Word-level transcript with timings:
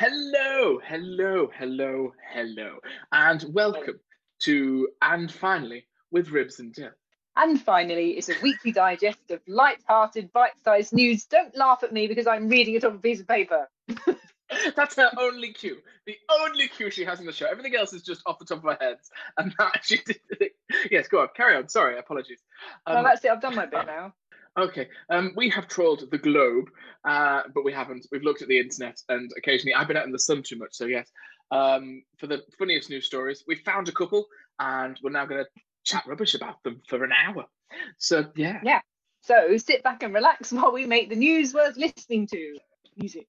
Hello, 0.00 0.80
hello, 0.82 1.50
hello, 1.54 2.14
hello, 2.32 2.78
and 3.12 3.44
welcome 3.50 4.00
to 4.38 4.88
And 5.02 5.30
Finally 5.30 5.88
with 6.10 6.30
Ribs 6.30 6.58
and 6.58 6.72
Dill. 6.72 6.88
And 7.36 7.60
finally, 7.60 8.12
it's 8.12 8.30
a 8.30 8.34
weekly 8.42 8.72
digest 8.72 9.30
of 9.30 9.42
light-hearted, 9.46 10.32
bite-sized 10.32 10.94
news. 10.94 11.26
Don't 11.26 11.54
laugh 11.54 11.82
at 11.82 11.92
me 11.92 12.06
because 12.06 12.26
I'm 12.26 12.48
reading 12.48 12.76
it 12.76 12.84
on 12.86 12.94
a 12.94 12.98
piece 12.98 13.20
of 13.20 13.28
paper. 13.28 13.68
That's 14.74 14.96
her 14.96 15.10
only 15.18 15.52
cue. 15.52 15.76
The 16.06 16.16
only 16.40 16.68
cue 16.68 16.90
she 16.90 17.04
has 17.04 17.20
in 17.20 17.26
the 17.26 17.32
show. 17.32 17.44
Everything 17.44 17.76
else 17.76 17.92
is 17.92 18.00
just 18.00 18.22
off 18.24 18.38
the 18.38 18.46
top 18.46 18.64
of 18.64 18.70
her 18.70 18.78
head. 18.80 18.96
And 19.36 19.54
that 19.58 19.80
she 19.84 19.98
did. 19.98 20.52
Yes, 20.90 21.08
go 21.08 21.20
on, 21.20 21.28
carry 21.36 21.56
on. 21.56 21.68
Sorry, 21.68 21.98
apologies. 21.98 22.40
Um, 22.86 22.94
well, 22.94 23.04
that's 23.04 23.22
it. 23.22 23.32
I've 23.32 23.42
done 23.42 23.54
my 23.54 23.66
bit 23.66 23.84
now. 23.84 24.14
Okay. 24.58 24.88
Um, 25.08 25.32
we 25.36 25.48
have 25.50 25.68
trawled 25.68 26.10
the 26.10 26.18
globe, 26.18 26.70
uh, 27.04 27.42
but 27.54 27.64
we 27.64 27.72
haven't. 27.72 28.06
We've 28.10 28.22
looked 28.22 28.42
at 28.42 28.48
the 28.48 28.58
internet, 28.58 28.98
and 29.08 29.30
occasionally 29.36 29.74
I've 29.74 29.88
been 29.88 29.96
out 29.96 30.06
in 30.06 30.12
the 30.12 30.18
sun 30.18 30.42
too 30.42 30.56
much. 30.56 30.70
So 30.72 30.86
yes, 30.86 31.08
um, 31.50 32.02
for 32.18 32.26
the 32.26 32.42
funniest 32.58 32.90
news 32.90 33.06
stories, 33.06 33.44
we 33.46 33.56
found 33.56 33.88
a 33.88 33.92
couple, 33.92 34.26
and 34.58 34.98
we're 35.02 35.10
now 35.10 35.26
going 35.26 35.44
to 35.44 35.50
chat 35.84 36.04
rubbish 36.06 36.34
about 36.34 36.62
them 36.62 36.82
for 36.88 37.04
an 37.04 37.12
hour. 37.12 37.46
So 37.98 38.26
yeah. 38.36 38.60
Yeah. 38.62 38.80
So 39.22 39.56
sit 39.56 39.82
back 39.82 40.02
and 40.02 40.14
relax 40.14 40.52
while 40.52 40.72
we 40.72 40.86
make 40.86 41.08
the 41.10 41.16
news 41.16 41.54
worth 41.54 41.76
listening 41.76 42.26
to. 42.28 42.58
Music. 42.96 43.28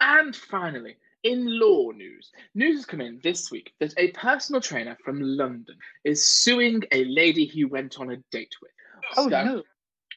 And 0.00 0.34
finally, 0.34 0.96
in 1.24 1.58
law 1.58 1.90
news, 1.90 2.30
news 2.54 2.76
has 2.76 2.86
come 2.86 3.00
in 3.00 3.20
this 3.22 3.50
week 3.50 3.72
that 3.80 3.94
a 3.96 4.10
personal 4.12 4.60
trainer 4.60 4.96
from 5.04 5.20
London 5.20 5.76
is 6.04 6.26
suing 6.26 6.82
a 6.92 7.04
lady 7.04 7.44
he 7.44 7.64
went 7.64 8.00
on 8.00 8.10
a 8.10 8.16
date 8.30 8.54
with. 8.60 8.72
Oh 9.16 9.28
so, 9.28 9.44
no. 9.44 9.62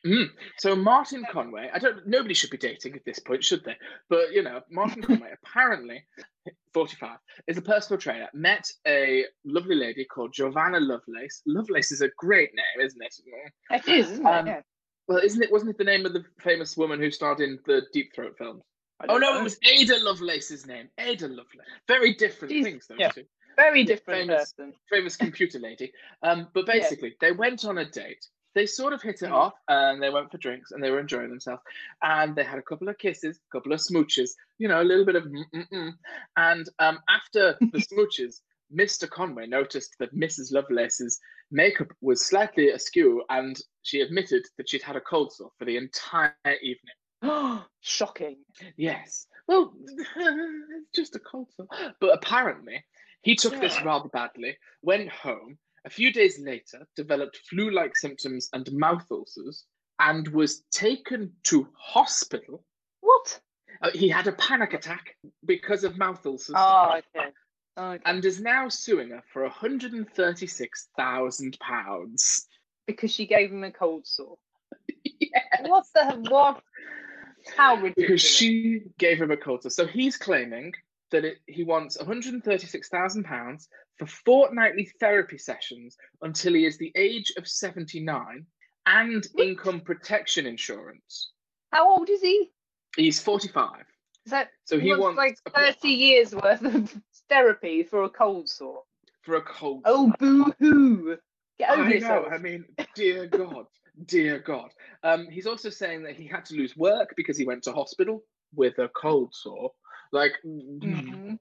Mm, 0.06 0.30
so 0.60 0.76
Martin 0.76 1.26
Conway, 1.32 1.70
I 1.74 1.80
don't. 1.80 2.06
Nobody 2.06 2.36
should 2.36 2.52
be 2.52 2.58
dating 2.58 2.96
at 2.96 3.04
this 3.06 3.18
point, 3.18 3.44
should 3.44 3.64
they? 3.64 3.76
But 4.08 4.32
you 4.34 4.44
know, 4.44 4.62
Martin 4.70 5.02
Conway 5.04 5.32
apparently, 5.44 6.06
forty-five, 6.74 7.18
is 7.48 7.58
a 7.58 7.62
personal 7.62 8.00
trainer. 8.00 8.30
Met 8.34 8.70
a 8.88 9.26
lovely 9.46 9.76
lady 9.76 10.06
called 10.06 10.34
Giovanna 10.34 10.80
Lovelace. 10.80 11.42
Lovelace 11.48 11.92
is 11.92 12.02
a 12.02 12.10
great 12.18 12.52
name, 12.54 12.86
isn't 12.86 13.02
it? 13.02 13.16
It 13.72 13.88
is, 13.88 14.12
isn't 14.12 14.26
um, 14.26 14.48
it? 14.48 14.52
Yeah. 14.52 14.62
Well, 15.08 15.20
isn't 15.20 15.42
it? 15.42 15.52
Wasn't 15.52 15.72
it 15.72 15.78
the 15.78 15.84
name 15.84 16.06
of 16.06 16.14
the 16.14 16.24
famous 16.40 16.78
woman 16.78 17.00
who 17.00 17.10
starred 17.10 17.40
in 17.40 17.58
the 17.66 17.84
Deep 17.92 18.14
Throat 18.14 18.36
films? 18.38 18.64
Oh 19.10 19.18
no, 19.18 19.34
know. 19.34 19.40
it 19.40 19.44
was 19.44 19.58
Ada 19.64 20.04
Lovelace's 20.04 20.66
name. 20.66 20.90
Ada 20.98 21.28
Lovelace. 21.28 21.68
Very 21.88 22.14
different 22.14 22.52
She's, 22.54 22.64
things, 22.64 22.88
though. 22.88 22.96
Yeah. 22.98 23.10
Two. 23.10 23.26
Very 23.56 23.84
different 23.84 24.28
famous, 24.28 24.54
person. 24.54 24.74
Famous 24.90 25.16
computer 25.16 25.60
lady. 25.60 25.92
Um, 26.24 26.48
but 26.54 26.66
basically, 26.66 27.10
yeah. 27.10 27.16
they 27.22 27.32
went 27.32 27.66
on 27.66 27.78
a 27.78 27.90
date. 27.90 28.26
They 28.56 28.66
sort 28.66 28.94
of 28.94 29.02
hit 29.02 29.22
it 29.22 29.30
mm. 29.30 29.34
off, 29.34 29.54
and 29.68 30.02
they 30.02 30.10
went 30.10 30.32
for 30.32 30.38
drinks, 30.40 30.72
and 30.72 30.82
they 30.82 30.90
were 30.90 31.00
enjoying 31.00 31.30
themselves. 31.30 31.62
And 32.02 32.36
they 32.36 32.44
had 32.44 32.58
a 32.58 32.64
couple 32.64 32.90
of 32.90 32.98
kisses, 32.98 33.38
a 33.38 33.58
couple 33.58 33.74
of 33.74 33.80
smooches. 33.80 34.32
You 34.58 34.70
know, 34.70 34.82
a 34.82 34.84
little 34.84 35.06
bit 35.06 35.16
of 35.16 35.26
mm-mm-mm. 35.26 35.92
And 36.38 36.68
um, 36.80 37.00
after 37.10 37.58
the 37.60 37.78
smooches, 37.94 38.40
Mr. 38.74 39.08
Conway 39.08 39.46
noticed 39.46 39.96
that 40.00 40.16
Mrs. 40.16 40.52
Lovelace's 40.52 41.20
makeup 41.52 41.92
was 42.02 42.26
slightly 42.26 42.72
askew, 42.72 43.24
and 43.30 43.60
she 43.84 44.02
admitted 44.02 44.46
that 44.58 44.70
she'd 44.70 44.82
had 44.82 44.96
a 44.96 45.02
cold 45.02 45.32
sore 45.32 45.52
for 45.60 45.66
the 45.66 45.78
entire 45.78 46.34
evening. 46.64 46.96
Shocking. 47.82 48.38
Yes. 48.78 49.28
Well, 49.48 49.74
it's 49.88 50.96
just 50.96 51.16
a 51.16 51.20
cold 51.20 51.50
sore. 51.56 51.68
But 52.00 52.14
apparently, 52.14 52.84
he 53.22 53.36
took 53.36 53.60
this 53.60 53.82
rather 53.84 54.10
badly, 54.10 54.58
went 54.82 55.10
home, 55.10 55.58
a 55.86 55.90
few 55.90 56.12
days 56.12 56.40
later, 56.40 56.88
developed 56.96 57.38
flu 57.50 57.72
like 57.72 57.96
symptoms 57.96 58.50
and 58.54 58.70
mouth 58.72 59.06
ulcers, 59.12 59.66
and 60.00 60.28
was 60.30 60.64
taken 60.72 61.34
to 61.44 61.68
hospital. 61.78 62.64
What? 63.02 63.40
Uh, 63.82 63.92
he 63.94 64.08
had 64.10 64.28
a 64.28 64.32
panic 64.34 64.74
attack 64.74 65.16
because 65.46 65.84
of 65.84 65.98
mouth 65.98 66.26
ulcers. 66.26 66.56
Oh, 66.58 67.00
okay. 67.16 67.28
okay. 67.78 68.02
And 68.06 68.26
is 68.26 68.42
now 68.42 68.70
suing 68.70 69.10
her 69.10 69.22
for 69.32 69.48
£136,000. 69.50 72.42
Because 72.88 73.12
she 73.12 73.26
gave 73.26 73.52
him 73.52 73.64
a 73.64 73.72
cold 73.72 74.06
sore. 74.08 74.38
yes. 75.04 75.44
What 75.62 75.86
the 75.94 76.26
what? 76.30 76.62
How 77.56 77.76
ridiculous. 77.76 77.96
Because 78.08 78.22
she 78.24 78.82
gave 78.98 79.22
him 79.22 79.32
a 79.32 79.38
quota. 79.38 79.70
So 79.70 79.86
he's 79.86 80.18
claiming 80.18 80.74
that 81.12 81.26
it, 81.26 81.38
he 81.48 81.64
wants 81.64 81.98
£136,000 81.98 83.68
for 83.98 84.06
fortnightly 84.06 84.90
therapy 85.00 85.38
sessions 85.38 85.96
until 86.22 86.54
he 86.54 86.66
is 86.66 86.78
the 86.78 86.92
age 86.96 87.32
of 87.38 87.48
79 87.48 88.46
and 88.88 89.28
income 89.38 89.82
protection 89.82 90.46
insurance. 90.46 91.32
How 91.72 91.90
old 91.98 92.10
is 92.10 92.22
he? 92.22 92.52
He's 92.96 93.20
45. 93.22 93.82
Is 94.26 94.32
that 94.32 94.50
so 94.64 94.80
he 94.80 94.90
wants, 94.90 95.18
wants 95.18 95.42
like 95.56 95.76
30 95.76 95.88
years 95.90 96.34
worth 96.34 96.64
of 96.64 96.96
therapy 97.30 97.84
for 97.84 98.04
a 98.04 98.10
cold 98.10 98.50
sore? 98.50 98.84
For 99.22 99.36
a 99.36 99.42
cold 99.42 99.84
Oh, 99.86 100.12
boo 100.20 100.54
hoo. 100.60 101.18
Get 101.58 101.72
over 101.72 101.84
I 101.84 101.90
yourself. 101.94 102.28
know. 102.30 102.36
I 102.36 102.38
mean, 102.40 102.66
dear 102.96 103.28
God. 103.28 103.66
Dear 104.04 104.40
God. 104.40 104.72
Um, 105.04 105.28
he's 105.30 105.48
also 105.48 105.70
saying 105.70 106.04
that 106.04 106.16
he 106.16 106.28
had 106.28 106.46
to 106.46 106.56
lose 106.56 106.76
work 106.76 107.14
because 107.16 107.38
he 107.38 107.46
went 107.46 107.64
to 107.64 107.74
hospital 107.74 108.24
with 108.54 108.78
a 108.80 108.90
cold 108.90 109.34
sore. 109.34 109.72
Like, 110.12 110.34
mm, 110.46 110.80
mm-hmm. 110.80 111.34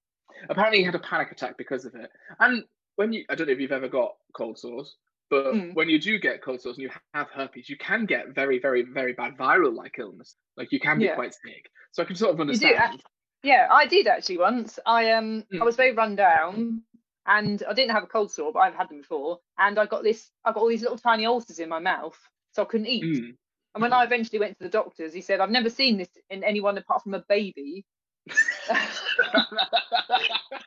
apparently 0.48 0.78
he 0.78 0.84
had 0.84 0.94
a 0.94 1.00
panic 1.00 1.32
attack 1.32 1.56
because 1.58 1.84
of 1.84 1.94
it. 1.94 2.10
And 2.38 2.64
when 2.96 3.12
you, 3.12 3.24
I 3.28 3.34
don't 3.34 3.46
know 3.46 3.52
if 3.52 3.60
you've 3.60 3.72
ever 3.72 3.88
got 3.88 4.12
cold 4.36 4.58
sores, 4.58 4.96
but 5.30 5.54
mm. 5.54 5.74
when 5.74 5.88
you 5.88 6.00
do 6.00 6.18
get 6.18 6.42
cold 6.42 6.60
sores 6.60 6.76
and 6.76 6.84
you 6.84 6.90
have 7.12 7.28
herpes, 7.30 7.68
you 7.68 7.76
can 7.76 8.06
get 8.06 8.34
very, 8.34 8.58
very, 8.58 8.82
very 8.82 9.14
bad 9.14 9.36
viral 9.36 9.74
like 9.74 9.98
illness. 9.98 10.36
Like 10.56 10.70
you 10.70 10.80
can 10.80 10.98
be 10.98 11.06
yeah. 11.06 11.14
quite 11.14 11.34
sick. 11.34 11.70
So 11.92 12.02
I 12.02 12.06
can 12.06 12.16
sort 12.16 12.34
of 12.34 12.40
understand. 12.40 13.02
Yeah, 13.42 13.68
I 13.70 13.86
did 13.86 14.06
actually 14.06 14.38
once. 14.38 14.78
I 14.86 15.12
um 15.12 15.44
mm. 15.52 15.60
I 15.60 15.64
was 15.64 15.76
very 15.76 15.92
run 15.92 16.16
down 16.16 16.82
and 17.26 17.62
I 17.68 17.74
didn't 17.74 17.94
have 17.94 18.02
a 18.02 18.06
cold 18.06 18.32
sore, 18.32 18.52
but 18.52 18.60
I've 18.60 18.74
had 18.74 18.88
them 18.88 19.00
before. 19.00 19.40
And 19.58 19.78
I 19.78 19.86
got 19.86 20.02
this 20.02 20.30
I 20.44 20.52
got 20.52 20.60
all 20.60 20.68
these 20.68 20.82
little 20.82 20.98
tiny 20.98 21.26
ulcers 21.26 21.58
in 21.58 21.68
my 21.68 21.78
mouth 21.78 22.18
so 22.54 22.62
I 22.62 22.66
couldn't 22.66 22.86
eat. 22.86 23.04
Mm. 23.04 23.36
And 23.74 23.82
when 23.82 23.92
I 23.92 24.04
eventually 24.04 24.38
went 24.38 24.56
to 24.58 24.64
the 24.64 24.70
doctors, 24.70 25.12
he 25.12 25.20
said, 25.20 25.40
I've 25.40 25.50
never 25.50 25.68
seen 25.68 25.98
this 25.98 26.08
in 26.30 26.44
anyone 26.44 26.78
apart 26.78 27.02
from 27.02 27.14
a 27.14 27.24
baby. 27.28 27.84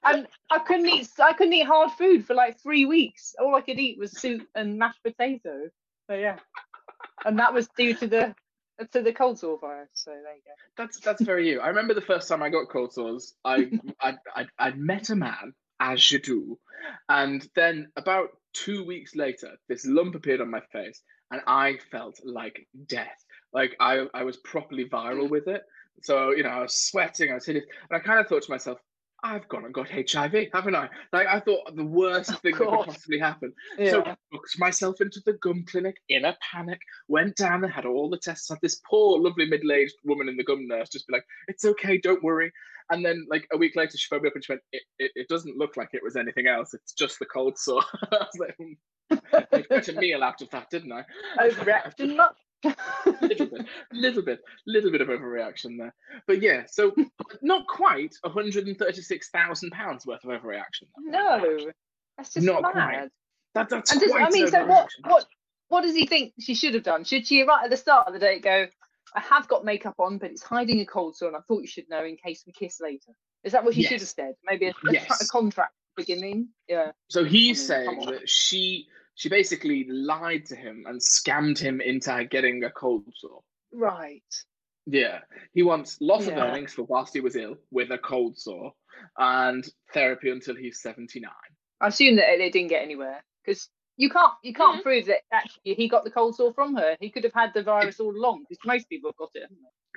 and 0.03 0.27
I 0.51 0.59
couldn't 0.59 0.87
eat 0.87 1.09
I 1.17 1.33
couldn't 1.33 1.53
eat 1.53 1.65
hard 1.65 1.91
food 1.91 2.25
for 2.25 2.35
like 2.35 2.59
three 2.61 2.85
weeks. 2.85 3.33
All 3.39 3.55
I 3.55 3.61
could 3.61 3.79
eat 3.79 3.97
was 3.97 4.11
soup 4.11 4.47
and 4.53 4.77
mashed 4.77 5.01
potato. 5.01 5.69
So 6.07 6.15
yeah. 6.15 6.37
And 7.25 7.39
that 7.39 7.53
was 7.53 7.67
due 7.75 7.95
to 7.95 8.07
the 8.07 8.35
to 8.91 9.01
the 9.01 9.13
cold 9.13 9.39
sore 9.39 9.57
virus. 9.57 9.89
So 9.93 10.11
there 10.11 10.35
you 10.35 10.41
go. 10.45 10.51
That's 10.77 10.99
that's 10.99 11.21
very 11.21 11.49
you. 11.49 11.61
I 11.61 11.69
remember 11.69 11.95
the 11.95 12.01
first 12.01 12.27
time 12.27 12.43
I 12.43 12.49
got 12.49 12.69
cold 12.69 12.93
sores, 12.93 13.33
I 13.43 13.71
I 13.99 14.17
I 14.35 14.45
I 14.59 14.71
met 14.71 15.09
a 15.09 15.15
man, 15.15 15.53
as 15.79 16.11
you 16.11 16.19
do, 16.19 16.59
and 17.09 17.47
then 17.55 17.87
about 17.95 18.29
two 18.53 18.83
weeks 18.85 19.15
later, 19.15 19.57
this 19.67 19.85
lump 19.85 20.13
appeared 20.13 20.41
on 20.41 20.51
my 20.51 20.61
face 20.71 21.01
and 21.31 21.41
I 21.47 21.77
felt 21.91 22.19
like 22.23 22.67
death. 22.87 23.23
Like 23.53 23.75
I, 23.79 24.05
I 24.13 24.23
was 24.23 24.37
properly 24.37 24.85
viral 24.85 25.27
mm. 25.27 25.29
with 25.29 25.47
it. 25.47 25.63
So, 26.03 26.31
you 26.31 26.43
know, 26.43 26.49
I 26.49 26.61
was 26.61 26.75
sweating, 26.75 27.31
I 27.31 27.35
was 27.35 27.45
hitting, 27.45 27.63
and 27.89 27.97
I 27.97 27.99
kind 27.99 28.19
of 28.19 28.27
thought 28.27 28.43
to 28.43 28.51
myself, 28.51 28.79
I've 29.23 29.47
gone 29.49 29.65
and 29.65 29.73
got 29.73 29.89
HIV, 29.89 30.49
haven't 30.53 30.75
I? 30.75 30.89
Like 31.11 31.27
I 31.27 31.39
thought 31.39 31.75
the 31.75 31.85
worst 31.85 32.39
thing 32.41 32.51
that 32.51 32.57
could 32.57 32.85
possibly 32.85 33.17
happen. 33.17 33.51
Yeah. 33.77 33.91
So 33.91 34.03
I 34.05 34.15
booked 34.31 34.59
myself 34.59 35.01
into 35.01 35.21
the 35.25 35.33
GUM 35.33 35.65
clinic 35.67 35.97
in 36.09 36.25
a 36.25 36.37
panic, 36.51 36.79
went 37.07 37.35
down 37.35 37.63
and 37.63 37.73
had 37.73 37.85
all 37.85 38.09
the 38.09 38.17
tests. 38.17 38.49
Had 38.49 38.59
this 38.61 38.79
poor, 38.89 39.19
lovely 39.19 39.47
middle-aged 39.47 39.95
woman 40.03 40.29
in 40.29 40.37
the 40.37 40.43
GUM 40.43 40.67
nurse 40.67 40.89
just 40.89 41.07
be 41.07 41.13
like, 41.13 41.25
"It's 41.47 41.65
okay, 41.65 41.97
don't 41.97 42.23
worry." 42.23 42.51
And 42.89 43.03
then 43.03 43.25
like 43.29 43.47
a 43.51 43.57
week 43.57 43.75
later, 43.75 43.97
she 43.97 44.07
phoned 44.07 44.23
me 44.23 44.29
up 44.29 44.35
and 44.35 44.45
she 44.45 44.53
went, 44.53 44.61
"It, 44.71 44.83
it, 44.99 45.11
it 45.15 45.27
doesn't 45.27 45.57
look 45.57 45.77
like 45.77 45.89
it 45.93 46.03
was 46.03 46.15
anything 46.15 46.47
else. 46.47 46.73
It's 46.73 46.93
just 46.93 47.19
the 47.19 47.25
cold 47.25 47.57
sore." 47.57 47.83
I 48.11 48.17
was 48.17 48.39
like, 48.39 48.55
hmm. 48.57 48.73
I 49.33 49.61
got 49.69 49.87
a 49.87 49.93
meal 49.93 50.23
out 50.23 50.41
of 50.41 50.49
that, 50.51 50.69
didn't 50.69 50.91
I? 50.91 51.03
Overreaction, 51.39 52.15
not. 52.15 52.35
little 53.21 53.45
bit, 53.47 53.65
little 53.91 54.23
bit, 54.23 54.39
little 54.65 54.91
bit 54.91 55.01
of 55.01 55.07
overreaction 55.07 55.77
there. 55.77 55.93
But 56.25 56.41
yeah, 56.41 56.63
so 56.67 56.93
not 57.41 57.67
quite 57.67 58.15
136,000 58.21 59.71
pounds 59.71 60.05
worth 60.05 60.23
of 60.23 60.29
overreaction. 60.29 60.87
No, 60.99 61.59
that's 62.17 62.33
just 62.33 62.45
not 62.45 62.61
mad. 62.61 62.71
quite. 62.73 63.09
That, 63.53 63.69
that's 63.69 63.91
and 63.91 64.01
does, 64.01 64.11
I 64.11 64.29
mean, 64.29 64.47
so 64.47 64.65
what? 64.65 64.89
What? 65.03 65.25
What 65.69 65.81
does 65.81 65.95
he 65.95 66.05
think 66.05 66.33
she 66.39 66.55
should 66.55 66.73
have 66.75 66.83
done? 66.83 67.03
Should 67.03 67.27
she 67.27 67.43
right 67.43 67.65
at 67.65 67.69
the 67.69 67.77
start 67.77 68.07
of 68.07 68.13
the 68.13 68.19
date 68.19 68.41
go? 68.41 68.67
I 69.15 69.19
have 69.19 69.47
got 69.47 69.65
makeup 69.65 69.95
on, 69.99 70.17
but 70.17 70.31
it's 70.31 70.43
hiding 70.43 70.79
a 70.79 70.85
cold 70.85 71.15
sore, 71.15 71.29
and 71.29 71.37
I 71.37 71.41
thought 71.41 71.61
you 71.61 71.67
should 71.67 71.89
know 71.89 72.03
in 72.03 72.17
case 72.17 72.43
we 72.45 72.53
kiss 72.53 72.79
later. 72.81 73.11
Is 73.43 73.53
that 73.53 73.63
what 73.63 73.73
she 73.73 73.81
yes. 73.81 73.89
should 73.89 73.99
have 74.01 74.09
said? 74.09 74.33
Maybe 74.45 74.67
a, 74.67 74.69
a, 74.69 74.93
yes. 74.93 75.21
a 75.21 75.27
contract 75.27 75.73
beginning. 75.95 76.49
Yeah. 76.67 76.91
So 77.09 77.23
he's 77.23 77.69
I 77.69 77.79
mean, 77.79 77.85
saying 77.85 78.11
that 78.11 78.29
she 78.29 78.87
she 79.17 79.29
basically 79.29 79.87
lied 79.89 80.45
to 80.45 80.55
him 80.55 80.85
and 80.87 81.01
scammed 81.01 81.57
him 81.57 81.81
into 81.81 82.27
getting 82.29 82.63
a 82.63 82.69
cold 82.69 83.03
sore. 83.15 83.41
Right. 83.73 84.21
Yeah. 84.85 85.19
He 85.53 85.63
wants 85.63 85.97
loss 85.99 86.27
yeah. 86.27 86.33
of 86.33 86.37
earnings 86.37 86.73
for 86.73 86.83
whilst 86.83 87.15
he 87.15 87.19
was 87.19 87.35
ill 87.35 87.55
with 87.71 87.89
a 87.89 87.97
cold 87.97 88.37
sore 88.37 88.73
and 89.17 89.67
therapy 89.91 90.29
until 90.29 90.55
he's 90.55 90.83
79. 90.83 91.31
I 91.81 91.87
assume 91.87 92.17
that 92.17 92.27
they 92.37 92.51
didn't 92.51 92.69
get 92.69 92.83
anywhere 92.83 93.23
because 93.43 93.69
you 93.97 94.11
can't 94.11 94.33
you 94.43 94.53
can't 94.53 94.75
mm-hmm. 94.75 94.83
prove 94.83 95.07
that 95.07 95.21
actually 95.33 95.73
he 95.73 95.89
got 95.89 96.03
the 96.03 96.11
cold 96.11 96.35
sore 96.35 96.53
from 96.53 96.75
her. 96.75 96.95
He 96.99 97.09
could 97.09 97.23
have 97.23 97.33
had 97.33 97.55
the 97.55 97.63
virus 97.63 97.99
all 97.99 98.15
along 98.15 98.43
because 98.47 98.63
most 98.67 98.87
people 98.87 99.09
have 99.09 99.17
got 99.17 99.31
it, 99.33 99.49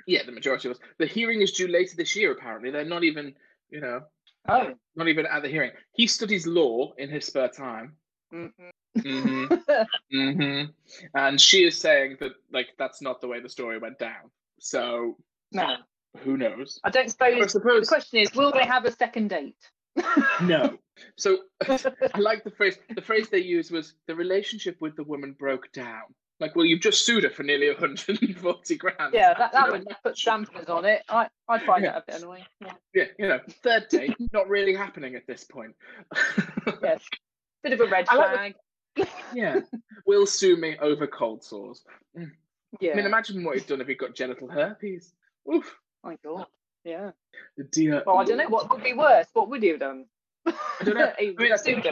Yeah, 0.07 0.23
the 0.25 0.31
majority 0.31 0.67
of 0.67 0.77
us. 0.77 0.81
The 0.97 1.05
hearing 1.05 1.43
is 1.43 1.51
due 1.51 1.67
later 1.67 1.95
this 1.95 2.15
year. 2.15 2.31
Apparently, 2.31 2.71
they're 2.71 2.85
not 2.85 3.03
even 3.03 3.35
you 3.69 3.81
know, 3.81 4.01
oh, 4.49 4.73
not 4.95 5.07
even 5.07 5.27
at 5.27 5.43
the 5.43 5.47
hearing. 5.47 5.71
He 5.93 6.07
studies 6.07 6.47
law 6.47 6.93
in 6.97 7.11
his 7.11 7.27
spare 7.27 7.49
time. 7.49 7.97
Mm-hmm. 8.33 8.69
Mm-hmm. 8.97 9.53
mm-hmm. 10.13 10.71
And 11.15 11.39
she 11.39 11.63
is 11.65 11.79
saying 11.79 12.17
that 12.19 12.33
like 12.51 12.69
that's 12.77 13.01
not 13.01 13.21
the 13.21 13.27
way 13.27 13.39
the 13.39 13.49
story 13.49 13.77
went 13.77 13.99
down. 13.99 14.31
So 14.59 15.17
no, 15.51 15.77
who 16.19 16.37
knows? 16.37 16.79
I 16.83 16.89
don't 16.89 17.09
suppose. 17.09 17.41
I 17.41 17.47
suppose 17.47 17.87
the 17.87 17.95
question 17.95 18.19
is, 18.19 18.33
will 18.33 18.51
they 18.51 18.65
have 18.65 18.85
a 18.85 18.91
second 18.91 19.29
date? 19.29 19.55
no. 20.41 20.77
So 21.17 21.39
I 21.67 22.19
like 22.19 22.43
the 22.43 22.51
phrase. 22.51 22.77
The 22.93 23.01
phrase 23.01 23.29
they 23.29 23.39
used 23.39 23.71
was 23.71 23.93
the 24.07 24.15
relationship 24.15 24.77
with 24.79 24.95
the 24.95 25.03
woman 25.03 25.35
broke 25.37 25.71
down. 25.71 26.03
Like, 26.39 26.55
well, 26.55 26.65
you've 26.65 26.81
just 26.81 27.05
sued 27.05 27.23
her 27.23 27.29
for 27.29 27.43
nearly 27.43 27.67
140 27.67 28.75
grand. 28.77 29.13
Yeah, 29.13 29.35
that, 29.35 29.51
that 29.51 29.71
would 29.71 29.85
put 30.03 30.17
dampers 30.17 30.67
on 30.69 30.85
it. 30.85 31.03
I, 31.07 31.27
I'd 31.47 31.61
find 31.61 31.83
yeah. 31.83 31.91
that 31.91 31.97
a 31.99 32.03
bit 32.07 32.21
annoying. 32.21 32.45
Yeah. 32.59 32.73
yeah, 32.95 33.03
you 33.19 33.27
know, 33.27 33.39
third 33.61 33.89
date, 33.89 34.15
not 34.33 34.49
really 34.49 34.73
happening 34.73 35.13
at 35.13 35.27
this 35.27 35.43
point. 35.43 35.75
yes. 36.81 37.03
Bit 37.61 37.73
of 37.73 37.81
a 37.81 37.85
red 37.85 38.07
flag. 38.07 38.35
Like 38.35 38.55
yeah. 39.33 39.59
Will 40.05 40.25
sue 40.25 40.57
me 40.57 40.77
over 40.79 41.07
cold 41.07 41.43
sores. 41.43 41.83
Mm. 42.17 42.31
Yeah. 42.79 42.93
I 42.93 42.95
mean, 42.95 43.05
imagine 43.05 43.43
what 43.43 43.57
he'd 43.57 43.67
done 43.67 43.81
if 43.81 43.87
he 43.87 43.95
got 43.95 44.15
genital 44.15 44.47
herpes. 44.47 45.13
Oof. 45.51 45.75
My 46.03 46.17
God. 46.23 46.45
Yeah. 46.83 47.11
Dear. 47.71 48.03
Well, 48.05 48.17
I 48.17 48.23
don't 48.23 48.37
know 48.37 48.47
what 48.47 48.69
would 48.69 48.83
be 48.83 48.93
worse. 48.93 49.27
What 49.33 49.49
would 49.49 49.61
he 49.61 49.69
have 49.69 49.79
done? 49.79 50.05
I 50.45 50.53
don't 50.83 50.95
know. 50.95 51.11
I 51.19 51.33
mean, 51.37 51.83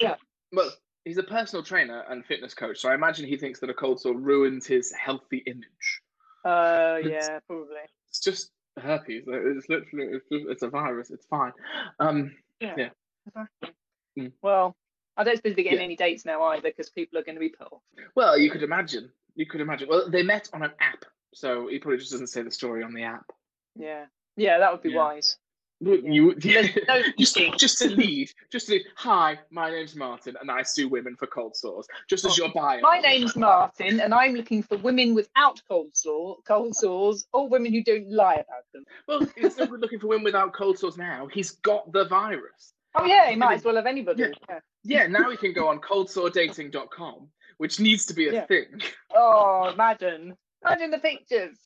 yeah. 0.00 0.16
Well, 0.52 0.70
he's 1.04 1.18
a 1.18 1.22
personal 1.22 1.62
trainer 1.62 2.04
and 2.08 2.24
fitness 2.24 2.54
coach, 2.54 2.78
so 2.80 2.88
I 2.88 2.94
imagine 2.94 3.26
he 3.26 3.36
thinks 3.36 3.60
that 3.60 3.70
a 3.70 3.74
cold 3.74 4.00
sore 4.00 4.14
ruins 4.14 4.66
his 4.66 4.92
healthy 4.92 5.42
image. 5.46 6.00
Uh, 6.44 6.98
yeah, 7.02 7.38
probably. 7.46 7.76
It's 8.08 8.20
just 8.20 8.50
herpes. 8.78 9.24
It's 9.26 9.68
literally 9.68 10.16
it's, 10.16 10.26
just, 10.30 10.44
it's 10.48 10.62
a 10.62 10.68
virus. 10.68 11.10
It's 11.10 11.26
fine. 11.26 11.52
Um, 12.00 12.34
yeah. 12.60 12.74
yeah. 12.76 12.88
Exactly. 13.26 13.70
Mm. 14.18 14.32
Well, 14.42 14.76
I 15.16 15.24
don't 15.24 15.36
suppose 15.36 15.54
they're 15.54 15.64
getting 15.64 15.78
yeah. 15.78 15.84
any 15.84 15.96
dates 15.96 16.24
now 16.24 16.42
either 16.44 16.62
because 16.62 16.90
people 16.90 17.18
are 17.18 17.22
going 17.22 17.36
to 17.36 17.40
be 17.40 17.50
put 17.50 17.72
off. 17.72 17.82
Well, 18.14 18.38
you 18.38 18.50
could 18.50 18.62
imagine. 18.62 19.10
You 19.36 19.46
could 19.46 19.60
imagine. 19.60 19.88
Well, 19.88 20.10
they 20.10 20.22
met 20.22 20.48
on 20.52 20.62
an 20.62 20.72
app, 20.80 21.04
so 21.32 21.68
he 21.68 21.78
probably 21.78 21.98
just 21.98 22.10
doesn't 22.10 22.28
say 22.28 22.42
the 22.42 22.50
story 22.50 22.82
on 22.82 22.94
the 22.94 23.04
app. 23.04 23.30
Yeah. 23.76 24.06
Yeah, 24.36 24.58
that 24.58 24.72
would 24.72 24.82
be 24.82 24.90
yeah. 24.90 24.98
wise. 24.98 25.36
You, 25.80 26.34
yeah. 26.40 26.62
no 26.88 27.02
just, 27.18 27.36
just 27.58 27.78
to 27.78 27.90
lead, 27.90 28.30
just 28.50 28.66
to 28.66 28.74
lead. 28.74 28.84
Hi, 28.96 29.38
my 29.50 29.70
name's 29.70 29.94
Martin, 29.94 30.36
and 30.40 30.50
I 30.50 30.62
sue 30.62 30.88
women 30.88 31.16
for 31.16 31.26
cold 31.26 31.56
sores. 31.56 31.86
Just 32.08 32.24
as 32.24 32.38
oh, 32.38 32.44
your 32.44 32.52
bio. 32.54 32.80
My 32.80 32.98
name's 32.98 33.36
Martin, 33.36 34.00
and 34.00 34.14
I'm 34.14 34.34
looking 34.34 34.62
for 34.62 34.78
women 34.78 35.14
without 35.14 35.60
cold 35.68 35.90
sore, 35.92 36.38
cold 36.46 36.74
sores, 36.74 37.26
or 37.32 37.48
women 37.48 37.72
who 37.72 37.82
don't 37.82 38.10
lie 38.10 38.34
about 38.34 38.64
them. 38.72 38.84
Well, 39.06 39.26
he's 39.36 39.58
not 39.58 39.70
looking 39.70 39.98
for 39.98 40.06
women 40.06 40.24
without 40.24 40.54
cold 40.54 40.78
sores 40.78 40.96
now. 40.96 41.26
He's 41.26 41.50
got 41.50 41.92
the 41.92 42.06
virus. 42.06 42.72
Oh 42.94 43.04
yeah, 43.04 43.30
he 43.30 43.36
might 43.36 43.56
as 43.56 43.64
well 43.64 43.76
have 43.76 43.86
anybody. 43.86 44.22
Yeah, 44.22 44.28
yeah. 44.48 44.58
yeah 44.84 45.06
now 45.06 45.30
he 45.30 45.36
can 45.36 45.52
go 45.52 45.68
on 45.68 45.80
coldsoredating.com, 45.80 47.28
which 47.58 47.80
needs 47.80 48.06
to 48.06 48.14
be 48.14 48.28
a 48.28 48.32
yeah. 48.32 48.46
thing. 48.46 48.80
Oh, 49.14 49.70
imagine, 49.72 50.36
imagine 50.64 50.90
the 50.90 50.98
pictures 50.98 51.58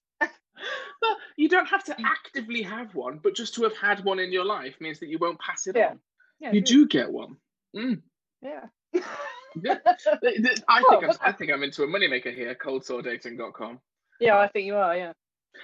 but 1.01 1.17
you 1.37 1.49
don't 1.49 1.67
have 1.67 1.85
to 1.85 1.97
actively 2.05 2.63
have 2.63 2.95
one, 2.95 3.21
but 3.23 3.35
just 3.35 3.55
to 3.55 3.63
have 3.63 3.77
had 3.77 4.05
one 4.05 4.19
in 4.19 4.33
your 4.33 4.45
life 4.45 4.75
means 4.81 4.99
that 5.01 5.09
you 5.09 5.19
won't 5.19 5.39
pass 5.41 5.67
it 5.67 5.77
yeah. 5.77 5.91
on. 5.91 6.01
Yeah, 6.41 6.53
you 6.53 6.61
do 6.61 6.87
get 6.87 7.11
one. 7.11 7.37
Mm. 7.77 8.03
Yeah. 8.43 8.67
yeah. 8.93 9.79
I 10.69 10.83
think 10.89 11.05
I'm, 11.05 11.13
I 11.21 11.33
think 11.33 11.53
I'm 11.53 11.63
into 11.63 11.83
a 11.83 11.87
moneymaker 11.87 12.35
here. 12.35 12.55
Coldsoredating.com. 12.55 13.81
Yeah, 14.21 14.39
I 14.39 14.49
think 14.49 14.67
you 14.67 14.77
are. 14.77 14.97
Yeah. 14.97 15.13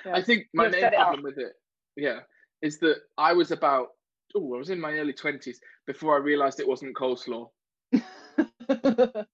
yeah. 0.04 0.14
I 0.14 0.22
think 0.22 0.46
my 0.52 0.68
main 0.68 0.90
problem 0.90 1.22
with 1.22 1.38
it, 1.38 1.52
yeah, 1.96 2.20
is 2.62 2.78
that 2.80 2.96
I 3.18 3.32
was 3.32 3.50
about 3.50 3.88
oh, 4.34 4.54
I 4.54 4.58
was 4.58 4.70
in 4.70 4.80
my 4.80 4.92
early 4.92 5.12
twenties 5.12 5.60
before 5.86 6.14
I 6.14 6.18
realised 6.18 6.60
it 6.60 6.68
wasn't 6.68 6.96
coleslaw. 6.96 7.48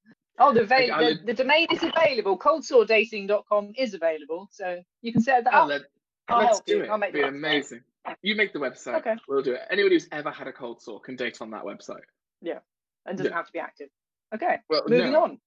Oh, 0.43 0.55
the, 0.55 0.65
the, 0.65 1.21
the, 1.27 1.35
domain 1.35 1.67
is 1.71 1.83
available. 1.83 2.39
Coldsoredating.com 2.39 3.73
is 3.77 3.93
available, 3.93 4.49
so 4.51 4.83
you 5.03 5.13
can 5.13 5.21
set 5.21 5.45
that 5.45 5.53
oh, 5.53 5.71
up. 5.71 5.83
Let, 6.31 6.51
us 6.51 6.63
do 6.67 6.79
you. 6.79 6.85
it. 6.85 6.89
I'll 6.89 6.97
make 6.97 7.11
It'd 7.11 7.21
be 7.21 7.29
amazing. 7.29 7.83
You 8.23 8.35
make 8.37 8.55
the 8.55 8.59
website. 8.59 8.95
Okay. 9.01 9.17
We'll 9.29 9.43
do 9.43 9.53
it. 9.53 9.61
Anybody 9.71 9.97
who's 9.97 10.09
ever 10.13 10.31
had 10.31 10.49
a 10.49 10.53
cold 10.53 10.81
sore 10.81 10.99
can 11.01 11.15
date 11.15 11.43
on 11.43 11.51
that 11.51 11.65
website. 11.65 12.01
Yeah, 12.41 12.61
and 13.05 13.19
doesn't 13.19 13.31
yeah. 13.31 13.37
have 13.37 13.47
to 13.47 13.53
be 13.53 13.59
active. 13.59 13.91
Okay. 14.35 14.57
Well, 14.71 14.85
moving 14.89 15.13
no. 15.13 15.25
on. 15.25 15.39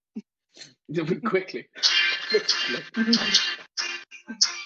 Quickly. 1.26 1.68
Quickly. 2.30 2.80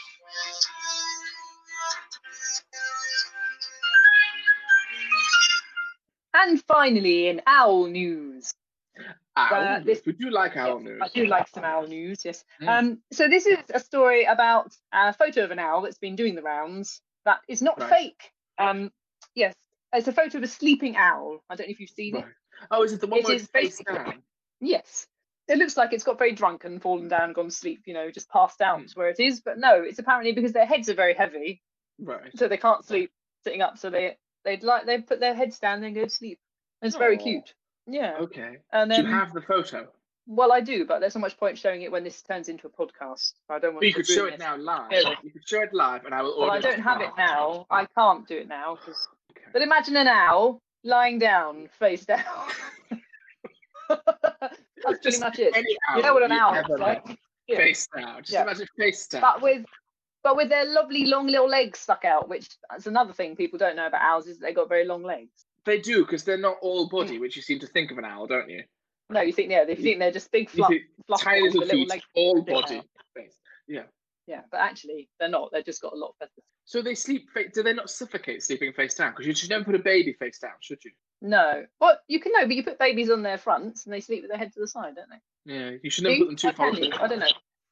and 6.47 6.63
finally, 6.63 7.27
in 7.27 7.41
owl 7.45 7.87
news. 7.87 8.53
Owl 9.35 9.83
this, 9.83 10.01
Would 10.05 10.19
you 10.19 10.31
like 10.31 10.57
owl 10.57 10.79
yes, 10.79 10.83
news? 10.83 11.01
I 11.03 11.07
do 11.09 11.25
like 11.27 11.47
some 11.47 11.63
owl 11.63 11.85
news, 11.87 12.25
yes. 12.25 12.43
Mm. 12.61 12.67
Um, 12.67 12.97
so 13.11 13.27
this 13.27 13.45
is 13.45 13.59
a 13.73 13.79
story 13.79 14.25
about 14.25 14.73
a 14.91 15.13
photo 15.13 15.43
of 15.43 15.51
an 15.51 15.59
owl 15.59 15.81
that's 15.81 15.99
been 15.99 16.15
doing 16.15 16.35
the 16.35 16.41
rounds 16.41 17.01
that 17.25 17.39
is 17.47 17.61
not 17.61 17.79
right. 17.79 17.89
fake. 17.89 18.31
Um, 18.57 18.91
yes, 19.35 19.53
it's 19.93 20.07
a 20.07 20.13
photo 20.13 20.39
of 20.39 20.43
a 20.43 20.47
sleeping 20.47 20.95
owl. 20.97 21.43
I 21.49 21.55
don't 21.55 21.67
know 21.67 21.71
if 21.71 21.79
you've 21.79 21.89
seen 21.89 22.15
right. 22.15 22.23
it. 22.25 22.29
Oh, 22.71 22.83
is 22.83 22.93
it 22.93 23.01
the 23.01 23.07
one 23.07 23.19
it 23.19 23.25
where 23.25 23.35
it's 23.35 23.47
face 23.47 23.79
down? 23.87 24.23
Yes. 24.59 25.05
It 25.47 25.59
looks 25.59 25.77
like 25.77 25.93
it's 25.93 26.03
got 26.03 26.17
very 26.17 26.33
drunk 26.33 26.65
and 26.65 26.81
fallen 26.81 27.07
down, 27.07 27.33
gone 27.33 27.45
to 27.45 27.51
sleep, 27.51 27.83
you 27.85 27.93
know, 27.93 28.09
just 28.11 28.29
passed 28.29 28.61
out 28.61 28.79
mm. 28.79 28.95
where 28.97 29.09
it 29.09 29.19
is. 29.19 29.41
But 29.41 29.59
no, 29.59 29.81
it's 29.83 29.99
apparently 29.99 30.33
because 30.33 30.53
their 30.53 30.65
heads 30.65 30.89
are 30.89 30.95
very 30.95 31.13
heavy. 31.13 31.61
Right. 31.99 32.31
So 32.35 32.47
they 32.47 32.57
can't 32.57 32.83
sleep 32.83 33.11
sitting 33.43 33.61
up. 33.61 33.77
So 33.77 33.89
they 33.89 34.17
they'd 34.47 34.63
like 34.63 34.85
they 34.85 34.99
put 35.01 35.19
their 35.19 35.35
heads 35.35 35.59
down 35.59 35.83
and 35.83 35.93
go 35.93 36.05
to 36.05 36.09
sleep. 36.09 36.39
And 36.81 36.87
it's 36.87 36.95
Aww. 36.95 36.99
very 36.99 37.17
cute. 37.17 37.53
Yeah. 37.85 38.15
Okay. 38.21 38.57
And 38.71 38.89
then, 38.89 39.03
do 39.03 39.09
you 39.09 39.13
have 39.13 39.33
the 39.33 39.41
photo? 39.41 39.87
Well, 40.25 40.51
I 40.51 40.59
do, 40.59 40.85
but 40.85 40.99
there's 40.99 41.13
so 41.13 41.19
much 41.19 41.37
point 41.37 41.57
showing 41.57 41.83
it 41.83 41.91
when 41.91 42.03
this 42.03 42.21
turns 42.21 42.49
into 42.49 42.67
a 42.67 42.69
podcast. 42.69 43.33
I 43.49 43.59
don't 43.59 43.73
want. 43.73 43.81
But 43.81 43.87
you 43.87 43.93
could 43.93 44.07
show 44.07 44.25
it 44.25 44.39
now 44.39 44.57
live. 44.57 44.91
Yeah. 44.91 45.13
You 45.23 45.31
could 45.31 45.47
show 45.47 45.61
it 45.61 45.73
live, 45.73 46.05
and 46.05 46.13
I 46.13 46.21
will. 46.21 46.39
Well, 46.39 46.51
I 46.51 46.59
don't 46.59 46.81
have 46.81 47.01
it 47.01 47.11
now. 47.17 47.65
I 47.69 47.85
can't 47.97 48.27
do 48.27 48.37
it 48.37 48.47
now. 48.47 48.77
Cause... 48.83 49.07
Okay. 49.31 49.45
But 49.53 49.61
imagine 49.61 49.95
an 49.95 50.07
owl 50.07 50.61
lying 50.83 51.19
down, 51.19 51.69
face 51.79 52.05
down. 52.05 52.23
That's 53.89 54.99
pretty 55.01 55.19
much 55.19 55.39
it. 55.39 55.55
You 55.95 56.01
know 56.01 56.13
what 56.13 56.23
an 56.23 56.31
owl 56.31 56.55
looks 56.55 56.81
like. 56.81 57.17
Face 57.47 57.87
down. 57.95 58.19
Just 58.19 58.33
yeah. 58.33 58.43
imagine 58.43 58.67
face 58.77 59.07
down. 59.07 59.21
But 59.21 59.41
with 59.41 59.65
but 60.23 60.35
with 60.35 60.49
their 60.49 60.65
lovely 60.65 61.05
long 61.05 61.27
little 61.27 61.49
legs 61.49 61.79
stuck 61.79 62.05
out, 62.05 62.29
which 62.29 62.49
that's 62.69 62.87
another 62.87 63.13
thing 63.13 63.35
people 63.35 63.59
don't 63.59 63.75
know 63.75 63.87
about 63.87 64.01
owls 64.01 64.27
is 64.27 64.39
they 64.39 64.53
got 64.53 64.69
very 64.69 64.85
long 64.85 65.03
legs. 65.03 65.45
They 65.65 65.79
do 65.79 66.03
because 66.03 66.23
they're 66.23 66.37
not 66.37 66.57
all 66.61 66.87
mm. 66.87 66.91
body, 66.91 67.19
which 67.19 67.35
you 67.35 67.41
seem 67.41 67.59
to 67.59 67.67
think 67.67 67.91
of 67.91 67.97
an 67.97 68.05
owl, 68.05 68.27
don't 68.27 68.49
you? 68.49 68.63
No, 69.09 69.21
you 69.21 69.31
think 69.31 69.51
yeah, 69.51 69.63
they 69.63 69.75
think 69.75 69.99
they're 69.99 70.11
just 70.11 70.31
big 70.31 70.49
fluff, 70.49 70.73
fluff 71.05 71.21
tiny 71.21 71.43
little 71.43 71.65
feet, 71.65 71.89
little 71.89 72.01
all 72.15 72.41
body. 72.41 72.81
Yeah. 73.67 73.83
Yeah, 74.27 74.41
but 74.51 74.59
actually 74.59 75.09
they're 75.19 75.29
not. 75.29 75.51
They've 75.53 75.63
just 75.65 75.81
got 75.81 75.93
a 75.93 75.95
lot 75.95 76.09
of 76.09 76.15
feathers. 76.19 76.43
So 76.65 76.81
they 76.81 76.95
sleep. 76.95 77.29
Do 77.53 77.63
they 77.63 77.73
not 77.73 77.89
suffocate 77.89 78.43
sleeping 78.43 78.73
face 78.73 78.95
down? 78.95 79.11
Because 79.11 79.25
you 79.25 79.33
should 79.33 79.49
never 79.49 79.63
put 79.63 79.75
a 79.75 79.79
baby 79.79 80.11
face 80.11 80.39
down, 80.39 80.51
should 80.59 80.83
you? 80.83 80.91
No. 81.21 81.65
Well, 81.79 81.97
you 82.09 82.19
can 82.19 82.33
know, 82.33 82.45
but 82.45 82.55
you 82.55 82.63
put 82.63 82.77
babies 82.77 83.09
on 83.09 83.23
their 83.23 83.37
fronts 83.37 83.85
and 83.85 83.93
they 83.93 84.01
sleep 84.01 84.23
with 84.23 84.29
their 84.29 84.37
head 84.37 84.51
to 84.53 84.59
the 84.59 84.67
side, 84.67 84.95
don't 84.95 85.09
they? 85.09 85.53
Yeah, 85.53 85.77
you 85.81 85.89
should 85.89 86.03
never 86.03 86.17
put 86.17 86.27
them 86.27 86.35
too 86.35 86.51
far. 86.51 86.67
I 86.67 87.07
don't 87.07 87.19
know. 87.19 87.27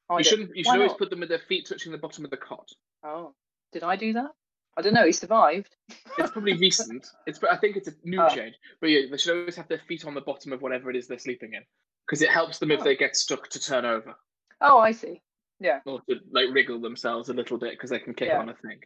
Oh, 0.09 0.17
you 0.17 0.23
shouldn't. 0.23 0.55
You 0.55 0.63
should 0.63 0.69
Why 0.69 0.77
always 0.77 0.91
not? 0.91 0.99
put 0.99 1.09
them 1.09 1.19
with 1.19 1.29
their 1.29 1.39
feet 1.39 1.67
touching 1.67 1.91
the 1.91 1.97
bottom 1.97 2.25
of 2.25 2.31
the 2.31 2.37
cot. 2.37 2.69
Oh, 3.03 3.33
did 3.71 3.83
I 3.83 3.95
do 3.95 4.13
that? 4.13 4.31
I 4.77 4.81
don't 4.81 4.93
know. 4.93 5.05
He 5.05 5.11
survived. 5.11 5.75
it's 6.17 6.31
probably 6.31 6.53
recent. 6.57 7.07
It's 7.25 7.39
I 7.49 7.57
think 7.57 7.77
it's 7.77 7.87
a 7.87 7.93
new 8.03 8.21
oh. 8.21 8.29
change. 8.29 8.55
But 8.81 8.87
yeah, 8.87 9.01
they 9.09 9.17
should 9.17 9.37
always 9.37 9.55
have 9.55 9.67
their 9.67 9.81
feet 9.87 10.05
on 10.05 10.13
the 10.13 10.21
bottom 10.21 10.53
of 10.53 10.61
whatever 10.61 10.89
it 10.89 10.95
is 10.95 11.07
they're 11.07 11.17
sleeping 11.17 11.53
in, 11.53 11.63
because 12.05 12.21
it 12.21 12.29
helps 12.29 12.59
them 12.59 12.71
if 12.71 12.81
oh. 12.81 12.83
they 12.83 12.95
get 12.95 13.15
stuck 13.15 13.49
to 13.49 13.59
turn 13.59 13.85
over. 13.85 14.15
Oh, 14.61 14.77
I 14.77 14.91
see. 14.91 15.21
Yeah. 15.59 15.79
Or 15.85 16.01
to 16.09 16.19
like 16.31 16.47
wriggle 16.51 16.81
themselves 16.81 17.29
a 17.29 17.33
little 17.33 17.57
bit 17.57 17.71
because 17.71 17.89
they 17.89 17.99
can 17.99 18.13
kick 18.13 18.27
yeah. 18.27 18.39
on 18.39 18.49
a 18.49 18.55
thing. 18.55 18.79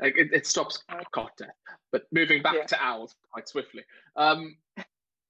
Like 0.00 0.16
it, 0.16 0.32
it 0.32 0.46
stops 0.46 0.82
cot 1.12 1.30
death. 1.38 1.50
But 1.92 2.02
moving 2.12 2.42
back 2.42 2.54
yeah. 2.56 2.66
to 2.66 2.84
owls 2.84 3.14
quite 3.30 3.48
swiftly. 3.48 3.84
Um, 4.16 4.56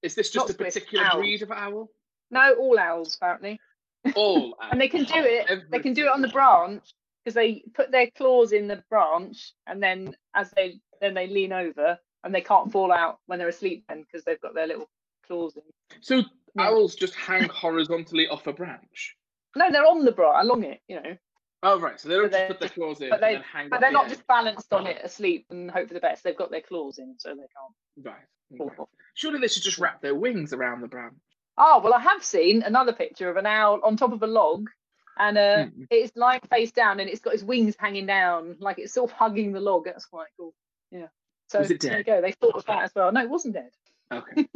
is 0.01 0.15
this 0.15 0.29
just 0.31 0.47
Not 0.47 0.55
a 0.55 0.57
particular 0.57 1.09
breed 1.13 1.43
of 1.43 1.51
owl? 1.51 1.89
No, 2.31 2.53
all 2.55 2.79
owls 2.79 3.15
apparently. 3.15 3.59
Oh, 4.05 4.11
All 4.15 4.57
and 4.71 4.79
they 4.79 4.87
can 4.87 5.03
do 5.03 5.15
it. 5.15 5.45
Everything. 5.49 5.71
They 5.71 5.79
can 5.79 5.93
do 5.93 6.05
it 6.05 6.11
on 6.11 6.21
the 6.21 6.27
branch 6.29 6.83
because 7.23 7.35
they 7.35 7.63
put 7.73 7.91
their 7.91 8.09
claws 8.11 8.51
in 8.51 8.67
the 8.67 8.83
branch 8.89 9.53
and 9.65 9.81
then 9.81 10.15
as 10.33 10.51
they 10.51 10.79
then 11.01 11.13
they 11.13 11.27
lean 11.27 11.53
over 11.53 11.97
and 12.23 12.33
they 12.33 12.41
can't 12.41 12.71
fall 12.71 12.91
out 12.91 13.19
when 13.27 13.39
they're 13.39 13.47
asleep 13.47 13.85
then 13.87 14.01
because 14.03 14.23
they've 14.23 14.41
got 14.41 14.53
their 14.53 14.67
little 14.67 14.89
claws 15.27 15.55
in. 15.55 15.63
So 16.01 16.17
yeah. 16.17 16.23
owls 16.69 16.95
just 16.95 17.15
hang 17.15 17.47
horizontally 17.49 18.27
off 18.27 18.47
a 18.47 18.53
branch. 18.53 19.15
No, 19.55 19.71
they're 19.71 19.85
on 19.85 20.05
the 20.05 20.11
branch 20.11 20.37
along 20.43 20.63
it, 20.63 20.81
you 20.87 21.01
know. 21.01 21.17
Oh 21.63 21.79
right, 21.79 21.99
so 21.99 22.07
they 22.07 22.15
don't 22.15 22.31
just 22.31 22.47
put 22.47 22.59
their 22.59 22.69
claws 22.69 23.01
in, 23.01 23.09
but, 23.09 23.19
they, 23.19 23.41
but 23.69 23.79
they're 23.81 23.89
the 23.89 23.93
not 23.93 24.05
end. 24.05 24.13
just 24.13 24.27
balanced 24.27 24.71
on 24.71 24.85
it 24.85 25.01
asleep 25.03 25.47
and 25.49 25.71
hope 25.71 25.87
for 25.87 25.95
the 25.95 25.99
best. 25.99 26.23
They've 26.23 26.37
got 26.37 26.51
their 26.51 26.61
claws 26.61 26.99
in, 26.99 27.15
so 27.17 27.29
they 27.29 27.35
can't. 27.35 28.05
Right. 28.05 28.61
Okay. 28.61 28.83
Surely 29.15 29.39
they 29.39 29.47
should 29.47 29.63
just 29.63 29.79
wrap 29.79 30.01
their 30.01 30.15
wings 30.15 30.53
around 30.53 30.81
the 30.81 30.87
branch. 30.87 31.15
Oh 31.57 31.81
well, 31.83 31.93
I 31.93 31.99
have 31.99 32.23
seen 32.23 32.63
another 32.63 32.93
picture 32.93 33.29
of 33.29 33.37
an 33.37 33.45
owl 33.45 33.79
on 33.83 33.97
top 33.97 34.13
of 34.13 34.21
a 34.21 34.27
log, 34.27 34.69
and 35.17 35.37
uh, 35.37 35.65
mm. 35.65 35.87
it's 35.89 36.15
lying 36.15 36.41
face 36.49 36.71
down, 36.71 36.99
and 36.99 37.09
it's 37.09 37.21
got 37.21 37.33
its 37.33 37.43
wings 37.43 37.75
hanging 37.79 38.05
down, 38.05 38.57
like 38.59 38.79
it's 38.79 38.93
sort 38.93 39.09
of 39.11 39.17
hugging 39.17 39.53
the 39.53 39.59
log. 39.59 39.85
That's 39.85 40.05
quite 40.05 40.27
cool. 40.37 40.53
Yeah. 40.91 41.07
So 41.47 41.59
was 41.59 41.71
it 41.71 41.79
dead? 41.79 41.91
there 41.91 41.97
you 41.99 42.03
go. 42.03 42.21
They 42.21 42.33
thought 42.33 42.55
of 42.55 42.65
that 42.65 42.83
as 42.83 42.91
well. 42.95 43.11
No, 43.11 43.21
it 43.21 43.29
wasn't 43.29 43.55
dead. 43.55 43.71
Okay. 44.11 44.47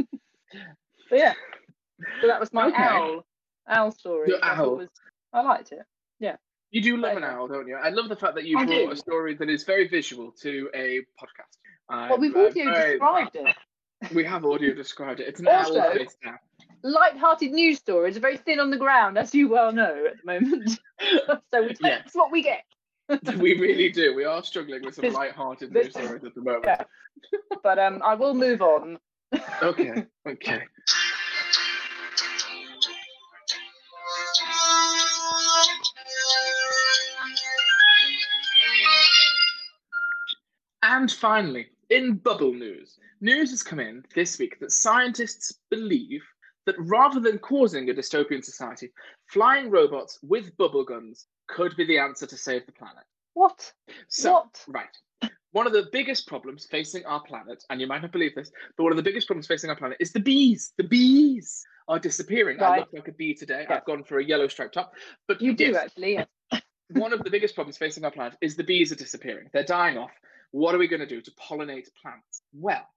but 1.10 1.20
yeah, 1.20 1.34
so 2.22 2.28
that 2.28 2.40
was 2.40 2.54
my 2.54 2.68
okay. 2.68 2.84
owl 2.84 3.26
owl 3.68 3.92
story. 3.92 4.30
Your 4.30 4.44
owl. 4.44 4.78
Was, 4.78 4.90
I 5.34 5.42
liked 5.42 5.72
it. 5.72 5.82
Yeah. 6.20 6.36
You 6.72 6.82
do 6.82 6.98
love 6.98 7.18
an 7.18 7.24
owl, 7.24 7.48
don't 7.48 7.68
you? 7.68 7.76
I 7.76 7.90
love 7.90 8.08
the 8.08 8.16
fact 8.16 8.36
that 8.36 8.46
you 8.46 8.58
I 8.58 8.66
brought 8.66 8.86
do. 8.86 8.92
a 8.92 8.96
story 8.96 9.36
that 9.36 9.50
is 9.50 9.64
very 9.64 9.88
visual 9.88 10.32
to 10.42 10.70
a 10.74 11.00
podcast. 11.22 12.10
well, 12.10 12.18
we've 12.18 12.36
audio 12.36 12.74
described 12.74 13.36
it. 13.36 13.56
We 14.16 14.24
have 14.24 14.46
audio 14.46 14.74
described 14.74 15.20
it. 15.20 15.28
It's 15.28 15.42
an 15.42 15.48
also, 15.48 15.80
owl-based 15.80 16.18
app. 16.26 16.42
Light-hearted 16.84 17.52
news 17.52 17.78
stories 17.78 18.18
are 18.18 18.22
very 18.22 18.38
thin 18.38 18.60
on 18.60 18.72
the 18.72 18.78
ground, 18.78 19.18
as 19.18 19.36
you 19.36 19.48
well 19.48 19.72
know 19.72 20.06
at 20.08 20.18
the 20.18 20.26
moment. 20.26 20.70
so 21.52 21.62
we 21.62 21.76
yeah. 21.82 22.00
that's 22.00 22.16
what 22.16 22.32
we 22.32 22.42
get. 22.42 22.64
we 23.38 23.60
really 23.60 23.92
do. 23.92 24.16
We 24.16 24.24
are 24.24 24.44
struggling 24.44 24.84
with 24.84 24.96
some 24.96 25.14
light-hearted 25.14 25.72
news 25.72 25.92
stories 25.92 26.24
at 26.24 26.34
the 26.34 26.42
moment. 26.42 26.66
Yeah. 26.66 26.84
But 27.64 27.78
um, 27.78 28.02
I 28.04 28.16
will 28.16 28.34
move 28.34 28.62
on. 28.62 28.98
okay. 29.62 30.06
Okay. 30.28 30.62
And 40.84 41.12
finally, 41.12 41.68
in 41.90 42.16
bubble 42.16 42.54
news, 42.54 42.98
news 43.20 43.52
has 43.52 43.64
come 43.64 43.80
in 43.80 44.04
this 44.16 44.40
week 44.40 44.60
that 44.60 44.72
scientists 44.72 45.60
believe 45.70 46.22
that 46.66 46.76
rather 46.78 47.20
than 47.20 47.40
causing 47.40 47.90
a 47.90 47.94
dystopian 47.94 48.44
society, 48.44 48.92
flying 49.28 49.70
robots 49.70 50.20
with 50.22 50.56
bubble 50.58 50.84
guns 50.84 51.28
could 51.48 51.76
be 51.76 51.86
the 51.86 52.00
answer 52.00 52.26
to 52.28 52.38
save 52.38 52.66
the 52.66 52.72
planet. 52.72 53.04
What? 53.34 53.72
So, 54.08 54.34
what? 54.34 54.64
Right. 54.68 55.32
One 55.52 55.68
of 55.68 55.74
the 55.74 55.88
biggest 55.92 56.28
problems 56.28 56.66
facing 56.66 57.06
our 57.06 57.22
planet, 57.24 57.64
and 57.70 57.82
you 57.82 57.88
might 57.88 58.02
not 58.02 58.14
believe 58.14 58.36
this, 58.36 58.52
but 58.78 58.84
one 58.84 58.94
of 58.94 58.98
the 58.98 59.04
biggest 59.04 59.28
problems 59.28 59.48
facing 59.48 59.70
our 59.70 59.76
planet 59.76 59.98
is 60.00 60.14
the 60.14 60.20
bees. 60.20 60.72
The 60.78 60.86
bees 60.86 61.64
are 61.90 62.00
disappearing. 62.00 62.58
Right. 62.58 62.76
I 62.76 62.80
look 62.80 62.94
like 62.94 63.08
a 63.10 63.14
bee 63.14 63.34
today. 63.34 63.66
Yeah. 63.70 63.76
I've 63.76 63.86
gone 63.86 64.04
for 64.04 64.20
a 64.20 64.24
yellow 64.24 64.48
striped 64.48 64.76
top. 64.76 64.94
But 65.28 65.42
you 65.42 65.54
do 65.54 65.76
actually, 65.76 66.14
yeah. 66.14 66.60
one 66.92 67.12
of 67.12 67.24
the 67.24 67.30
biggest 67.30 67.54
problems 67.54 67.78
facing 67.78 68.06
our 68.06 68.12
planet 68.12 68.38
is 68.40 68.56
the 68.56 68.64
bees 68.64 68.94
are 68.94 68.96
disappearing. 68.96 69.50
They're 69.52 69.64
dying 69.64 69.98
off. 69.98 70.12
What 70.52 70.74
are 70.74 70.78
we 70.78 70.88
going 70.88 71.02
to 71.02 71.06
do 71.06 71.22
to 71.22 71.32
pollinate 71.32 71.88
plants? 72.02 72.42
Well, 72.54 72.88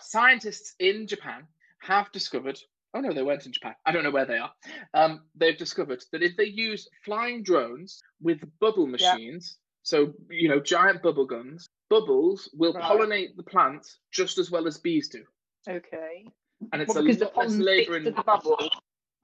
scientists 0.00 0.74
in 0.78 1.06
Japan 1.08 1.44
have 1.80 2.12
discovered. 2.12 2.58
Oh 2.94 3.00
no, 3.00 3.12
they 3.12 3.22
weren't 3.22 3.44
in 3.44 3.52
Japan. 3.52 3.74
I 3.84 3.90
don't 3.90 4.04
know 4.04 4.12
where 4.12 4.24
they 4.24 4.38
are. 4.38 4.52
Um, 4.94 5.22
they've 5.34 5.58
discovered 5.58 6.02
that 6.12 6.22
if 6.22 6.36
they 6.36 6.44
use 6.44 6.88
flying 7.04 7.42
drones 7.42 8.00
with 8.22 8.40
bubble 8.60 8.86
machines, 8.86 9.58
yeah. 9.58 9.82
so 9.82 10.12
you 10.30 10.48
know, 10.48 10.60
giant 10.60 11.02
bubble 11.02 11.26
guns, 11.26 11.68
bubbles 11.90 12.48
will 12.54 12.72
right. 12.72 12.84
pollinate 12.84 13.36
the 13.36 13.42
plants 13.42 13.98
just 14.12 14.38
as 14.38 14.50
well 14.50 14.68
as 14.68 14.78
bees 14.78 15.08
do. 15.08 15.24
Okay. 15.68 16.26
And 16.72 16.80
it's 16.80 16.94
well, 16.94 17.04
a 17.04 17.10
lot 17.10 17.36
less 17.36 17.56
labour 17.56 17.96
in 17.96 18.04
the 18.04 18.12
bubble. 18.12 18.58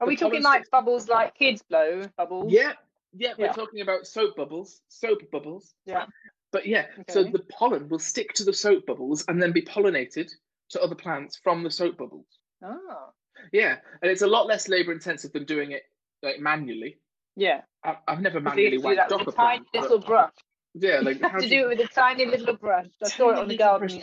Are 0.01 0.07
we 0.07 0.17
talking 0.17 0.43
like 0.43 0.69
bubbles 0.69 1.07
like 1.07 1.35
kids 1.35 1.63
blow 1.69 2.03
bubbles? 2.17 2.51
Yeah, 2.51 2.73
yeah, 3.13 3.33
we're 3.37 3.53
talking 3.53 3.81
about 3.81 4.05
soap 4.05 4.35
bubbles, 4.35 4.81
soap 4.89 5.19
bubbles. 5.31 5.73
Yeah. 5.85 6.05
But 6.51 6.67
yeah, 6.67 6.85
okay. 6.99 7.13
so 7.13 7.23
the 7.23 7.39
pollen 7.49 7.87
will 7.87 7.99
stick 7.99 8.33
to 8.33 8.43
the 8.43 8.53
soap 8.53 8.85
bubbles 8.85 9.23
and 9.27 9.41
then 9.41 9.53
be 9.53 9.61
pollinated 9.61 10.29
to 10.71 10.81
other 10.81 10.95
plants 10.95 11.39
from 11.41 11.63
the 11.63 11.71
soap 11.71 11.97
bubbles. 11.97 12.27
Oh. 12.63 13.13
Yeah, 13.51 13.77
and 14.01 14.11
it's 14.11 14.21
a 14.21 14.27
lot 14.27 14.47
less 14.47 14.67
labor 14.67 14.91
intensive 14.91 15.31
than 15.33 15.45
doing 15.45 15.71
it 15.71 15.83
like 16.21 16.39
manually. 16.39 16.97
Yeah. 17.35 17.61
I, 17.83 17.97
have 18.07 18.21
never 18.21 18.39
manually 18.39 18.77
whacked 18.77 19.11
up 19.11 19.27
a 19.27 19.31
tiny 19.31 19.63
plant, 19.71 19.83
little 19.89 19.99
brush. 19.99 20.33
Yeah, 20.73 20.99
like 21.03 21.19
you 21.19 21.27
have 21.27 21.41
to 21.41 21.49
do 21.49 21.65
it 21.65 21.77
with 21.77 21.89
a 21.89 21.93
tiny 21.93 22.25
little 22.25 22.55
brush. 22.55 22.87
I 23.03 23.09
saw 23.09 23.31
it 23.31 23.37
on 23.37 23.47
the 23.47 23.57
garden. 23.57 24.01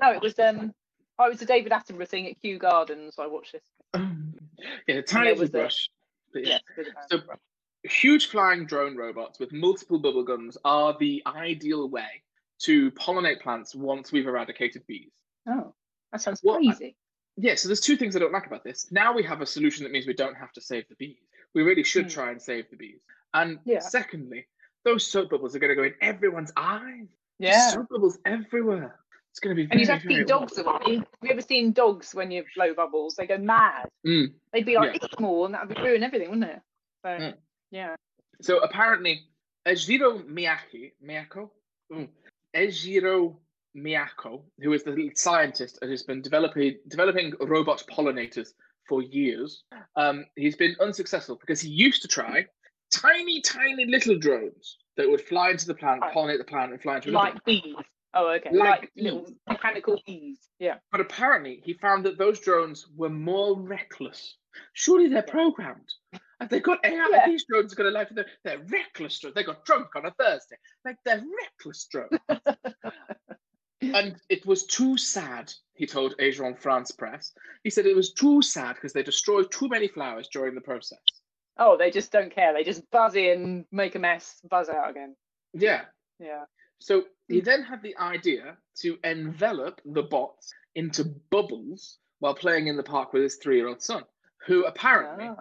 No, 0.00 0.12
it 0.12 0.20
was 0.20 0.38
um, 0.38 0.72
oh, 1.18 1.26
it 1.26 1.30
was 1.30 1.42
a 1.42 1.46
David 1.46 1.72
Attenborough 1.72 2.08
thing 2.08 2.26
at 2.28 2.40
Kew 2.40 2.58
Gardens. 2.58 3.14
I 3.18 3.26
watched 3.26 3.52
this. 3.52 3.64
Um, 3.94 4.34
yeah, 4.86 4.96
a 4.96 5.02
tiny 5.02 5.30
little 5.30 5.48
brush. 5.48 5.88
yeah, 6.34 6.58
so 7.10 7.18
brush 7.18 7.38
huge 7.86 8.26
flying 8.26 8.66
drone 8.66 8.96
robots 8.96 9.38
with 9.38 9.52
multiple 9.52 9.98
bubble 9.98 10.24
guns 10.24 10.58
are 10.64 10.96
the 10.98 11.22
ideal 11.26 11.88
way 11.88 12.22
to 12.58 12.90
pollinate 12.92 13.40
plants 13.40 13.74
once 13.74 14.12
we've 14.12 14.26
eradicated 14.26 14.86
bees. 14.86 15.12
Oh, 15.48 15.74
that 16.12 16.20
sounds 16.20 16.40
well, 16.42 16.56
crazy. 16.56 16.96
Yeah, 17.36 17.54
so 17.54 17.68
there's 17.68 17.80
two 17.80 17.96
things 17.96 18.16
I 18.16 18.18
don't 18.18 18.32
like 18.32 18.46
about 18.46 18.64
this. 18.64 18.86
Now 18.90 19.14
we 19.14 19.22
have 19.24 19.42
a 19.42 19.46
solution 19.46 19.84
that 19.84 19.92
means 19.92 20.06
we 20.06 20.14
don't 20.14 20.36
have 20.36 20.52
to 20.52 20.60
save 20.60 20.88
the 20.88 20.94
bees. 20.94 21.18
We 21.54 21.62
really 21.62 21.82
should 21.82 22.06
mm. 22.06 22.10
try 22.10 22.30
and 22.30 22.40
save 22.40 22.70
the 22.70 22.76
bees. 22.76 23.00
And 23.34 23.58
yeah. 23.64 23.80
secondly, 23.80 24.46
those 24.84 25.06
soap 25.06 25.30
bubbles 25.30 25.54
are 25.54 25.58
going 25.58 25.70
to 25.70 25.74
go 25.74 25.84
in 25.84 25.94
everyone's 26.00 26.52
eyes. 26.56 27.08
Yeah. 27.38 27.70
Soap 27.70 27.88
bubbles 27.90 28.18
everywhere. 28.24 28.98
It's 29.30 29.40
going 29.40 29.54
to 29.54 29.62
be 29.62 29.66
very, 29.66 29.72
And 29.72 29.86
you 29.86 29.92
have 29.92 30.02
to 30.02 30.08
keep 30.08 30.26
dogs 30.26 30.56
away. 30.56 30.96
Have 30.96 31.06
you 31.22 31.30
ever 31.30 31.42
seen 31.42 31.72
dogs 31.72 32.14
when 32.14 32.30
you 32.30 32.42
blow 32.54 32.72
bubbles? 32.72 33.16
They 33.16 33.26
go 33.26 33.36
mad. 33.36 33.88
Mm. 34.06 34.32
They'd 34.52 34.64
be 34.64 34.76
like, 34.76 34.98
yeah. 35.02 35.08
more, 35.20 35.44
and 35.44 35.54
that 35.54 35.68
would 35.68 35.78
ruin 35.78 36.02
everything, 36.02 36.30
wouldn't 36.30 36.50
it? 36.50 36.60
So, 37.04 37.08
mm. 37.10 37.34
Yeah. 37.70 37.96
So 38.40 38.58
apparently, 38.60 39.24
Eijiro 39.66 40.24
Miyake, 40.24 40.92
Miyako, 41.06 41.50
mm, 41.92 42.08
Eijiro 42.54 43.36
Miyako, 43.76 44.42
who 44.60 44.72
is 44.72 44.84
the 44.84 45.10
scientist 45.14 45.78
and 45.82 45.90
has 45.90 46.02
been 46.02 46.22
developing 46.22 46.76
developing 46.88 47.32
robot 47.40 47.84
pollinators 47.90 48.48
for 48.88 49.02
years, 49.02 49.64
um, 49.96 50.24
he's 50.36 50.56
been 50.56 50.76
unsuccessful 50.80 51.36
because 51.36 51.60
he 51.60 51.68
used 51.68 52.02
to 52.02 52.08
try 52.08 52.46
tiny, 52.92 53.40
tiny 53.40 53.84
little 53.86 54.18
drones 54.18 54.78
that 54.96 55.08
would 55.08 55.20
fly 55.20 55.50
into 55.50 55.66
the 55.66 55.74
plant, 55.74 56.02
pollinate 56.14 56.38
the 56.38 56.44
plant, 56.44 56.72
and 56.72 56.80
fly 56.80 56.96
into 56.96 57.10
like 57.10 57.44
bees. 57.44 57.74
Oh, 58.14 58.32
okay. 58.32 58.50
Like, 58.50 58.80
like 58.80 58.92
little 58.96 59.26
mechanical 59.46 60.00
bees. 60.06 60.38
Yeah. 60.58 60.76
But 60.90 61.02
apparently, 61.02 61.60
he 61.64 61.74
found 61.74 62.06
that 62.06 62.16
those 62.16 62.40
drones 62.40 62.86
were 62.96 63.10
more 63.10 63.60
reckless. 63.60 64.36
Surely 64.72 65.08
they're 65.08 65.22
programmed. 65.22 65.92
And 66.40 66.48
they 66.48 66.60
got 66.60 66.78
AI. 66.82 67.08
Yeah. 67.10 67.26
These 67.26 67.44
drones 67.44 67.72
are 67.72 67.76
going 67.76 67.92
to 67.92 67.98
live. 67.98 68.08
They're, 68.14 68.26
they're 68.42 68.64
reckless 68.70 69.18
drones. 69.18 69.34
They 69.34 69.42
got 69.42 69.66
drunk 69.66 69.88
on 69.96 70.06
a 70.06 70.12
Thursday. 70.12 70.56
Like 70.84 70.96
they're 71.04 71.22
reckless 71.42 71.86
drones. 71.90 72.18
and 73.80 74.16
it 74.28 74.46
was 74.46 74.64
too 74.64 74.96
sad, 74.96 75.52
he 75.74 75.86
told 75.86 76.16
Agence 76.18 76.58
France-Presse. 76.58 77.32
He 77.62 77.70
said 77.70 77.86
it 77.86 77.96
was 77.96 78.12
too 78.12 78.42
sad 78.42 78.74
because 78.74 78.92
they 78.92 79.02
destroyed 79.02 79.50
too 79.50 79.68
many 79.68 79.88
flowers 79.88 80.28
during 80.28 80.54
the 80.54 80.60
process. 80.60 80.98
Oh, 81.58 81.76
they 81.76 81.90
just 81.90 82.12
don't 82.12 82.34
care. 82.34 82.52
They 82.52 82.64
just 82.64 82.88
buzz 82.90 83.16
in, 83.16 83.64
make 83.72 83.94
a 83.94 83.98
mess, 83.98 84.40
buzz 84.48 84.68
out 84.68 84.90
again. 84.90 85.16
Yeah. 85.54 85.82
Yeah. 86.18 86.44
So 86.78 87.04
he 87.28 87.40
then 87.40 87.62
had 87.62 87.82
the 87.82 87.96
idea 87.96 88.56
to 88.82 88.98
envelop 89.04 89.80
the 89.84 90.02
bots 90.02 90.52
into 90.74 91.04
bubbles 91.30 91.98
while 92.18 92.34
playing 92.34 92.66
in 92.66 92.76
the 92.76 92.82
park 92.82 93.12
with 93.12 93.22
his 93.22 93.36
three 93.36 93.56
year 93.56 93.68
old 93.68 93.82
son, 93.82 94.02
who 94.46 94.64
apparently 94.64 95.28
oh 95.28 95.36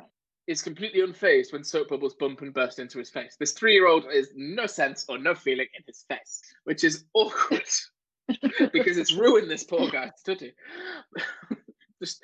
is 0.48 0.62
completely 0.62 1.02
unfazed 1.02 1.52
when 1.52 1.64
soap 1.64 1.90
bubbles 1.90 2.14
bump 2.16 2.42
and 2.42 2.54
burst 2.54 2.80
into 2.80 3.00
his 3.00 3.10
face. 3.10 3.36
This 3.40 3.54
three 3.54 3.74
year 3.74 3.88
old 3.88 4.06
has 4.06 4.30
no 4.36 4.68
sense 4.68 5.06
or 5.10 5.18
no 5.18 5.34
feeling 5.34 5.68
in 5.76 5.84
his 5.88 6.06
face, 6.08 6.42
which 6.66 6.84
is 6.84 7.06
awkward 7.14 7.64
because 8.74 8.98
it's 8.98 9.14
ruined 9.14 9.50
this 9.50 9.64
poor 9.64 9.90
guy's 9.90 10.12
study. 10.18 10.54
this, 12.00 12.20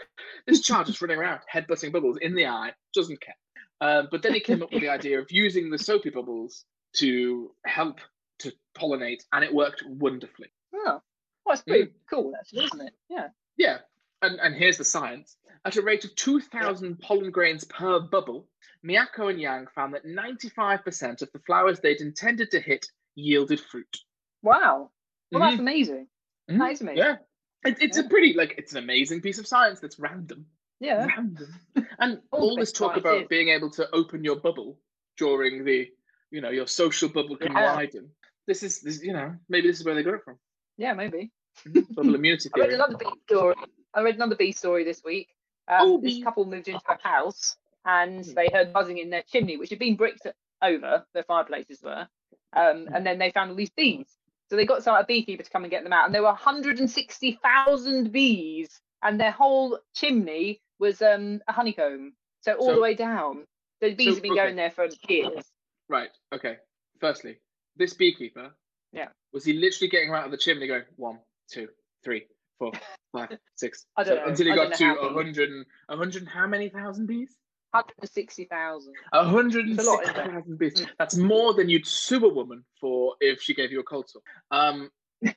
this 0.48 0.62
child 0.62 0.89
is 0.89 1.01
running 1.01 1.17
around, 1.17 1.41
headbutting 1.51 1.91
bubbles 1.91 2.17
in 2.22 2.36
the 2.36 2.48
eye, 2.48 2.72
doesn't 2.93 3.22
care. 3.22 3.36
Um, 3.81 4.08
but 4.12 4.22
then 4.22 4.34
he 4.34 4.39
came 4.39 4.62
up 4.62 4.72
with 4.72 4.81
the 4.81 4.89
idea 4.89 5.20
of 5.20 5.31
using 5.31 5.70
the 5.70 5.77
soapy 5.77 6.10
bubbles 6.10 6.65
to 6.98 7.51
help 7.65 8.00
to 8.39 8.51
pollinate, 8.77 9.24
and 9.34 9.43
it 9.43 9.53
worked 9.53 9.84
wonderfully. 9.88 10.51
Oh, 10.74 11.01
well, 11.46 11.53
it's 11.53 11.62
pretty 11.62 11.86
mm. 11.86 11.93
cool, 12.10 12.34
actually, 12.39 12.65
isn't 12.65 12.81
it? 12.81 12.93
Yeah. 13.10 13.27
Yeah, 13.58 13.77
and, 14.22 14.39
and 14.39 14.55
here's 14.55 14.77
the 14.77 14.86
science. 14.86 15.38
At 15.65 15.77
a 15.77 15.81
rate 15.81 16.05
of 16.05 16.15
2,000 16.15 17.00
pollen 17.00 17.31
grains 17.31 17.63
per 17.65 18.00
bubble, 18.00 18.48
Miyako 18.84 19.29
and 19.29 19.39
Yang 19.39 19.67
found 19.75 19.93
that 19.93 20.05
95% 20.05 21.22
of 21.22 21.31
the 21.31 21.39
flowers 21.39 21.79
they'd 21.79 22.01
intended 22.01 22.51
to 22.51 22.60
hit 22.60 22.86
yielded 23.15 23.60
fruit. 23.60 23.98
Wow. 24.41 24.91
Well, 25.31 25.41
mm-hmm. 25.41 25.50
that's 25.50 25.59
amazing. 25.59 26.07
Mm-hmm. 26.50 26.59
That 26.59 26.71
is 26.71 26.81
amazing. 26.81 26.97
Yeah. 26.97 27.15
It, 27.63 27.77
it's 27.79 27.97
yeah. 27.97 28.03
a 28.03 28.09
pretty, 28.09 28.33
like, 28.33 28.55
it's 28.57 28.73
an 28.73 28.79
amazing 28.79 29.21
piece 29.21 29.39
of 29.39 29.47
science 29.47 29.79
that's 29.79 30.00
random. 30.00 30.45
Yeah. 30.79 31.05
Random. 31.05 31.53
And 32.00 32.19
all, 32.31 32.50
all 32.50 32.55
this 32.57 32.71
talk 32.71 32.97
about 32.97 33.29
being 33.29 33.50
able 33.50 33.69
to 33.71 33.88
open 33.93 34.23
your 34.23 34.38
bubble 34.38 34.79
during 35.17 35.63
the, 35.63 35.88
you 36.31 36.41
know, 36.41 36.50
your 36.50 36.67
social 36.67 37.09
bubble 37.09 37.38
can 37.38 37.53
yeah. 37.53 37.75
widen. 37.75 38.09
This 38.47 38.63
is, 38.63 38.81
this, 38.81 39.01
you 39.03 39.13
know, 39.13 39.35
maybe 39.47 39.67
this 39.67 39.79
is 39.79 39.85
where 39.85 39.95
they 39.95 40.03
got 40.03 40.15
it 40.15 40.23
from. 40.25 40.38
Yeah, 40.77 40.93
maybe. 40.93 41.31
Mm-hmm. 41.67 41.93
Bubble 41.93 42.15
immunity 42.15 42.50
theory. 42.50 42.67
I 42.67 42.69
read 42.69 42.75
another 42.75 42.97
big 42.97 43.13
story. 43.27 43.55
I 43.93 44.01
read 44.01 44.15
another 44.15 44.35
bee 44.35 44.51
story 44.51 44.83
this 44.83 45.03
week. 45.03 45.29
Um, 45.67 45.79
oh, 45.81 46.01
this 46.01 46.23
couple 46.23 46.45
moved 46.45 46.67
into 46.67 46.81
a 46.89 47.07
house 47.07 47.55
and 47.85 48.25
hmm. 48.25 48.33
they 48.33 48.50
heard 48.51 48.73
buzzing 48.73 48.97
in 48.97 49.09
their 49.09 49.23
chimney, 49.23 49.57
which 49.57 49.69
had 49.69 49.79
been 49.79 49.95
bricked 49.95 50.27
over, 50.61 51.05
their 51.13 51.23
fireplaces 51.23 51.81
were. 51.81 52.07
Um, 52.53 52.85
hmm. 52.88 52.93
and 52.95 53.05
then 53.05 53.19
they 53.19 53.31
found 53.31 53.51
all 53.51 53.55
these 53.55 53.69
bees. 53.69 54.07
So 54.51 54.58
they 54.58 54.65
got 54.65 54.84
some, 54.84 54.98
a 54.98 55.05
beekeeper 55.05 55.43
to 55.43 55.50
come 55.50 55.63
and 55.63 55.72
get 55.72 55.84
them 55.86 55.93
out. 55.93 56.05
And 56.08 56.13
there 56.13 56.22
were 56.24 56.27
160,000 56.27 58.12
bees, 58.12 58.81
and 59.01 59.17
their 59.17 59.31
whole 59.31 59.79
chimney 59.96 60.60
was 60.77 61.01
um 61.01 61.39
a 61.48 61.53
honeycomb. 61.53 62.12
So 62.41 62.55
all 62.55 62.67
So- 62.67 62.75
the 62.75 62.81
way 62.81 62.93
down. 62.93 63.46
The 63.79 63.96
bees 63.96 64.08
So, 64.10 64.13
have 64.15 64.24
been 64.24 64.34
okay. 64.34 64.41
going 64.43 64.55
there 64.58 64.70
for 64.72 64.88
years. 65.08 65.43
Right. 65.88 66.10
Okay. 66.36 66.58
Firstly, 67.00 67.38
this 67.77 67.93
beekeeper. 67.93 68.51
Yeah. 68.91 69.08
Was 69.31 69.46
he 69.46 69.53
literally 69.53 69.88
getting 69.89 70.12
out 70.12 70.25
of 70.25 70.31
the 70.31 70.38
chimney 70.38 70.67
going 70.67 70.84
one, 70.98 71.20
two, 71.50 71.70
three, 72.03 72.27
four, 72.60 72.74
five, 73.13 73.29
six, 73.55 73.86
I 73.98 74.03
don't 74.03 74.17
seven, 74.17 74.24
know. 74.25 74.29
until 74.31 74.46
he 74.48 74.51
I 74.51 74.55
got 74.55 74.74
to 74.74 74.84
know 74.84 74.96
how 74.96 75.00
a 75.00 75.03
many. 75.13 75.15
hundred 75.15 75.65
hundred 75.89 76.27
how 76.27 76.46
many 76.48 76.67
thousand 76.70 77.08
bees? 77.08 77.36
Hundred 77.74 77.94
and 78.01 78.10
sixty 78.10 78.46
thousand. 78.46 78.94
A 79.13 79.24
hundred 79.24 79.66
and 79.68 79.80
It's 79.80 79.88
a 79.88 79.90
lot, 79.90 80.00
sixty 80.06 80.20
isn't 80.20 80.30
it? 80.30 80.34
thousand 80.34 80.58
bees. 80.60 80.74
Mm. 80.74 80.88
That's 81.00 81.16
more 81.18 81.54
than 81.54 81.70
you'd 81.70 81.88
sue 81.88 82.25
a 82.25 82.34
woman 82.34 82.66
for 82.80 83.16
if 83.22 83.42
she 83.42 83.54
gave 83.54 83.72
you 83.72 83.80
a 83.80 83.84
cold 83.84 84.10
sore. 84.10 84.22
Um, 84.51 84.90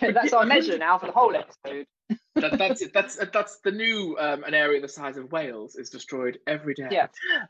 yeah, 0.00 0.12
that's 0.12 0.32
our 0.32 0.44
measure 0.44 0.78
now 0.78 0.98
for 0.98 1.06
the 1.06 1.12
whole 1.12 1.34
episode. 1.34 1.86
that, 2.34 2.58
that's 2.58 2.82
it. 2.82 2.92
That's 2.92 3.16
that's 3.32 3.60
the 3.60 3.70
new 3.70 4.16
um, 4.18 4.44
an 4.44 4.54
area 4.54 4.80
the 4.80 4.88
size 4.88 5.16
of 5.16 5.30
Wales 5.30 5.76
is 5.76 5.90
destroyed 5.90 6.38
every 6.46 6.74
day. 6.74 6.88
Yeah. 6.90 7.06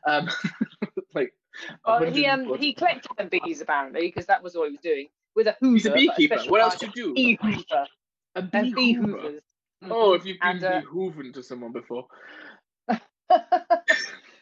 Um, 0.07 0.29
like. 1.15 1.33
Well, 1.85 2.03
he 2.05 2.25
um 2.27 2.55
he 2.57 2.73
collected 2.73 3.11
them 3.17 3.29
bees 3.29 3.59
apparently 3.61 4.01
because 4.01 4.27
that 4.27 4.41
was 4.41 4.55
all 4.55 4.65
he 4.65 4.71
was 4.71 4.79
doing 4.81 5.07
with 5.35 5.47
a 5.47 5.55
hoover. 5.59 5.73
He's 5.73 5.85
a 5.85 5.91
beekeeper. 5.91 6.35
special 6.35 6.51
What 6.51 6.61
else 6.61 6.77
kind 6.77 6.93
do 6.93 7.01
you 7.01 7.07
do? 7.07 7.13
Bee 7.13 7.39
hoover. 7.41 7.87
A 8.35 8.49
And 8.53 8.73
bee 8.75 8.93
hoover. 8.93 9.17
hoovers. 9.19 9.41
Oh, 9.89 10.13
if 10.13 10.25
you've 10.25 10.39
been 10.39 10.57
And, 10.57 10.63
uh, 10.63 10.81
bee 10.81 10.87
hooving 10.87 11.33
to 11.33 11.43
someone 11.43 11.71
before. 11.71 12.05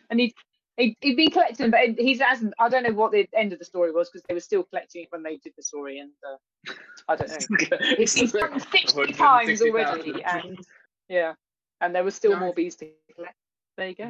and 0.09 0.19
he 0.19 0.33
he 0.77 0.97
he'd 1.01 1.15
been 1.15 1.31
collecting, 1.31 1.71
but 1.71 1.79
he's 1.97 2.19
hasn't. 2.19 2.53
I 2.59 2.69
don't 2.69 2.83
know 2.83 2.93
what 2.93 3.11
the 3.11 3.27
end 3.35 3.53
of 3.53 3.59
the 3.59 3.65
story 3.65 3.91
was 3.91 4.09
because 4.09 4.25
they 4.27 4.33
were 4.33 4.39
still 4.39 4.63
collecting 4.63 5.03
it 5.03 5.07
when 5.11 5.23
they 5.23 5.37
did 5.37 5.53
the 5.55 5.63
story, 5.63 5.99
and 5.99 6.11
uh, 6.27 6.73
I 7.07 7.15
don't 7.15 7.29
know. 7.29 7.77
He's, 7.97 8.13
he's 8.13 8.31
done 8.31 8.59
sixty 8.59 9.13
times 9.13 9.61
160,000. 9.61 9.71
already, 9.71 10.23
and 10.23 10.59
yeah, 11.09 11.33
and 11.81 11.93
there 11.93 12.03
were 12.03 12.11
still 12.11 12.37
more 12.37 12.53
bees 12.53 12.75
to 12.77 12.89
collect. 13.15 13.35
There 13.77 13.89
you 13.89 13.95
go. 13.95 14.09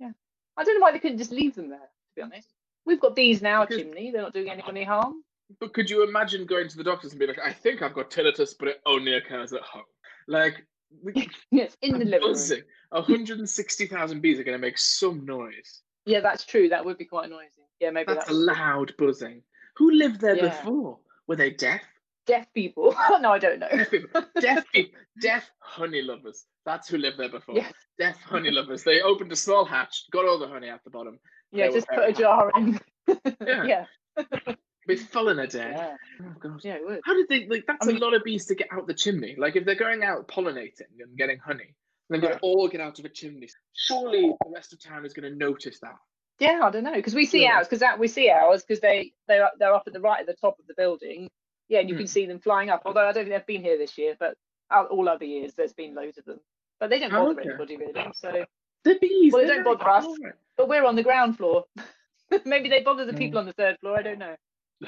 Nice. 0.00 0.14
I 0.56 0.64
don't 0.64 0.74
know 0.74 0.80
why 0.82 0.90
they 0.90 0.98
couldn't 0.98 1.18
just 1.18 1.30
leave 1.30 1.54
them 1.54 1.70
there. 1.70 1.78
To 1.78 2.14
be 2.16 2.22
honest, 2.22 2.48
we've 2.84 3.00
got 3.00 3.14
bees 3.14 3.40
now, 3.40 3.64
Because- 3.64 3.82
chimney. 3.82 4.10
They're 4.10 4.22
not 4.22 4.34
doing 4.34 4.50
anyone 4.50 4.76
any 4.76 4.84
harm. 4.84 5.22
But 5.60 5.72
could 5.72 5.88
you 5.88 6.02
imagine 6.06 6.44
going 6.44 6.68
to 6.68 6.76
the 6.76 6.84
doctors 6.84 7.12
and 7.12 7.18
being 7.18 7.30
like, 7.30 7.38
I 7.38 7.52
think 7.52 7.80
I've 7.80 7.94
got 7.94 8.10
tinnitus, 8.10 8.54
but 8.58 8.68
it 8.68 8.80
only 8.84 9.14
occurs 9.14 9.52
at 9.54 9.62
home? 9.62 9.84
Like, 10.28 10.64
Yes, 11.50 11.76
in 11.82 11.98
the 11.98 12.04
living 12.04 12.28
room. 12.28 12.62
160,000 12.90 14.20
bees 14.20 14.38
are 14.38 14.44
going 14.44 14.56
to 14.56 14.60
make 14.66 14.78
some 14.78 15.24
noise. 15.26 15.82
Yeah, 16.06 16.20
that's 16.20 16.44
true. 16.44 16.68
That 16.68 16.84
would 16.84 16.98
be 16.98 17.04
quite 17.04 17.28
noisy. 17.28 17.50
Yeah, 17.80 17.90
maybe 17.90 18.12
That's 18.14 18.26
that's 18.26 18.30
a 18.30 18.34
loud 18.34 18.92
buzzing. 18.96 19.42
Who 19.76 19.90
lived 19.90 20.20
there 20.20 20.36
Yeah. 20.36 20.48
before? 20.48 20.98
Were 21.26 21.36
they 21.36 21.50
deaf? 21.50 21.82
deaf 22.28 22.46
people. 22.52 22.94
no, 23.20 23.32
I 23.32 23.38
don't 23.38 23.58
know. 23.58 23.68
Deaf 23.68 23.90
people. 23.90 24.22
Deaf 24.40 24.64
people. 24.72 25.00
Deaf 25.20 25.50
honey 25.60 26.02
lovers. 26.02 26.44
That's 26.66 26.86
who 26.88 26.98
lived 26.98 27.18
there 27.18 27.30
before. 27.30 27.56
Yeah. 27.56 27.70
Deaf 27.98 28.20
honey 28.20 28.50
lovers. 28.50 28.84
They 28.84 29.00
opened 29.00 29.32
a 29.32 29.36
small 29.36 29.64
hatch, 29.64 30.04
got 30.12 30.26
all 30.26 30.38
the 30.38 30.46
honey 30.46 30.68
out 30.68 30.84
the 30.84 30.90
bottom. 30.90 31.18
Yeah, 31.52 31.70
just 31.70 31.88
put 31.88 32.06
a 32.06 32.12
jar 32.12 32.52
in. 32.56 32.78
Yeah. 33.40 33.84
yeah. 34.16 34.54
Be 34.88 34.96
full 34.96 35.28
in 35.28 35.38
a 35.38 35.46
day. 35.46 35.70
Yeah. 35.76 35.96
Oh, 36.22 36.34
God. 36.40 36.60
Yeah, 36.64 36.74
it 36.74 36.84
would. 36.84 37.00
How 37.04 37.14
did 37.14 37.28
they 37.28 37.46
like? 37.46 37.64
That's 37.66 37.86
I 37.86 37.92
mean- 37.92 38.02
a 38.02 38.04
lot 38.04 38.14
of 38.14 38.24
bees 38.24 38.46
to 38.46 38.54
get 38.56 38.68
out 38.72 38.86
the 38.88 38.94
chimney. 38.94 39.36
Like 39.38 39.54
if 39.54 39.64
they're 39.64 39.74
going 39.76 40.02
out 40.02 40.26
pollinating 40.26 40.88
and 41.00 41.16
getting 41.16 41.38
honey, 41.38 41.74
they're 42.08 42.20
going 42.20 42.32
Yeah. 42.32 42.38
to 42.38 42.42
all 42.42 42.66
get 42.68 42.80
out 42.80 42.98
of 42.98 43.04
a 43.04 43.08
chimney. 43.10 43.48
Surely 43.74 44.34
the 44.44 44.50
rest 44.52 44.72
of 44.72 44.82
town 44.82 45.04
is 45.06 45.12
going 45.12 45.30
to 45.30 45.36
notice 45.38 45.78
that. 45.80 45.96
Yeah, 46.40 46.60
I 46.64 46.70
don't 46.70 46.84
know 46.84 46.94
because 46.94 47.14
we 47.14 47.26
see 47.26 47.42
Yeah. 47.42 47.56
ours 47.58 47.66
because 47.66 47.80
that 47.80 47.98
we 47.98 48.08
see 48.08 48.30
ours 48.30 48.62
because 48.64 48.80
they 48.80 49.12
they're 49.28 49.44
up- 49.44 49.54
they're 49.58 49.74
up 49.74 49.84
at 49.86 49.92
the 49.92 50.00
right 50.00 50.20
at 50.20 50.26
the 50.26 50.34
top 50.34 50.58
of 50.58 50.66
the 50.66 50.74
building. 50.74 51.28
Yeah, 51.68 51.80
and 51.80 51.88
you 51.90 51.94
Hmm. 51.94 52.00
can 52.00 52.06
see 52.08 52.24
them 52.26 52.40
flying 52.40 52.70
up. 52.70 52.82
Although 52.86 53.00
I 53.06 53.12
don't 53.12 53.24
think 53.26 53.30
they've 53.30 53.46
been 53.46 53.62
here 53.62 53.76
this 53.76 53.98
year, 53.98 54.16
but 54.18 54.36
all- 54.70 55.08
other 55.08 55.24
years 55.26 55.52
there's 55.54 55.74
been 55.74 55.94
loads 55.94 56.16
of 56.16 56.24
them. 56.24 56.40
But 56.80 56.88
they 56.90 56.98
don't 56.98 57.12
Oh, 57.12 57.26
bother 57.26 57.40
okay. 57.40 57.50
anybody 57.50 57.76
really. 57.76 58.06
So, 58.14 58.46
The 58.84 58.98
bees. 59.00 59.32
Well, 59.34 59.42
they 59.46 59.48
don't 59.54 59.64
bother 59.64 59.86
us. 59.86 60.06
but 60.56 60.68
we're 60.68 60.84
on 60.86 60.96
the 60.96 61.02
ground 61.02 61.36
floor. 61.36 61.66
Maybe 62.46 62.68
they 62.68 62.82
bother 62.82 63.04
the 63.04 63.12
Yeah. 63.12 63.18
people 63.18 63.38
on 63.38 63.46
the 63.46 63.52
third 63.52 63.78
floor. 63.80 63.98
I 63.98 64.02
don't 64.02 64.18
know. 64.18 64.36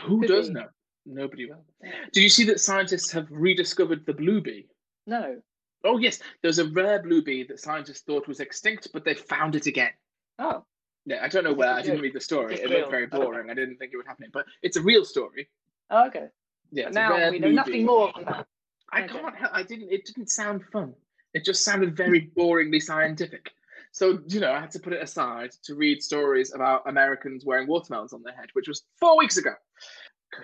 Who 0.01 0.21
Could 0.21 0.29
does 0.29 0.49
be. 0.49 0.55
know? 0.55 0.67
Nobody 1.07 1.47
will. 1.47 1.65
Did 2.13 2.23
you 2.23 2.29
see 2.29 2.45
that 2.45 2.61
scientists 2.61 3.11
have 3.13 3.27
rediscovered 3.31 4.05
the 4.07 4.13
blue 4.13 4.41
bee? 4.41 4.67
No. 5.07 5.41
Oh 5.83 5.99
yes, 5.99 6.21
there's 6.43 6.59
a 6.59 6.67
rare 6.67 7.03
blue 7.03 7.23
bee 7.23 7.43
that 7.45 7.59
scientists 7.59 8.03
thought 8.03 8.29
was 8.29 8.41
extinct, 8.41 8.89
but 8.93 9.05
they 9.05 9.15
found 9.15 9.57
it 9.57 9.67
again. 9.67 9.91
Oh, 10.39 10.65
Yeah, 11.07 11.21
I 11.25 11.29
don't 11.29 11.43
know 11.45 11.55
where. 11.55 11.73
I 11.73 11.81
didn't 11.83 12.03
read 12.03 12.13
the 12.15 12.21
story. 12.21 12.55
It 12.61 12.69
looked 12.71 12.91
very 12.91 13.07
boring. 13.07 13.51
I 13.51 13.55
didn't 13.55 13.79
think 13.79 13.93
it 13.93 13.97
would 13.97 14.07
happen, 14.07 14.27
but 14.33 14.45
it's 14.63 14.77
a 14.77 14.83
real 14.83 15.05
story. 15.05 15.49
oh 15.91 16.07
okay. 16.09 16.27
Yeah, 16.71 16.85
But 16.85 16.89
it's 16.89 16.97
a 16.97 17.01
now 17.01 17.31
we 17.31 17.39
know 17.39 17.51
nothing 17.51 17.73
bee. 17.73 17.85
more 17.85 18.13
than 18.15 18.27
that. 18.27 18.47
I 18.93 19.05
Okay. 19.05 19.19
can't. 19.19 19.35
Help, 19.37 19.53
I 19.55 19.63
didn't. 19.63 19.91
It 19.91 20.05
didn't 20.05 20.29
sound 20.31 20.63
fun. 20.71 20.93
It 21.33 21.45
just 21.45 21.65
sounded 21.65 21.97
very 21.97 22.31
boringly 22.37 22.83
scientific. 22.83 23.51
So 23.93 24.21
you 24.29 24.41
know, 24.41 24.53
I 24.53 24.61
had 24.61 24.71
to 24.73 24.79
put 24.81 24.93
it 24.93 25.03
aside 25.03 25.51
to 25.65 25.75
read 25.75 26.03
stories 26.03 26.55
about 26.55 26.89
Americans 26.89 27.45
wearing 27.45 27.67
watermelons 27.69 28.13
on 28.13 28.23
their 28.23 28.35
head, 28.35 28.47
which 28.53 28.69
was 28.69 28.83
four 28.99 29.19
weeks 29.19 29.37
ago. 29.37 29.51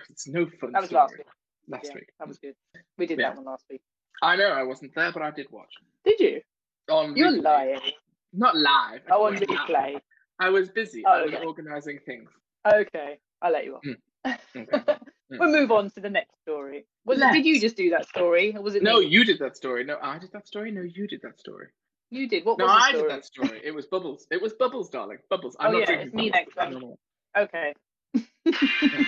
It's 0.09 0.27
no 0.27 0.45
fun. 0.59 0.71
That 0.73 0.81
was 0.81 0.89
story. 0.89 1.01
last 1.01 1.17
week. 1.17 1.27
Last 1.69 1.85
yeah, 1.85 1.93
week. 1.95 2.09
that 2.19 2.27
was 2.27 2.37
good. 2.39 2.55
We 2.97 3.05
did 3.05 3.19
Yeah. 3.19 3.29
that 3.29 3.37
one 3.37 3.45
last 3.45 3.65
week. 3.69 3.81
I 4.21 4.35
know 4.35 4.47
I 4.49 4.63
wasn't 4.63 4.93
there, 4.95 5.11
but 5.11 5.21
I 5.21 5.31
did 5.31 5.47
watch 5.51 5.71
Did 6.05 6.19
you? 6.19 6.41
on. 6.89 7.15
You're 7.15 7.31
replay. 7.31 7.43
lying. 7.43 7.79
Not 8.33 8.55
live. 8.57 9.01
I 9.09 9.11
Oh, 9.15 9.25
on 9.27 9.35
replay. 9.37 9.99
I 10.39 10.49
was 10.49 10.69
busy. 10.69 11.03
Oh, 11.05 11.11
I 11.11 11.21
was 11.23 11.33
okay. 11.33 11.45
organising 11.45 11.99
things. 12.05 12.29
Okay, 12.65 13.17
I'll 13.41 13.51
let 13.51 13.65
you 13.65 13.75
off. 13.75 13.83
Hmm. 13.83 13.93
Okay. 14.57 14.95
Hmm. 15.29 15.39
we'll 15.39 15.51
move 15.51 15.71
on 15.71 15.89
to 15.91 15.99
the 15.99 16.09
next 16.09 16.33
story. 16.41 16.85
Was 17.05 17.19
it, 17.21 17.31
did 17.33 17.45
you 17.45 17.59
just 17.59 17.75
do 17.75 17.89
that 17.91 18.07
story, 18.07 18.55
or 18.55 18.61
was 18.61 18.75
it 18.75 18.83
No, 18.83 18.99
me? 18.99 19.07
you 19.07 19.23
did 19.25 19.39
that 19.39 19.55
story. 19.57 19.83
No, 19.83 19.97
I 20.01 20.17
did 20.19 20.31
that 20.33 20.47
story. 20.47 20.71
No, 20.71 20.81
you 20.81 21.05
did 21.07 21.21
that 21.23 21.37
story. 21.39 21.67
You 22.09 22.27
did. 22.27 22.45
What 22.45 22.57
No, 22.57 22.65
was 22.65 22.73
the 22.73 22.83
I 22.87 22.91
did 23.01 23.09
that 23.09 23.25
story. 23.25 23.61
It 23.63 23.71
was 23.75 23.85
Bubbles. 23.85 24.27
It 24.31 24.41
was 24.41 24.53
Bubbles, 24.53 24.89
darling. 24.89 25.17
Bubbles. 25.29 25.55
I'm 25.59 25.75
Oh, 25.75 25.79
not 25.79 25.89
yeah, 25.89 25.95
it's 25.95 26.13
me 26.13 26.29
next 26.29 26.55
time. 26.55 26.95
Okay. 27.37 27.73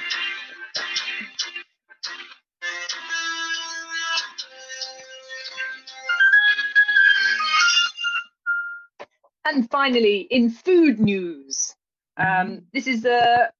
and 9.46 9.70
finally, 9.72 10.20
in 10.30 10.50
food 10.50 11.00
news, 11.00 11.76
um, 12.18 12.64
this 12.74 12.88
is 12.88 13.06
a, 13.06 13.52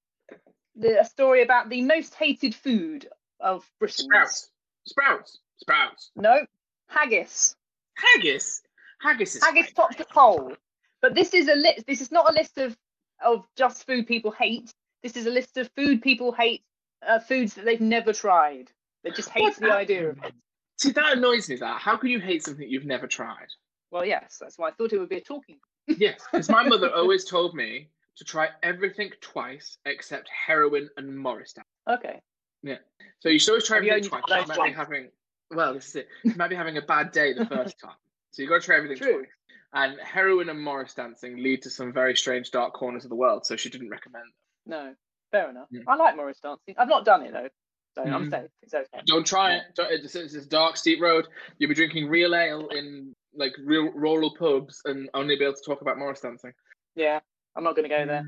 the, 0.76 1.02
a 1.02 1.06
story 1.06 1.42
about 1.44 1.70
the 1.70 1.82
most 1.82 2.14
hated 2.16 2.54
food 2.54 3.08
of 3.40 3.66
Britain. 3.80 4.06
Sprouts. 4.06 4.52
Sprouts. 4.86 5.40
Sprouts. 5.58 6.12
No, 6.16 6.46
haggis. 6.88 7.56
Haggis. 7.96 8.62
Haggis 9.02 9.36
is 9.36 9.44
Haggis 9.44 9.72
tops 9.74 9.96
the 9.96 10.06
poll. 10.06 10.54
But 11.02 11.16
this 11.16 11.34
is 11.34 11.48
a 11.48 11.56
list. 11.56 11.86
This 11.88 12.02
is 12.02 12.12
not 12.12 12.30
a 12.30 12.34
list 12.34 12.58
of 12.58 12.78
of 13.24 13.46
just 13.56 13.86
food 13.86 14.08
people 14.08 14.32
hate. 14.32 14.74
This 15.04 15.16
is 15.16 15.26
a 15.26 15.30
list 15.30 15.58
of 15.58 15.70
food 15.76 16.02
people 16.02 16.32
hate, 16.34 16.64
uh, 17.08 17.20
foods 17.20 17.54
that 17.54 17.66
they've 17.66 17.80
never 17.80 18.14
tried. 18.14 18.72
They 19.04 19.12
just 19.12 19.30
hate 19.30 19.56
the 19.56 19.74
idea 19.74 20.10
of 20.10 20.18
it. 20.24 20.34
See, 20.78 20.92
that 20.92 21.18
annoys 21.18 21.50
me. 21.50 21.56
That 21.56 21.80
how 21.80 21.98
can 21.98 22.10
you 22.10 22.20
hate 22.20 22.44
something 22.44 22.70
you've 22.70 22.86
never 22.86 23.08
tried? 23.08 23.48
Well, 23.92 24.06
yes, 24.06 24.38
that's 24.40 24.58
why 24.58 24.70
I 24.70 24.72
thought 24.72 24.94
it 24.94 25.00
would 25.00 25.10
be 25.10 25.18
a 25.18 25.22
talking. 25.22 25.58
Yes, 25.88 26.22
because 26.32 26.50
my 26.50 26.64
mother 26.64 26.92
always 26.96 27.26
told 27.26 27.56
me 27.56 27.90
to 28.18 28.24
try 28.24 28.50
everything 28.62 29.12
twice 29.22 29.78
except 29.86 30.30
heroin 30.30 30.90
and 30.98 31.18
Morris. 31.18 31.56
Okay. 31.90 32.22
Yeah. 32.62 32.78
So 33.20 33.30
you 33.30 33.40
should 33.40 33.52
always 33.52 33.66
try 33.66 33.78
everything 33.78 34.04
twice. 34.04 34.24
You 34.28 34.46
might 34.48 34.68
be 34.70 34.74
having 34.74 35.10
well, 35.52 35.74
this 35.74 35.90
is 35.90 35.96
it. 35.96 36.08
You 36.24 36.36
might 36.36 36.50
be 36.50 36.56
having 36.56 36.78
a 36.78 36.82
bad 36.82 37.12
day 37.12 37.34
the 37.34 37.46
first 37.56 37.80
time. 37.80 37.96
So 38.32 38.42
you 38.42 38.48
got 38.50 38.62
to 38.62 38.66
try 38.66 38.78
everything 38.78 38.98
True. 38.98 39.18
twice. 39.20 39.28
And 39.74 40.00
heroin 40.02 40.50
and 40.50 40.60
Morris 40.62 40.94
dancing 40.96 41.38
lead 41.38 41.62
to 41.64 41.70
some 41.70 41.94
very 41.94 42.16
strange 42.16 42.52
dark 42.52 42.74
corners 42.74 43.04
of 43.04 43.10
the 43.10 43.16
world. 43.16 43.46
So 43.46 43.56
she 43.56 43.70
didn't 43.70 43.90
recommend 43.90 44.24
them. 44.26 44.34
No, 44.66 44.94
fair 45.32 45.50
enough. 45.50 45.68
Yeah. 45.72 45.82
I 45.88 45.96
like 45.96 46.16
Morris 46.16 46.40
dancing. 46.42 46.76
I've 46.78 46.88
not 46.90 47.06
done 47.06 47.24
it 47.24 47.34
though, 47.34 47.50
so 47.96 48.02
I'm 48.04 48.28
Mhm. 48.28 48.32
safe. 48.32 48.50
It's 48.64 48.74
okay. 48.74 49.02
Don't 49.06 49.26
try 49.26 49.56
it. 49.56 49.64
Don't, 49.76 49.92
it's, 49.92 50.16
it's 50.16 50.34
this 50.34 50.48
dark, 50.48 50.76
steep 50.78 51.00
road. 51.02 51.28
You'll 51.60 51.70
be 51.70 51.76
drinking 51.76 52.08
real 52.10 52.36
ale 52.36 52.68
in 52.70 53.16
like 53.36 53.54
real 53.64 53.92
rural 53.92 54.36
pubs 54.36 54.82
and 54.86 55.08
only 55.14 55.36
be 55.36 55.44
able 55.44 55.54
to 55.56 55.62
talk 55.66 55.82
about 55.82 56.00
Morris 56.00 56.22
dancing. 56.22 56.52
Yeah, 56.96 57.20
I'm 57.56 57.64
not 57.64 57.76
going 57.76 57.88
to 57.88 57.96
go 57.96 58.06
there. 58.08 58.26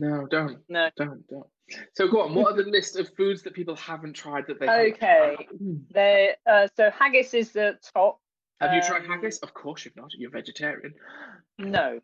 No, 0.00 0.26
don't, 0.26 0.58
No. 0.68 0.88
don't, 0.96 1.26
don't. 1.28 1.46
So 1.94 2.06
go 2.08 2.20
on. 2.22 2.34
What 2.34 2.52
are 2.52 2.62
the 2.62 2.70
list 2.70 2.96
of 2.96 3.08
foods 3.16 3.42
that 3.42 3.54
people 3.54 3.74
haven't 3.74 4.12
tried 4.14 4.46
that 4.46 4.60
they 4.60 4.68
Okay. 4.92 5.36
Mm. 5.60 5.80
There. 5.90 6.36
Uh, 6.46 6.68
so 6.76 6.90
haggis 6.90 7.34
is 7.34 7.50
the 7.52 7.76
top. 7.94 8.20
Have 8.60 8.72
you 8.72 8.82
tried 8.82 9.02
Um, 9.04 9.08
haggis? 9.10 9.38
Of 9.38 9.52
course 9.52 9.84
you've 9.84 9.96
not. 9.96 10.10
You're 10.16 10.30
vegetarian. 10.30 10.94
No. 11.58 12.00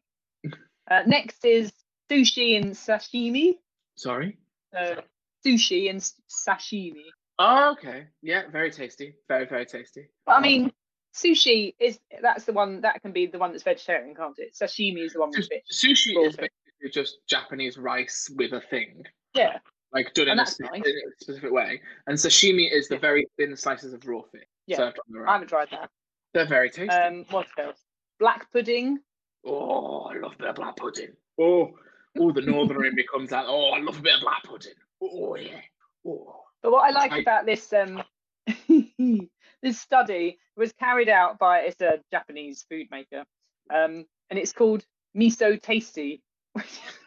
Uh, 0.91 1.03
next 1.07 1.45
is 1.45 1.73
sushi 2.11 2.57
and 2.61 2.73
sashimi. 2.73 3.55
Sorry. 3.97 4.39
So 4.73 5.03
sushi 5.47 5.89
and 5.89 6.01
sashimi. 6.29 7.05
Oh, 7.39 7.73
okay. 7.73 8.07
Yeah, 8.21 8.49
very 8.51 8.71
tasty. 8.71 9.15
Very, 9.29 9.47
very 9.47 9.65
tasty. 9.65 10.09
I 10.27 10.41
mean, 10.41 10.73
sushi 11.15 11.75
is 11.81 11.99
that's 12.21 12.45
the 12.45 12.53
one 12.53 12.83
that 12.83 13.01
can 13.01 13.13
be 13.13 13.27
the 13.27 13.39
one 13.39 13.53
that's 13.53 13.63
vegetarian, 13.63 14.15
can't 14.15 14.39
it? 14.39 14.55
Sashimi 14.55 15.05
is 15.07 15.15
the 15.15 15.21
one 15.21 15.31
with. 15.31 15.49
Sushi 15.73 16.15
is 16.27 16.37
basically 16.37 16.91
just 16.91 17.19
Japanese 17.29 17.79
rice 17.79 18.31
with 18.37 18.53
a 18.53 18.61
thing, 18.61 19.05
Yeah. 19.35 19.59
like 19.93 20.13
done 20.15 20.29
in 20.29 20.33
a, 20.33 20.37
nice. 20.37 20.59
in 20.61 20.67
a 20.67 21.13
specific 21.21 21.51
way. 21.53 21.81
And 22.07 22.17
sashimi 22.19 22.71
is 22.71 22.89
the 22.89 22.97
Yeah. 22.97 23.01
very 23.01 23.27
thin 23.39 23.57
slices 23.57 23.93
of 23.95 24.07
raw 24.07 24.23
fish 24.31 24.45
Yeah. 24.67 24.77
served 24.77 24.99
on 24.99 25.05
the 25.23 25.29
I 25.29 25.33
haven't 25.33 25.49
tried 25.49 25.71
that. 25.71 25.91
They're 26.35 26.47
very 26.47 26.71
tasty. 26.71 26.89
Um, 26.89 27.25
what 27.31 27.47
else? 27.59 27.81
Black 28.19 28.51
pudding. 28.53 28.99
Oh, 29.45 30.03
I 30.03 30.19
love 30.19 30.35
a 30.35 30.39
bit 30.39 30.49
of 30.49 30.57
black 30.57 30.77
pudding. 30.77 31.11
Oh, 31.41 31.73
oh, 32.19 32.33
the 32.33 32.43
northerner 32.43 32.87
in 32.87 32.95
me 32.95 33.05
comes 33.13 33.33
out. 33.33 33.47
Oh, 33.49 33.71
I 33.71 33.81
love 33.81 33.99
a 33.99 34.03
bit 34.03 34.15
of 34.15 34.21
black 34.21 34.45
pudding. 34.45 34.73
Oh 35.03 35.35
yeah. 35.37 35.61
Oh. 36.07 36.45
But 36.63 36.73
what 36.73 36.89
I 36.89 36.91
like 36.91 37.13
I... 37.13 37.19
about 37.19 37.47
this 37.47 37.73
um 37.73 38.03
this 39.63 39.81
study 39.81 40.39
was 40.57 40.73
carried 40.73 41.09
out 41.09 41.39
by 41.39 41.61
it's 41.61 41.81
a 41.81 42.01
Japanese 42.11 42.65
food 42.69 42.87
maker, 42.91 43.25
um, 43.73 44.05
and 44.31 44.39
it's 44.39 44.53
called 44.53 44.85
Miso 45.17 45.61
Tasty. 45.61 46.23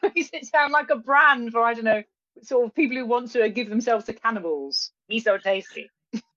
Makes 0.04 0.30
it 0.34 0.46
sound 0.46 0.74
like 0.74 0.90
a 0.90 0.98
brand 0.98 1.52
for 1.52 1.62
I 1.62 1.74
don't 1.74 1.86
know 1.86 2.04
sort 2.44 2.66
of 2.66 2.76
people 2.76 2.98
who 2.98 3.06
want 3.06 3.32
to 3.32 3.50
give 3.50 3.70
themselves 3.70 4.06
to 4.06 4.14
cannibals. 4.14 4.92
Miso 5.12 5.42
Tasty. 5.42 5.90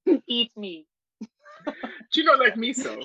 Eat 0.28 0.52
me. 0.56 0.86
Do 2.12 2.20
you 2.20 2.24
not 2.24 2.38
like 2.38 2.54
miso? 2.54 3.04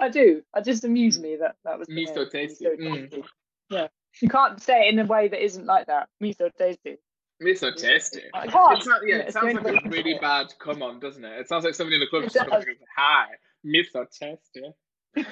I 0.00 0.08
do. 0.08 0.42
It 0.56 0.64
just 0.64 0.84
amused 0.84 1.22
me 1.22 1.36
that 1.36 1.56
that 1.64 1.78
was 1.78 1.88
miso 1.88 2.28
tasty. 2.30 2.64
Miso 2.64 2.78
mm. 2.78 3.00
tasty. 3.00 3.20
Mm. 3.20 3.24
Yeah, 3.70 3.86
you 4.20 4.28
can't 4.28 4.60
say 4.60 4.88
it 4.88 4.94
in 4.94 4.98
a 4.98 5.06
way 5.06 5.28
that 5.28 5.42
isn't 5.42 5.66
like 5.66 5.86
that. 5.86 6.08
Miso 6.22 6.50
tasty. 6.58 6.96
Miso 7.42 7.74
tasty. 7.74 8.22
I 8.32 8.46
can't. 8.46 8.78
It's 8.78 8.86
not, 8.86 9.00
yeah, 9.06 9.16
it 9.16 9.32
sounds 9.32 9.54
like 9.54 9.84
a 9.84 9.88
really 9.88 10.18
bad 10.20 10.52
come 10.58 10.82
on, 10.82 11.00
doesn't 11.00 11.24
it? 11.24 11.40
It 11.40 11.48
sounds 11.48 11.64
like 11.64 11.74
somebody 11.74 11.96
in 11.96 12.00
the 12.00 12.06
club 12.06 12.24
just 12.24 12.36
comes 12.36 12.64
and 12.64 12.76
"Hi, 12.96 13.26
miso 13.64 14.06
tasty." 14.10 14.72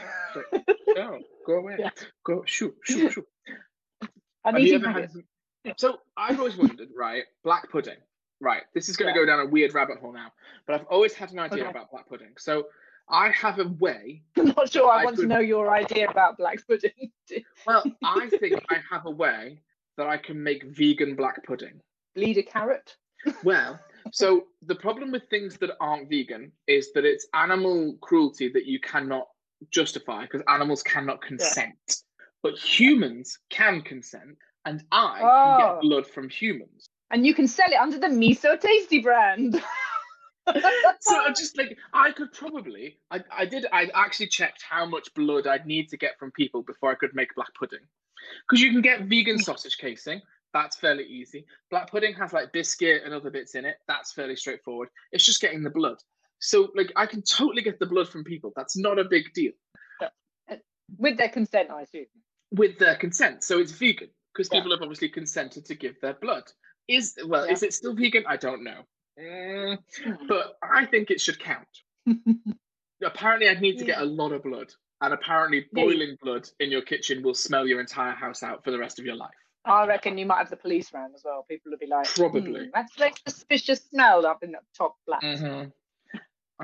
no, 0.96 1.18
go 1.46 1.54
away. 1.54 1.76
Yeah. 1.78 1.90
Go 2.24 2.44
shoot, 2.46 2.74
shoot, 2.84 3.12
shoot. 3.12 3.26
Have 4.44 4.58
you 4.58 4.76
ever 4.76 4.90
had? 4.90 5.10
So 5.76 5.98
I've 6.16 6.38
always 6.38 6.56
wondered, 6.56 6.88
right? 6.96 7.24
Black 7.44 7.70
pudding. 7.70 7.96
Right. 8.42 8.64
This 8.74 8.88
is 8.88 8.96
going 8.96 9.14
to 9.14 9.18
yeah. 9.18 9.24
go 9.24 9.30
down 9.30 9.46
a 9.46 9.48
weird 9.48 9.72
rabbit 9.72 9.98
hole 10.00 10.12
now, 10.12 10.32
but 10.66 10.74
I've 10.74 10.86
always 10.86 11.14
had 11.14 11.30
an 11.30 11.38
idea 11.38 11.62
okay. 11.62 11.70
about 11.70 11.92
black 11.92 12.08
pudding. 12.08 12.32
So 12.36 12.66
I 13.08 13.30
have 13.30 13.60
a 13.60 13.68
way. 13.78 14.22
I'm 14.36 14.52
not 14.56 14.72
sure. 14.72 14.90
I, 14.90 15.02
I 15.02 15.04
want 15.04 15.16
could... 15.16 15.22
to 15.22 15.28
know 15.28 15.38
your 15.38 15.72
idea 15.72 16.10
about 16.10 16.38
black 16.38 16.66
pudding. 16.66 17.12
well, 17.66 17.84
I 18.02 18.28
think 18.28 18.60
I 18.68 18.78
have 18.90 19.06
a 19.06 19.10
way 19.10 19.60
that 19.96 20.08
I 20.08 20.16
can 20.16 20.42
make 20.42 20.64
vegan 20.64 21.14
black 21.14 21.46
pudding. 21.46 21.80
Bleed 22.16 22.36
a 22.38 22.42
carrot. 22.42 22.96
well, 23.44 23.78
so 24.10 24.46
the 24.66 24.74
problem 24.74 25.12
with 25.12 25.22
things 25.30 25.56
that 25.58 25.70
aren't 25.80 26.10
vegan 26.10 26.50
is 26.66 26.92
that 26.94 27.04
it's 27.04 27.28
animal 27.34 27.96
cruelty 28.00 28.48
that 28.48 28.66
you 28.66 28.80
cannot 28.80 29.28
justify 29.70 30.22
because 30.22 30.42
animals 30.48 30.82
cannot 30.82 31.22
consent. 31.22 31.76
Yeah. 31.88 31.94
But 32.42 32.58
humans 32.58 33.38
can 33.50 33.82
consent, 33.82 34.36
and 34.64 34.82
I 34.90 35.20
oh. 35.22 35.28
can 35.28 35.58
get 35.60 35.76
oh. 35.76 35.78
blood 35.80 36.06
from 36.08 36.28
humans. 36.28 36.88
And 37.12 37.26
you 37.26 37.34
can 37.34 37.46
sell 37.46 37.70
it 37.70 37.76
under 37.76 37.98
the 37.98 38.08
Miso 38.08 38.58
Tasty 38.58 39.00
brand. 39.00 39.62
so 41.00 41.22
I'm 41.24 41.34
just 41.34 41.56
like 41.56 41.78
I 41.92 42.10
could 42.10 42.32
probably 42.32 42.98
I, 43.10 43.20
I 43.30 43.44
did 43.44 43.66
I 43.72 43.90
actually 43.94 44.26
checked 44.26 44.64
how 44.68 44.84
much 44.86 45.12
blood 45.14 45.46
I'd 45.46 45.66
need 45.66 45.88
to 45.90 45.96
get 45.96 46.18
from 46.18 46.32
people 46.32 46.62
before 46.62 46.90
I 46.90 46.94
could 46.94 47.14
make 47.14 47.34
black 47.36 47.54
pudding. 47.54 47.86
Because 48.48 48.62
you 48.62 48.72
can 48.72 48.80
get 48.80 49.02
vegan 49.02 49.38
sausage 49.38 49.78
casing, 49.78 50.20
that's 50.52 50.76
fairly 50.76 51.04
easy. 51.04 51.44
Black 51.70 51.90
pudding 51.90 52.14
has 52.14 52.32
like 52.32 52.52
biscuit 52.52 53.02
and 53.04 53.14
other 53.14 53.30
bits 53.30 53.54
in 53.54 53.64
it, 53.64 53.76
that's 53.86 54.12
fairly 54.12 54.36
straightforward. 54.36 54.88
It's 55.12 55.24
just 55.24 55.40
getting 55.40 55.62
the 55.62 55.70
blood. 55.70 55.98
So 56.40 56.70
like 56.74 56.92
I 56.96 57.06
can 57.06 57.22
totally 57.22 57.62
get 57.62 57.78
the 57.78 57.86
blood 57.86 58.08
from 58.08 58.24
people. 58.24 58.52
That's 58.56 58.76
not 58.76 58.98
a 58.98 59.04
big 59.04 59.32
deal. 59.34 59.52
With 60.98 61.16
their 61.18 61.28
consent, 61.28 61.70
I 61.70 61.82
assume. 61.82 62.06
With 62.50 62.78
their 62.78 62.96
consent. 62.96 63.44
So 63.44 63.58
it's 63.58 63.72
vegan. 63.72 64.08
Because 64.34 64.48
yeah. 64.50 64.60
people 64.60 64.72
have 64.72 64.82
obviously 64.82 65.08
consented 65.08 65.66
to 65.66 65.74
give 65.74 66.00
their 66.00 66.14
blood. 66.14 66.44
Is 66.88 67.16
well, 67.26 67.46
yeah. 67.46 67.52
is 67.52 67.62
it 67.62 67.74
still 67.74 67.94
vegan? 67.94 68.24
I 68.26 68.36
don't 68.36 68.64
know. 68.64 68.82
Mm, 69.18 69.78
but 70.28 70.56
I 70.62 70.86
think 70.86 71.10
it 71.10 71.20
should 71.20 71.38
count. 71.38 71.68
apparently, 73.04 73.48
I'd 73.48 73.60
need 73.60 73.78
to 73.78 73.84
get 73.84 74.00
a 74.00 74.04
lot 74.04 74.32
of 74.32 74.42
blood, 74.42 74.72
and 75.00 75.14
apparently, 75.14 75.66
boiling 75.72 76.10
yeah. 76.10 76.16
blood 76.22 76.48
in 76.60 76.70
your 76.70 76.82
kitchen 76.82 77.22
will 77.22 77.34
smell 77.34 77.66
your 77.66 77.80
entire 77.80 78.14
house 78.14 78.42
out 78.42 78.64
for 78.64 78.70
the 78.70 78.78
rest 78.78 78.98
of 78.98 79.04
your 79.04 79.16
life. 79.16 79.30
I 79.64 79.86
reckon 79.86 80.18
you 80.18 80.26
might 80.26 80.38
have 80.38 80.50
the 80.50 80.56
police 80.56 80.92
round 80.92 81.14
as 81.14 81.22
well. 81.24 81.44
People 81.48 81.70
will 81.70 81.78
be 81.78 81.86
like, 81.86 82.06
probably. 82.06 82.64
Hmm, 82.64 82.70
that's 82.74 82.98
like 82.98 83.20
a 83.26 83.30
suspicious 83.30 83.80
smell 83.90 84.26
up 84.26 84.42
in 84.42 84.52
the 84.52 84.58
top 84.76 84.96
flat. 85.04 85.22
Mm-hmm. 85.22 85.68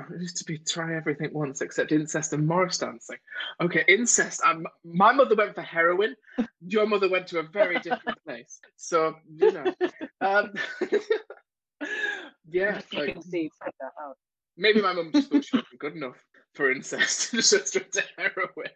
I 0.09 0.15
used 0.19 0.37
to 0.37 0.45
be 0.45 0.57
try 0.57 0.95
everything 0.95 1.33
once 1.33 1.61
except 1.61 1.91
incest 1.91 2.33
and 2.33 2.47
Morris 2.47 2.77
dancing. 2.77 3.17
Okay, 3.61 3.83
incest. 3.87 4.41
Um, 4.45 4.65
my 4.83 5.11
mother 5.11 5.35
went 5.35 5.55
for 5.55 5.61
heroin. 5.61 6.15
Your 6.67 6.85
mother 6.87 7.09
went 7.09 7.27
to 7.27 7.39
a 7.39 7.43
very 7.43 7.79
different 7.79 8.17
place. 8.25 8.59
So 8.75 9.15
you 9.35 9.51
know, 9.51 9.73
um, 10.21 10.53
yeah. 12.49 12.81
Like, 12.93 13.17
maybe 14.57 14.81
my 14.81 14.93
mum 14.93 15.11
just 15.13 15.31
thought 15.31 15.45
she 15.45 15.57
wasn't 15.57 15.79
good 15.79 15.95
enough 15.97 16.17
for 16.53 16.71
incest, 16.71 17.31
just 17.31 17.67
straight 17.67 17.91
to 17.93 18.03
heroin. 18.17 18.69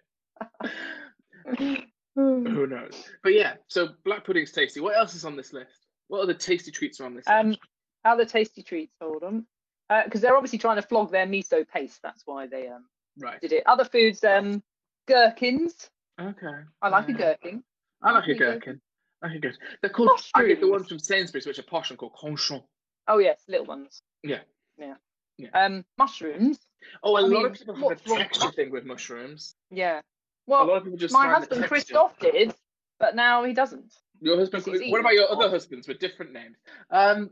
Who 2.15 2.67
knows? 2.67 3.03
But 3.23 3.33
yeah, 3.33 3.55
so 3.67 3.89
black 4.05 4.25
pudding's 4.25 4.51
tasty. 4.51 4.79
What 4.79 4.95
else 4.95 5.15
is 5.15 5.25
on 5.25 5.35
this 5.35 5.53
list? 5.53 5.87
What 6.07 6.21
other 6.21 6.33
tasty 6.33 6.71
treats 6.71 6.99
are 6.99 7.05
on 7.05 7.15
this 7.15 7.27
um, 7.27 7.49
list? 7.49 7.59
Other 8.05 8.25
tasty 8.25 8.61
treats, 8.61 8.93
hold 9.01 9.23
on 9.23 9.45
because 9.89 10.23
uh, 10.23 10.27
they're 10.27 10.35
obviously 10.35 10.59
trying 10.59 10.77
to 10.77 10.81
flog 10.81 11.11
their 11.11 11.25
miso 11.25 11.67
paste. 11.67 11.99
That's 12.03 12.23
why 12.25 12.47
they 12.47 12.67
um 12.67 12.85
right. 13.19 13.39
did 13.41 13.53
it. 13.53 13.63
Other 13.65 13.85
foods, 13.85 14.23
um, 14.23 14.63
gherkins. 15.07 15.89
Okay. 16.19 16.47
I 16.81 16.89
like 16.89 17.09
a 17.09 17.13
gherkin. 17.13 17.63
I 18.01 18.11
like 18.11 18.27
a 18.27 18.35
gherkin. 18.35 18.81
I 19.21 19.27
like 19.27 19.37
a 19.37 19.39
gherkin. 19.39 19.59
They're 19.81 19.89
called. 19.89 20.09
Get 20.35 20.61
the 20.61 20.69
ones 20.69 20.87
from 20.87 20.99
Sainsbury's, 20.99 21.45
which 21.45 21.59
are 21.59 21.63
posh 21.63 21.89
and 21.89 21.99
called 21.99 22.13
cornichons. 22.21 22.63
Oh 23.07 23.17
yes, 23.17 23.41
little 23.47 23.65
ones. 23.65 24.01
Yeah. 24.23 24.39
Yeah. 24.77 24.95
Yeah. 25.37 25.49
Um, 25.53 25.85
mushrooms. 25.97 26.59
Oh, 27.01 27.15
a 27.15 27.19
I 27.19 27.21
lot 27.21 27.29
mean, 27.29 27.45
of 27.47 27.53
people 27.53 27.89
have 27.89 28.01
a 28.01 28.17
texture 28.17 28.51
thing 28.51 28.71
with 28.71 28.85
mushrooms. 28.85 29.55
Yeah. 29.71 30.01
Well, 30.45 30.63
a 30.63 30.65
lot 30.65 30.77
of 30.77 30.83
people 30.83 30.99
just 30.99 31.13
my 31.13 31.27
husband 31.27 31.65
Christoph 31.65 32.17
did, 32.19 32.53
but 32.99 33.15
now 33.15 33.43
he 33.43 33.53
doesn't. 33.53 33.93
Your 34.21 34.37
husband. 34.37 34.63
What 34.89 34.99
about 34.99 35.13
your 35.13 35.31
other 35.31 35.49
husbands 35.49 35.87
with 35.87 35.99
different 35.99 36.33
names? 36.33 36.57
Um, 36.89 37.29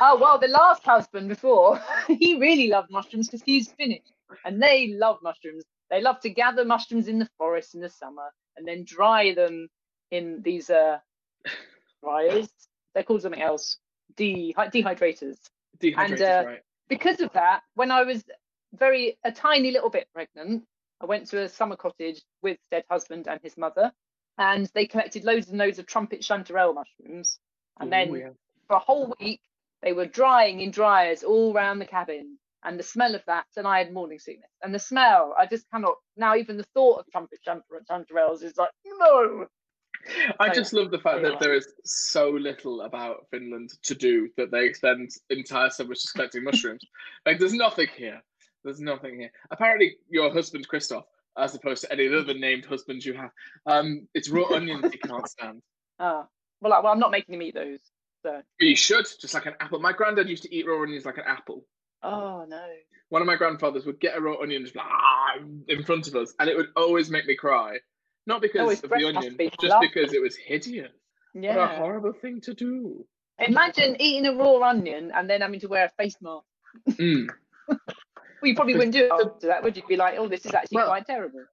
oh 0.00 0.18
well, 0.20 0.38
the 0.38 0.48
last 0.48 0.84
husband 0.84 1.28
before 1.28 1.80
he 2.06 2.38
really 2.38 2.68
loved 2.68 2.90
mushrooms 2.90 3.28
because 3.28 3.42
he's 3.44 3.70
Finnish, 3.72 4.02
and 4.44 4.62
they 4.62 4.88
love 4.88 5.18
mushrooms. 5.22 5.64
They 5.90 6.00
love 6.00 6.20
to 6.20 6.30
gather 6.30 6.64
mushrooms 6.64 7.08
in 7.08 7.18
the 7.18 7.28
forest 7.38 7.74
in 7.74 7.80
the 7.80 7.90
summer 7.90 8.30
and 8.56 8.66
then 8.66 8.84
dry 8.84 9.34
them 9.34 9.68
in 10.10 10.42
these 10.42 10.70
uh 10.70 10.98
dryers. 12.02 12.48
They're 12.94 13.02
called 13.02 13.22
something 13.22 13.42
else. 13.42 13.78
De- 14.16 14.54
dehydrators. 14.56 15.38
Dehydrators, 15.78 15.96
and, 15.96 16.22
uh, 16.22 16.42
right. 16.46 16.60
Because 16.88 17.20
of 17.20 17.32
that, 17.32 17.62
when 17.74 17.90
I 17.90 18.02
was 18.04 18.22
very 18.74 19.18
a 19.24 19.32
tiny 19.32 19.70
little 19.70 19.90
bit 19.90 20.06
pregnant, 20.12 20.64
I 21.00 21.06
went 21.06 21.26
to 21.28 21.42
a 21.42 21.48
summer 21.48 21.76
cottage 21.76 22.22
with 22.42 22.58
said 22.70 22.84
husband 22.90 23.26
and 23.28 23.40
his 23.42 23.56
mother, 23.56 23.92
and 24.38 24.70
they 24.74 24.86
collected 24.86 25.24
loads 25.24 25.48
and 25.48 25.58
loads 25.58 25.78
of 25.78 25.86
trumpet 25.86 26.20
chanterelle 26.20 26.74
mushrooms. 26.74 27.38
And 27.80 27.88
Ooh, 27.88 27.90
then 27.90 28.14
yeah. 28.14 28.28
for 28.68 28.76
a 28.76 28.78
whole 28.78 29.14
week, 29.18 29.40
they 29.84 29.92
were 29.92 30.06
drying 30.06 30.60
in 30.60 30.70
dryers 30.70 31.22
all 31.22 31.54
around 31.54 31.78
the 31.78 31.84
cabin, 31.84 32.38
and 32.64 32.78
the 32.78 32.82
smell 32.82 33.14
of 33.14 33.22
that, 33.26 33.44
and 33.56 33.68
I 33.68 33.78
had 33.78 33.92
morning 33.92 34.18
sickness. 34.18 34.50
And 34.62 34.74
the 34.74 34.78
smell, 34.78 35.34
I 35.38 35.44
just 35.44 35.70
cannot 35.70 35.96
now. 36.16 36.34
Even 36.34 36.56
the 36.56 36.66
thought 36.74 37.00
of 37.00 37.06
trumpet 37.12 37.38
chanterelles 37.46 38.42
is 38.42 38.56
like 38.56 38.70
no. 38.86 39.46
I 40.40 40.48
so, 40.48 40.54
just 40.54 40.72
love 40.72 40.90
the 40.90 40.98
fact 40.98 41.22
that 41.22 41.38
there 41.38 41.54
is 41.54 41.66
so 41.84 42.30
little 42.30 42.82
about 42.82 43.26
Finland 43.30 43.70
to 43.84 43.94
do 43.94 44.28
that 44.36 44.50
they 44.50 44.72
spend 44.72 45.10
entire 45.30 45.70
summers 45.70 46.02
just 46.02 46.14
collecting 46.14 46.44
mushrooms. 46.50 46.82
Like 47.26 47.38
there's 47.38 47.54
nothing 47.54 47.88
here. 47.94 48.22
There's 48.64 48.80
nothing 48.80 49.20
here. 49.20 49.30
Apparently, 49.50 49.96
your 50.08 50.32
husband 50.32 50.66
Christoph, 50.66 51.04
as 51.38 51.54
opposed 51.54 51.82
to 51.82 51.92
any 51.92 52.08
other 52.08 52.32
named 52.32 52.64
husbands 52.64 53.04
you 53.04 53.12
have, 53.14 53.30
um, 53.66 54.08
it's 54.14 54.30
raw 54.30 54.46
onions 54.50 54.90
he 54.90 54.98
can't 54.98 55.28
stand. 55.28 55.62
Oh, 55.98 56.26
well, 56.62 56.72
I, 56.72 56.80
well, 56.80 56.92
I'm 56.92 56.98
not 56.98 57.10
making 57.10 57.34
him 57.34 57.42
eat 57.42 57.54
those. 57.54 57.80
So. 58.24 58.40
You 58.58 58.74
should, 58.74 59.06
just 59.20 59.34
like 59.34 59.44
an 59.44 59.52
apple. 59.60 59.78
My 59.80 59.92
granddad 59.92 60.30
used 60.30 60.44
to 60.44 60.54
eat 60.54 60.66
raw 60.66 60.82
onions 60.82 61.04
like 61.04 61.18
an 61.18 61.24
apple. 61.26 61.66
Oh 62.02 62.46
no. 62.48 62.62
One 63.10 63.20
of 63.20 63.26
my 63.26 63.36
grandfathers 63.36 63.84
would 63.84 64.00
get 64.00 64.16
a 64.16 64.20
raw 64.20 64.40
onion 64.40 64.64
just 64.64 64.76
ah, 64.78 65.36
in 65.68 65.84
front 65.84 66.08
of 66.08 66.14
us, 66.16 66.32
and 66.40 66.48
it 66.48 66.56
would 66.56 66.68
always 66.74 67.10
make 67.10 67.26
me 67.26 67.36
cry. 67.36 67.76
Not 68.26 68.40
because 68.40 68.82
oh, 68.82 68.86
of 68.86 68.90
the 68.90 69.06
onion, 69.06 69.36
be 69.36 69.50
just 69.60 69.76
because 69.80 70.14
it 70.14 70.22
was 70.22 70.36
hideous. 70.36 70.90
Yeah. 71.34 71.56
What 71.56 71.72
a 71.72 71.76
horrible 71.76 72.12
thing 72.14 72.40
to 72.42 72.54
do. 72.54 73.04
Imagine 73.38 73.96
eating 74.00 74.26
a 74.26 74.34
raw 74.34 74.70
onion 74.70 75.12
and 75.14 75.28
then 75.28 75.42
having 75.42 75.60
to 75.60 75.66
wear 75.66 75.84
a 75.84 75.90
face 76.02 76.16
mask. 76.22 76.46
Mm. 76.92 77.28
well, 77.68 77.78
you 78.42 78.54
probably 78.54 78.74
wouldn't 78.74 78.94
do 78.94 79.04
it 79.04 79.12
after 79.12 79.48
that, 79.48 79.62
would 79.62 79.76
you? 79.76 79.82
Be 79.86 79.96
like, 79.96 80.14
oh, 80.16 80.28
this 80.28 80.46
is 80.46 80.54
actually 80.54 80.76
well, 80.76 80.86
quite 80.86 81.06
terrible. 81.06 81.44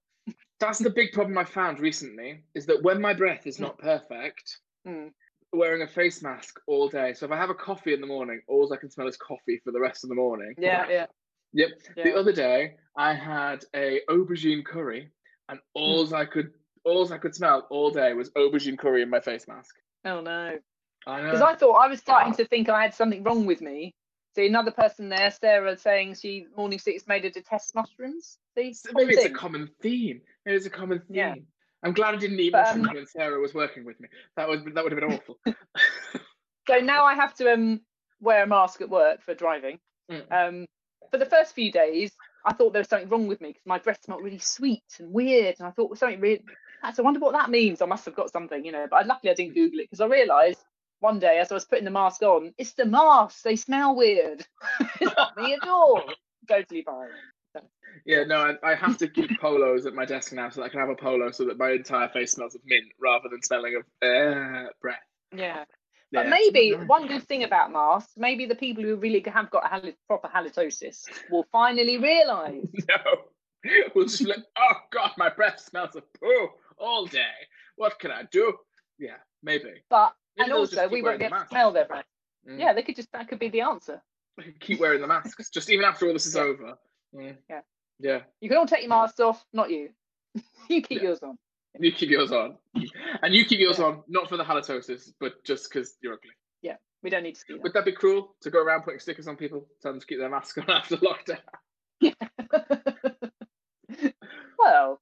That's 0.58 0.78
the 0.78 0.90
big 0.90 1.12
problem 1.12 1.36
I 1.36 1.44
found 1.44 1.80
recently 1.80 2.44
is 2.54 2.66
that 2.66 2.82
when 2.82 3.00
my 3.02 3.12
breath 3.12 3.46
is 3.46 3.60
not 3.60 3.76
perfect, 3.78 4.58
mm 4.86 5.10
wearing 5.52 5.82
a 5.82 5.86
face 5.86 6.22
mask 6.22 6.60
all 6.66 6.88
day. 6.88 7.14
So 7.14 7.26
if 7.26 7.32
I 7.32 7.36
have 7.36 7.50
a 7.50 7.54
coffee 7.54 7.92
in 7.92 8.00
the 8.00 8.06
morning, 8.06 8.40
all 8.48 8.72
I 8.72 8.76
can 8.76 8.90
smell 8.90 9.08
is 9.08 9.16
coffee 9.16 9.60
for 9.64 9.72
the 9.72 9.80
rest 9.80 10.04
of 10.04 10.08
the 10.08 10.14
morning. 10.14 10.54
Yeah, 10.58 10.86
yeah. 10.88 11.06
Yep. 11.52 11.70
Yeah. 11.96 12.04
The 12.04 12.14
other 12.14 12.32
day, 12.32 12.76
I 12.96 13.14
had 13.14 13.64
a 13.74 14.00
aubergine 14.08 14.64
curry, 14.64 15.10
and 15.48 15.58
all. 15.74 16.14
I 16.14 16.24
could 16.24 16.50
all 16.84 17.12
I 17.12 17.18
could 17.18 17.34
smell 17.34 17.66
all 17.70 17.90
day 17.90 18.12
was 18.14 18.30
aubergine 18.30 18.78
curry 18.78 19.02
in 19.02 19.10
my 19.10 19.20
face 19.20 19.46
mask. 19.46 19.74
Oh 20.04 20.20
no. 20.20 20.58
I 21.06 21.20
know. 21.20 21.26
Because 21.26 21.42
I 21.42 21.54
thought 21.54 21.74
I 21.74 21.88
was 21.88 21.98
starting 21.98 22.34
to 22.34 22.44
think 22.44 22.68
I 22.68 22.82
had 22.82 22.94
something 22.94 23.24
wrong 23.24 23.44
with 23.44 23.60
me, 23.60 23.92
See 24.34 24.46
another 24.46 24.70
person 24.70 25.10
there, 25.10 25.30
Sarah, 25.30 25.76
saying 25.76 26.14
she 26.14 26.46
morning 26.56 26.78
six 26.78 27.06
made 27.06 27.24
her 27.24 27.30
detest 27.30 27.74
mushrooms. 27.74 28.38
See, 28.56 28.74
maybe 28.94 29.12
it's 29.14 29.26
a 29.26 29.30
common 29.30 29.68
theme. 29.82 30.22
Maybe 30.46 30.56
it's 30.56 30.66
a 30.66 30.70
common 30.70 31.00
theme. 31.00 31.16
Yeah. 31.16 31.34
I'm 31.82 31.92
glad 31.92 32.14
I 32.14 32.18
didn't 32.18 32.38
eat 32.38 32.52
but, 32.52 32.68
um, 32.68 32.82
when 32.82 33.06
Sarah 33.06 33.40
was 33.40 33.54
working 33.54 33.84
with 33.84 33.98
me. 34.00 34.08
That 34.36 34.48
would 34.48 34.74
that 34.74 34.84
would 34.84 34.92
have 34.92 35.00
been 35.00 35.12
awful. 35.12 35.38
so 36.68 36.78
now 36.78 37.04
I 37.04 37.14
have 37.14 37.34
to 37.34 37.52
um 37.52 37.80
wear 38.20 38.44
a 38.44 38.46
mask 38.46 38.80
at 38.80 38.90
work 38.90 39.22
for 39.22 39.34
driving. 39.34 39.78
Mm. 40.10 40.32
Um, 40.32 40.66
for 41.10 41.18
the 41.18 41.26
first 41.26 41.54
few 41.54 41.72
days, 41.72 42.12
I 42.46 42.52
thought 42.52 42.72
there 42.72 42.80
was 42.80 42.88
something 42.88 43.08
wrong 43.08 43.26
with 43.26 43.40
me 43.40 43.48
because 43.48 43.66
my 43.66 43.78
breath 43.78 43.98
smelled 44.04 44.22
really 44.22 44.38
sweet 44.38 44.84
and 44.98 45.12
weird, 45.12 45.56
and 45.58 45.66
I 45.66 45.72
thought 45.72 45.90
well, 45.90 45.96
something 45.96 46.20
really. 46.20 46.44
I 46.84 46.92
wonder 47.00 47.20
what 47.20 47.32
that 47.32 47.50
means. 47.50 47.80
I 47.80 47.86
must 47.86 48.04
have 48.06 48.16
got 48.16 48.32
something, 48.32 48.64
you 48.64 48.72
know. 48.72 48.86
But 48.90 49.06
luckily, 49.06 49.30
I 49.30 49.34
didn't 49.34 49.54
Google 49.54 49.80
it 49.80 49.90
because 49.90 50.00
I 50.00 50.06
realised 50.06 50.58
one 51.02 51.18
day 51.18 51.38
as 51.38 51.50
I 51.50 51.54
was 51.54 51.64
putting 51.64 51.84
the 51.84 51.90
mask 51.90 52.22
on, 52.22 52.54
it's 52.58 52.72
the 52.72 52.84
mask. 52.84 53.42
They 53.42 53.56
smell 53.56 53.94
weird. 53.94 54.46
it's 55.00 55.16
not 55.16 55.36
me 55.36 55.54
at 55.54 55.68
all. 55.68 56.02
Totally 56.48 56.82
fine. 56.82 57.08
Yeah, 58.04 58.24
no, 58.24 58.54
I, 58.62 58.72
I, 58.72 58.74
have 58.74 58.96
to 58.98 59.08
keep 59.08 59.38
polos 59.40 59.86
at 59.86 59.94
my 59.94 60.04
desk 60.04 60.32
now 60.32 60.48
so 60.48 60.62
I 60.62 60.68
can 60.68 60.80
have 60.80 60.88
a 60.88 60.94
polo 60.94 61.30
so 61.30 61.44
that 61.44 61.58
my 61.58 61.72
entire 61.72 62.08
face 62.08 62.32
smells 62.32 62.54
of 62.54 62.62
mint 62.64 62.86
rather 63.00 63.28
than 63.28 63.42
smelling 63.42 63.76
of 63.76 63.82
uh, 64.02 64.70
breath. 64.80 64.96
Yeah. 65.34 65.64
But 66.12 66.24
yeah. 66.24 66.30
maybe 66.30 66.72
one 66.72 67.06
good 67.06 67.22
thing 67.22 67.44
about 67.44 67.72
masks, 67.72 68.12
maybe 68.16 68.44
the 68.46 68.54
people 68.54 68.84
who 68.84 68.96
really 68.96 69.24
have 69.26 69.50
got 69.50 69.70
hal- 69.70 69.92
proper 70.06 70.28
halitosis 70.28 71.04
will 71.30 71.46
finally 71.50 71.96
realise. 71.96 72.66
no, 72.88 72.96
we'll 73.94 74.06
just 74.06 74.20
be 74.20 74.26
like, 74.26 74.44
oh 74.58 74.74
god, 74.90 75.12
my 75.16 75.30
breath 75.30 75.60
smells 75.60 75.96
of 75.96 76.04
poo 76.20 76.48
all 76.78 77.06
day. 77.06 77.22
What 77.76 77.98
can 77.98 78.10
I 78.10 78.24
do? 78.30 78.54
Yeah, 78.98 79.16
maybe. 79.42 79.70
But 79.88 80.12
maybe 80.36 80.50
and 80.50 80.58
also 80.58 80.86
we 80.88 81.02
won't 81.02 81.18
get 81.18 81.30
to 81.30 81.46
smell 81.48 81.72
their 81.72 81.86
breath. 81.86 82.04
Mm. 82.48 82.58
Yeah, 82.58 82.74
they 82.74 82.82
could 82.82 82.96
just 82.96 83.10
that 83.12 83.28
could 83.28 83.38
be 83.38 83.48
the 83.48 83.62
answer. 83.62 84.02
Keep 84.60 84.80
wearing 84.80 85.00
the 85.00 85.06
masks, 85.06 85.48
just 85.48 85.70
even 85.70 85.84
after 85.84 86.06
all 86.06 86.12
this 86.12 86.26
is 86.26 86.34
yeah. 86.34 86.42
over. 86.42 86.78
Mm. 87.14 87.36
Yeah. 87.48 87.60
Yeah. 87.98 88.20
You 88.40 88.48
can 88.48 88.58
all 88.58 88.66
take 88.66 88.80
your 88.80 88.88
masks 88.88 89.20
off, 89.20 89.44
not 89.52 89.70
you. 89.70 89.90
you 90.68 90.82
keep 90.82 90.98
yeah. 90.98 91.08
yours 91.08 91.22
on. 91.22 91.38
You 91.78 91.92
keep 91.92 92.10
yours 92.10 92.32
on, 92.32 92.56
and 93.22 93.34
you 93.34 93.46
keep 93.46 93.58
yours 93.58 93.78
yeah. 93.78 93.86
on 93.86 94.02
not 94.06 94.28
for 94.28 94.36
the 94.36 94.44
halitosis, 94.44 95.10
but 95.18 95.42
just 95.42 95.70
because 95.70 95.96
you're 96.02 96.12
ugly. 96.12 96.30
Yeah, 96.60 96.76
we 97.02 97.08
don't 97.08 97.22
need 97.22 97.36
to 97.36 97.40
do 97.48 97.54
that. 97.54 97.62
Would 97.62 97.72
that 97.72 97.86
be 97.86 97.92
cruel 97.92 98.34
to 98.42 98.50
go 98.50 98.62
around 98.62 98.82
putting 98.82 99.00
stickers 99.00 99.26
on 99.26 99.36
people, 99.36 99.66
telling 99.80 99.94
them 99.94 100.00
to 100.00 100.06
keep 100.06 100.18
their 100.18 100.28
mask 100.28 100.58
on 100.58 100.64
after 100.70 100.96
lockdown? 100.98 101.38
Yeah. 102.00 102.12
well, 104.58 105.00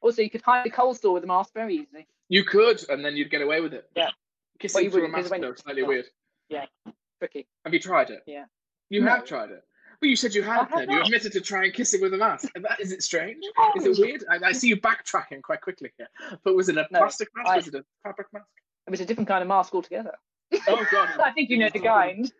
also 0.00 0.22
you 0.22 0.30
could 0.30 0.42
hide 0.42 0.66
a 0.66 0.70
cold 0.70 1.00
sore 1.00 1.14
with 1.14 1.24
a 1.24 1.26
mask 1.26 1.54
very 1.54 1.74
easily. 1.74 2.06
You 2.28 2.44
could, 2.44 2.88
and 2.88 3.04
then 3.04 3.16
you'd 3.16 3.30
get 3.30 3.42
away 3.42 3.60
with 3.60 3.74
it. 3.74 3.88
Yeah. 3.96 4.10
Kissing 4.60 4.84
well, 4.84 4.92
through 4.92 5.06
a 5.06 5.08
mask 5.08 5.30
though, 5.30 5.54
slightly 5.54 5.82
weird. 5.82 6.06
Yeah, 6.48 6.66
tricky. 7.18 7.48
Have 7.64 7.74
you 7.74 7.80
tried 7.80 8.10
it? 8.10 8.22
Yeah. 8.26 8.44
You 8.90 9.02
no. 9.02 9.10
have 9.10 9.24
tried 9.24 9.50
it. 9.50 9.62
Well, 10.00 10.08
you 10.08 10.16
said 10.16 10.34
you 10.34 10.42
had 10.42 10.68
then. 10.74 10.90
You 10.90 11.00
admitted 11.02 11.32
to 11.32 11.40
trying 11.40 11.64
and 11.64 11.74
kissing 11.74 12.00
with 12.00 12.14
a 12.14 12.16
mask. 12.16 12.50
Is 12.78 12.92
it 12.92 13.02
strange? 13.02 13.42
Is 13.76 13.84
it 13.84 13.98
weird? 13.98 14.24
I, 14.30 14.38
I, 14.48 14.52
see 14.52 14.68
you 14.68 14.76
backtracking 14.76 15.42
quite 15.42 15.60
quickly 15.60 15.90
here. 15.96 16.06
But 16.44 16.54
was 16.54 16.68
it 16.68 16.76
a 16.76 16.86
no, 16.92 16.98
plastic 17.00 17.28
mask? 17.34 17.48
I, 17.48 17.56
was 17.56 17.68
it 17.68 17.74
a 17.74 17.84
fabric 18.04 18.28
mask? 18.32 18.46
It 18.86 18.90
was 18.90 19.00
a 19.00 19.04
different 19.04 19.28
kind 19.28 19.42
of 19.42 19.48
mask 19.48 19.74
altogether. 19.74 20.12
Oh 20.68 20.86
god! 20.90 21.08
I 21.24 21.32
think 21.32 21.50
you 21.50 21.58
know 21.58 21.68
the 21.68 21.80
kind. 21.80 22.30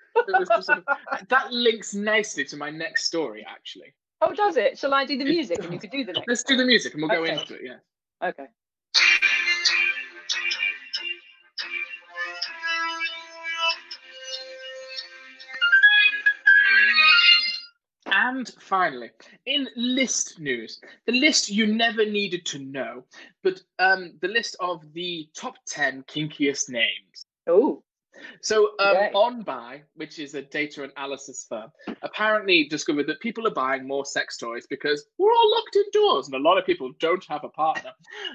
sort 0.63 0.79
of, 0.79 0.85
uh, 0.87 1.19
that 1.29 1.53
links 1.53 1.95
nicely 1.95 2.45
to 2.47 2.57
my 2.57 2.71
next 2.71 3.05
story, 3.05 3.45
actually. 3.49 3.93
Oh, 4.21 4.33
does 4.33 4.57
it? 4.57 4.79
Shall 4.79 4.95
I 4.95 5.05
do 5.05 5.19
the 5.19 5.25
music 5.25 5.63
and 5.63 5.73
you 5.73 5.79
could 5.79 5.91
do 5.91 6.05
the 6.05 6.13
next? 6.13 6.29
Let's 6.29 6.43
do 6.43 6.57
the 6.57 6.65
music 6.65 6.95
and 6.95 7.03
we'll 7.03 7.13
okay. 7.13 7.35
go 7.35 7.41
into 7.41 7.55
it. 7.55 7.61
Yeah. 7.65 8.29
Okay. 8.29 8.47
And 18.29 18.47
finally, 18.61 19.11
in 19.47 19.67
list 19.75 20.39
news, 20.39 20.83
the 21.07 21.19
list 21.19 21.49
you 21.49 21.67
never 21.67 22.05
needed 22.05 22.45
to 22.47 22.59
know, 22.59 23.05
but 23.43 23.63
um, 23.79 24.19
the 24.21 24.29
list 24.29 24.55
of 24.61 24.83
the 24.93 25.27
top 25.35 25.55
10 25.67 26.03
kinkiest 26.03 26.69
names. 26.69 27.25
Oh. 27.47 27.83
So, 28.43 28.73
um, 28.81 28.97
okay. 28.97 29.11
OnBuy, 29.15 29.81
which 29.95 30.19
is 30.19 30.35
a 30.35 30.43
data 30.43 30.83
analysis 30.83 31.47
firm, 31.49 31.73
apparently 32.03 32.65
discovered 32.69 33.07
that 33.07 33.21
people 33.21 33.47
are 33.47 33.55
buying 33.55 33.89
more 33.89 34.05
sex 34.05 34.37
toys 34.37 34.67
because 34.69 35.07
we're 35.17 35.33
all 35.33 35.51
locked 35.55 35.77
indoors 35.77 36.27
and 36.27 36.35
a 36.35 36.47
lot 36.47 36.59
of 36.59 36.67
people 36.67 36.91
don't 37.01 37.25
have 37.31 37.45
a 37.45 37.49
partner. 37.49 37.93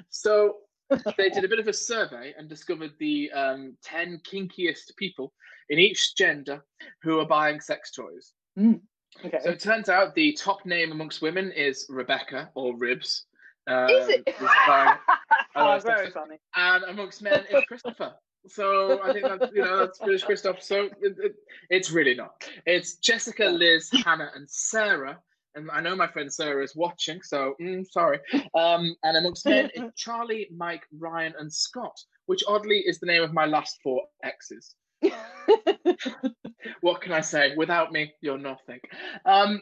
So, 0.10 0.56
they 1.18 1.30
did 1.30 1.46
a 1.46 1.50
bit 1.50 1.60
of 1.60 1.68
a 1.68 1.74
survey 1.74 2.34
and 2.36 2.50
discovered 2.50 2.94
the 2.98 3.32
um, 3.32 3.78
10 3.84 4.22
kinkiest 4.28 4.96
people 4.98 5.34
in 5.70 5.78
each 5.78 6.16
gender 6.16 6.66
who 7.04 7.20
are 7.20 7.28
buying 7.28 7.60
sex 7.60 7.92
toys. 7.92 8.34
Mm. 8.58 8.82
Okay. 9.26 9.40
So 9.44 9.52
it 9.52 9.60
turns 9.60 9.90
out 9.90 10.16
the 10.16 10.34
top 10.34 10.66
name 10.66 10.92
amongst 10.92 11.22
women 11.22 11.52
is 11.52 11.86
Rebecca 11.90 12.50
or 12.56 12.76
Ribs. 12.78 13.26
Uh, 13.70 13.88
is 13.90 14.10
it? 14.10 14.26
By, 14.68 14.96
oh, 15.56 15.80
very 15.80 16.12
funny. 16.12 16.38
And 16.56 16.84
amongst 16.86 17.22
men 17.22 17.44
is 17.50 17.64
Christopher. 17.68 18.14
So 18.48 19.02
I 19.02 19.14
think 19.14 19.26
that's 19.26 19.52
you 19.54 19.64
know 19.64 19.80
that's 19.80 20.00
British 20.00 20.24
Christoph. 20.24 20.62
So 20.62 20.90
it, 21.02 21.16
it, 21.18 21.36
it's 21.70 21.92
really 21.92 22.14
not. 22.14 22.32
It's 22.66 22.96
Jessica, 22.96 23.46
Liz, 23.46 23.90
Hannah, 24.06 24.32
and 24.36 24.50
Sarah. 24.50 25.20
And 25.56 25.70
I 25.72 25.82
know 25.82 25.96
my 25.96 26.08
friend 26.08 26.34
Sarah 26.34 26.64
is 26.64 26.76
watching, 26.76 27.22
so 27.22 27.54
mm, 27.62 27.86
sorry. 27.90 28.20
Um, 28.58 28.96
and 29.04 29.18
amongst 29.18 29.46
men, 29.46 29.70
it's 29.76 29.96
Charlie, 30.02 30.50
Mike, 30.56 30.84
Ryan, 30.98 31.34
and 31.38 31.54
Scott, 31.54 31.96
which 32.26 32.44
oddly 32.48 32.80
is 32.80 33.00
the 33.00 33.06
name 33.06 33.22
of 33.22 33.34
my 33.34 33.46
last 33.46 33.78
four 33.84 34.02
exes. 34.24 34.76
what 36.82 37.02
can 37.02 37.12
I 37.12 37.22
say? 37.22 37.54
Without 37.56 37.92
me, 37.92 38.14
you're 38.22 38.38
nothing. 38.38 38.80
Um, 39.26 39.62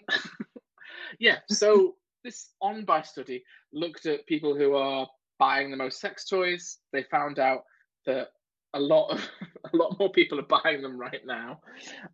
yeah, 1.19 1.37
so 1.49 1.95
this 2.23 2.49
OnBuy 2.61 3.05
study 3.05 3.43
looked 3.73 4.05
at 4.05 4.25
people 4.27 4.55
who 4.55 4.75
are 4.75 5.07
buying 5.39 5.71
the 5.71 5.77
most 5.77 5.99
sex 5.99 6.25
toys. 6.27 6.77
They 6.93 7.03
found 7.03 7.39
out 7.39 7.63
that 8.05 8.29
a 8.73 8.79
lot 8.79 9.09
of 9.09 9.27
a 9.73 9.75
lot 9.75 9.97
more 9.99 10.11
people 10.11 10.39
are 10.39 10.61
buying 10.63 10.81
them 10.81 10.97
right 10.97 11.21
now, 11.25 11.61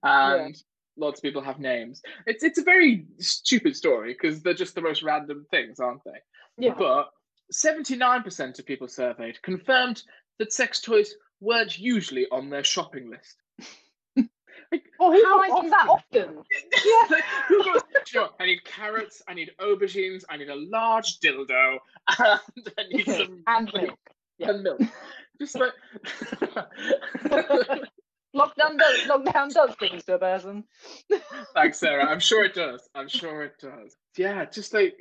and 0.03 0.55
yeah. 0.55 1.05
lots 1.05 1.19
of 1.19 1.23
people 1.23 1.41
have 1.41 1.59
names. 1.59 2.01
It's 2.25 2.43
it's 2.43 2.59
a 2.59 2.63
very 2.63 3.05
stupid 3.19 3.75
story 3.75 4.13
because 4.13 4.41
they're 4.41 4.53
just 4.53 4.75
the 4.75 4.81
most 4.81 5.03
random 5.03 5.45
things, 5.51 5.79
aren't 5.79 6.03
they? 6.05 6.65
Yeah. 6.65 6.73
But 6.77 7.09
seventy 7.51 7.95
nine 7.95 8.23
percent 8.23 8.59
of 8.59 8.65
people 8.65 8.87
surveyed 8.87 9.41
confirmed 9.41 10.03
that 10.39 10.53
sex 10.53 10.81
toys 10.81 11.15
weren't 11.39 11.77
usually 11.77 12.27
on 12.31 12.49
their 12.49 12.63
shopping 12.63 13.09
list. 13.09 13.37
like, 14.71 14.83
oh, 14.99 15.11
who 15.11 15.23
buys 15.39 15.51
often? 15.51 15.69
that 15.69 15.87
often? 15.87 16.43
yeah. 16.85 17.21
who 17.47 17.63
goes, 17.63 17.81
sure, 18.05 18.29
I 18.39 18.45
need 18.45 18.63
carrots, 18.63 19.21
I 19.27 19.33
need 19.33 19.51
aubergines, 19.59 20.23
I 20.29 20.37
need 20.37 20.49
a 20.49 20.55
large 20.55 21.19
dildo, 21.19 21.77
and 22.19 22.73
I 22.77 22.83
need 22.91 23.05
some 23.05 23.43
and 23.47 23.71
milk. 23.73 23.99
Yeah. 24.37 24.49
And 24.51 24.63
milk. 24.63 24.81
Just 25.39 25.55
like 25.59 25.73
lockdown 28.35 28.77
does 28.77 28.99
lockdown 29.07 29.53
does 29.53 29.75
things 29.79 30.03
to 30.05 30.15
a 30.15 30.19
person. 30.19 30.63
Thanks, 31.53 31.79
Sarah. 31.79 32.05
I'm 32.05 32.19
sure 32.19 32.43
it 32.43 32.53
does. 32.53 32.87
I'm 32.95 33.07
sure 33.07 33.43
it 33.43 33.59
does. 33.59 33.95
Yeah, 34.15 34.45
just 34.45 34.73
like 34.73 34.99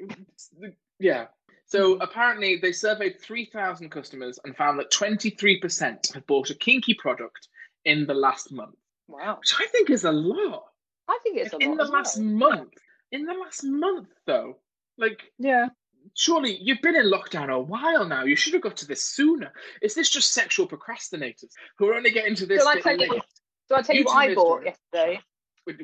yeah. 0.98 1.26
So 1.66 1.94
mm-hmm. 1.94 2.00
apparently, 2.00 2.56
they 2.56 2.72
surveyed 2.72 3.20
3,000 3.20 3.90
customers 3.90 4.38
and 4.44 4.56
found 4.56 4.78
that 4.78 4.90
23% 4.92 6.14
have 6.14 6.26
bought 6.26 6.50
a 6.50 6.54
kinky 6.54 6.94
product 6.94 7.48
in 7.84 8.06
the 8.06 8.14
last 8.14 8.52
month. 8.52 8.76
Wow. 9.08 9.38
Which 9.38 9.54
I 9.60 9.66
think 9.66 9.90
is 9.90 10.04
a 10.04 10.12
lot. 10.12 10.64
I 11.08 11.18
think 11.22 11.38
it's 11.38 11.52
a 11.52 11.56
lot. 11.56 11.62
In 11.62 11.76
the 11.76 11.84
last 11.84 12.18
well. 12.18 12.26
month. 12.26 12.72
In 13.12 13.24
the 13.24 13.34
last 13.34 13.64
month, 13.64 14.08
though. 14.26 14.58
Like, 14.96 15.22
yeah. 15.38 15.68
Surely 16.14 16.56
you've 16.60 16.80
been 16.82 16.94
in 16.94 17.10
lockdown 17.10 17.52
a 17.52 17.58
while 17.58 18.06
now. 18.06 18.22
You 18.24 18.36
should 18.36 18.52
have 18.52 18.62
got 18.62 18.76
to 18.78 18.86
this 18.86 19.10
sooner. 19.10 19.52
Is 19.82 19.94
this 19.94 20.08
just 20.08 20.32
sexual 20.32 20.68
procrastinators 20.68 21.50
who 21.78 21.88
are 21.88 21.94
only 21.94 22.10
getting 22.10 22.36
to 22.36 22.46
this? 22.46 22.62
So 22.62 22.68
I 22.68 22.80
tell 22.80 22.96
you, 22.96 23.20
so 23.68 23.76
I 23.76 23.82
tell 23.82 23.96
you, 23.96 24.00
you 24.02 24.06
what 24.06 24.16
I 24.16 24.34
bought 24.34 24.64
yesterday. 24.64 25.20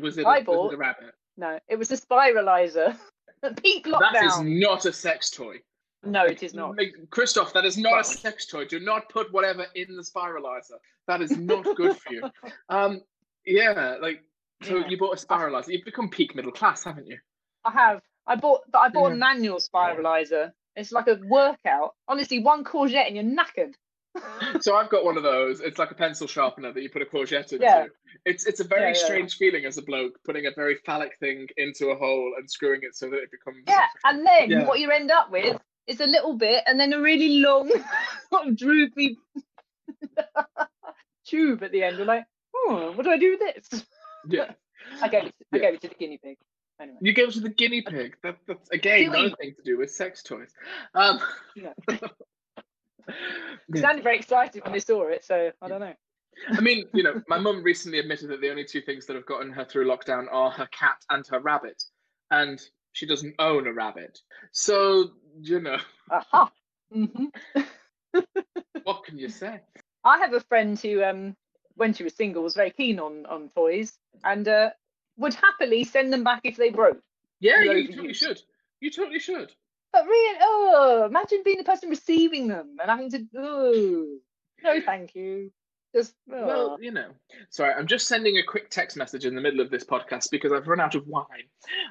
Was 0.00 0.16
it, 0.16 0.26
I 0.26 0.42
bought, 0.42 0.64
was 0.64 0.72
it 0.72 0.76
a 0.76 0.78
rabbit? 0.78 1.14
No, 1.36 1.58
it 1.68 1.76
was 1.76 1.90
a 1.90 1.96
spiralizer. 1.96 2.96
Peak 3.62 3.86
lockdown. 3.86 4.12
That 4.12 4.24
is 4.24 4.40
not 4.42 4.86
a 4.86 4.92
sex 4.92 5.28
toy. 5.30 5.56
No, 6.04 6.24
it 6.24 6.42
is 6.42 6.52
not. 6.52 6.76
Christoph, 7.10 7.52
that 7.52 7.64
is 7.64 7.78
not 7.78 8.00
a 8.00 8.04
sex 8.04 8.46
toy. 8.46 8.64
Do 8.64 8.80
not 8.80 9.08
put 9.08 9.32
whatever 9.32 9.66
in 9.74 9.94
the 9.94 10.02
spiralizer. 10.02 10.78
That 11.06 11.22
is 11.22 11.36
not 11.36 11.64
good 11.76 11.96
for 11.96 12.12
you. 12.12 12.22
Um, 12.68 13.02
yeah, 13.44 13.96
like 14.00 14.22
so 14.62 14.78
yeah. 14.78 14.88
you 14.88 14.98
bought 14.98 15.20
a 15.20 15.26
spiralizer. 15.26 15.68
You've 15.68 15.84
become 15.84 16.08
peak 16.08 16.34
middle 16.34 16.52
class, 16.52 16.84
haven't 16.84 17.06
you? 17.06 17.18
I 17.64 17.72
have. 17.72 18.02
I 18.26 18.36
bought, 18.36 18.60
but 18.70 18.78
I 18.78 18.88
bought 18.88 19.08
yeah. 19.08 19.14
a 19.14 19.18
manual 19.18 19.58
spiralizer. 19.58 20.52
It's 20.76 20.92
like 20.92 21.08
a 21.08 21.18
workout. 21.24 21.94
Honestly, 22.08 22.38
one 22.38 22.64
courgette 22.64 23.08
and 23.08 23.16
you're 23.16 23.24
knackered. 23.24 23.74
so 24.60 24.76
I've 24.76 24.90
got 24.90 25.04
one 25.04 25.16
of 25.16 25.22
those. 25.22 25.60
It's 25.60 25.78
like 25.78 25.90
a 25.90 25.94
pencil 25.94 26.26
sharpener 26.26 26.72
that 26.72 26.82
you 26.82 26.90
put 26.90 27.02
a 27.02 27.06
courgette 27.06 27.52
into. 27.52 27.64
Yeah. 27.64 27.86
It's 28.24 28.46
it's 28.46 28.60
a 28.60 28.64
very 28.64 28.92
yeah, 28.92 29.04
strange 29.04 29.36
feeling 29.36 29.64
as 29.64 29.78
a 29.78 29.82
bloke 29.82 30.18
putting 30.24 30.46
a 30.46 30.50
very 30.54 30.76
phallic 30.86 31.18
thing 31.18 31.48
into 31.56 31.88
a 31.88 31.96
hole 31.96 32.34
and 32.38 32.48
screwing 32.50 32.80
it 32.82 32.94
so 32.94 33.10
that 33.10 33.16
it 33.16 33.30
becomes. 33.30 33.64
Yeah, 33.66 33.86
and 34.04 34.24
then 34.24 34.66
what 34.66 34.78
you 34.78 34.90
end 34.90 35.10
up 35.10 35.30
with 35.30 35.60
it's 35.86 36.00
a 36.00 36.06
little 36.06 36.36
bit 36.36 36.62
and 36.66 36.78
then 36.78 36.92
a 36.92 37.00
really 37.00 37.40
long 37.40 37.70
droopy 38.54 39.18
tube 41.26 41.62
at 41.62 41.72
the 41.72 41.82
end. 41.82 41.96
You're 41.96 42.06
like, 42.06 42.24
oh, 42.54 42.92
what 42.94 43.04
do 43.04 43.10
I 43.10 43.18
do 43.18 43.36
with 43.38 43.54
this? 43.70 43.84
Yeah. 44.28 44.52
I 45.02 45.08
gave 45.08 45.24
it. 45.26 45.34
I 45.52 45.56
Yeah. 45.56 45.62
gave 45.62 45.74
it 45.74 45.80
to 45.82 45.88
the 45.88 45.94
guinea 45.94 46.18
pig. 46.22 46.36
Anyway. 46.80 46.98
You 47.00 47.12
gave 47.12 47.28
it 47.28 47.34
to 47.34 47.40
the 47.40 47.48
guinea 47.50 47.82
pig. 47.82 48.16
That, 48.22 48.36
that's 48.46 48.68
again 48.70 49.04
Silly. 49.04 49.18
another 49.20 49.36
thing 49.40 49.54
to 49.56 49.62
do 49.62 49.78
with 49.78 49.90
sex 49.90 50.22
toys. 50.22 50.50
Um, 50.94 51.20
yeah. 51.54 51.72
Sounded 53.74 54.02
very 54.04 54.16
excited 54.18 54.62
when 54.64 54.72
they 54.72 54.78
saw 54.80 55.08
it, 55.08 55.24
so 55.24 55.50
I 55.60 55.68
don't 55.68 55.80
know. 55.80 55.92
I 56.50 56.60
mean, 56.60 56.84
you 56.94 57.02
know, 57.02 57.20
my 57.28 57.38
mum 57.38 57.62
recently 57.62 57.98
admitted 57.98 58.30
that 58.30 58.40
the 58.40 58.48
only 58.50 58.64
two 58.64 58.80
things 58.80 59.06
that 59.06 59.16
have 59.16 59.26
gotten 59.26 59.52
her 59.52 59.64
through 59.64 59.86
lockdown 59.86 60.26
are 60.32 60.50
her 60.50 60.66
cat 60.72 60.96
and 61.10 61.26
her 61.28 61.40
rabbit, 61.40 61.82
and 62.30 62.60
she 62.92 63.06
doesn't 63.06 63.34
own 63.38 63.66
a 63.66 63.72
rabbit. 63.72 64.20
So, 64.52 65.12
you 65.40 65.60
know, 65.60 65.78
Aha. 66.10 66.50
hmm 66.92 67.26
what 68.84 69.04
can 69.04 69.18
you 69.18 69.28
say? 69.28 69.60
I 70.04 70.18
have 70.18 70.32
a 70.34 70.40
friend 70.40 70.78
who, 70.78 71.02
um, 71.02 71.36
when 71.76 71.94
she 71.94 72.04
was 72.04 72.14
single, 72.14 72.42
was 72.42 72.54
very 72.54 72.70
keen 72.70 72.98
on 72.98 73.26
on 73.26 73.48
toys 73.50 73.92
and 74.24 74.46
uh, 74.46 74.70
would 75.16 75.34
happily 75.34 75.84
send 75.84 76.12
them 76.12 76.24
back 76.24 76.42
if 76.44 76.56
they 76.56 76.70
broke. 76.70 77.00
Yeah, 77.40 77.62
you 77.62 77.70
Overuse. 77.70 77.94
totally 77.94 78.14
should. 78.14 78.40
You 78.80 78.90
totally 78.90 79.18
should. 79.18 79.52
But 79.92 80.06
really, 80.06 80.38
oh, 80.40 81.04
imagine 81.06 81.42
being 81.44 81.58
the 81.58 81.64
person 81.64 81.90
receiving 81.90 82.48
them 82.48 82.76
and 82.80 82.90
having 82.90 83.10
to, 83.10 83.26
oh, 83.36 84.18
no, 84.62 84.80
thank 84.80 85.14
you. 85.14 85.50
Just, 85.94 86.14
oh. 86.32 86.46
Well, 86.46 86.78
you 86.80 86.90
know, 86.90 87.10
sorry, 87.50 87.74
I'm 87.74 87.86
just 87.86 88.08
sending 88.08 88.38
a 88.38 88.42
quick 88.42 88.70
text 88.70 88.96
message 88.96 89.26
in 89.26 89.34
the 89.34 89.40
middle 89.40 89.60
of 89.60 89.70
this 89.70 89.84
podcast 89.84 90.28
because 90.30 90.50
I've 90.52 90.66
run 90.66 90.80
out 90.80 90.94
of 90.94 91.06
wine, 91.06 91.26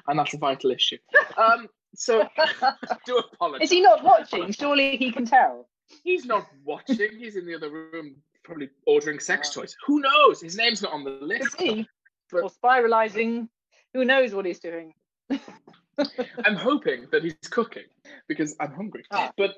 and 0.08 0.18
that's 0.18 0.34
a 0.34 0.38
vital 0.38 0.70
issue. 0.72 0.98
Um, 1.36 1.68
so 1.94 2.26
I 2.36 2.74
do 3.06 3.18
apologize. 3.18 3.66
is 3.66 3.70
he 3.70 3.80
not 3.80 4.02
watching? 4.02 4.50
Surely 4.52 4.96
he 4.96 5.12
can 5.12 5.24
tell. 5.24 5.68
He's 6.02 6.24
not 6.24 6.46
watching. 6.64 7.10
He's 7.16 7.36
in 7.36 7.46
the 7.46 7.54
other 7.54 7.70
room, 7.70 8.16
probably 8.42 8.70
ordering 8.86 9.20
sex 9.20 9.50
toys. 9.50 9.76
Who 9.86 10.00
knows? 10.00 10.40
His 10.40 10.56
name's 10.56 10.82
not 10.82 10.92
on 10.92 11.04
the 11.04 11.10
list. 11.20 11.58
be. 11.58 11.86
But- 12.30 12.42
Or 12.44 12.50
spiralizing. 12.50 13.48
Who 13.94 14.04
knows 14.06 14.34
what 14.34 14.46
he's 14.46 14.58
doing? 14.58 14.94
I'm 15.30 16.56
hoping 16.56 17.06
that 17.12 17.22
he's 17.22 17.34
cooking 17.50 17.84
because 18.26 18.56
I'm 18.58 18.72
hungry. 18.72 19.04
Ah. 19.10 19.30
But 19.36 19.56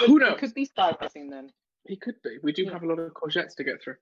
who 0.00 0.16
It 0.16 0.20
knows? 0.20 0.40
Could 0.40 0.54
be 0.54 0.66
spiralizing 0.66 1.30
then. 1.30 1.50
He 1.88 1.96
could 1.96 2.20
be. 2.22 2.38
We 2.42 2.52
do 2.52 2.62
Yeah. 2.64 2.72
have 2.72 2.82
a 2.82 2.86
lot 2.86 2.98
of 2.98 3.12
courgettes 3.14 3.56
to 3.56 3.64
get 3.64 3.82
through. 3.82 3.96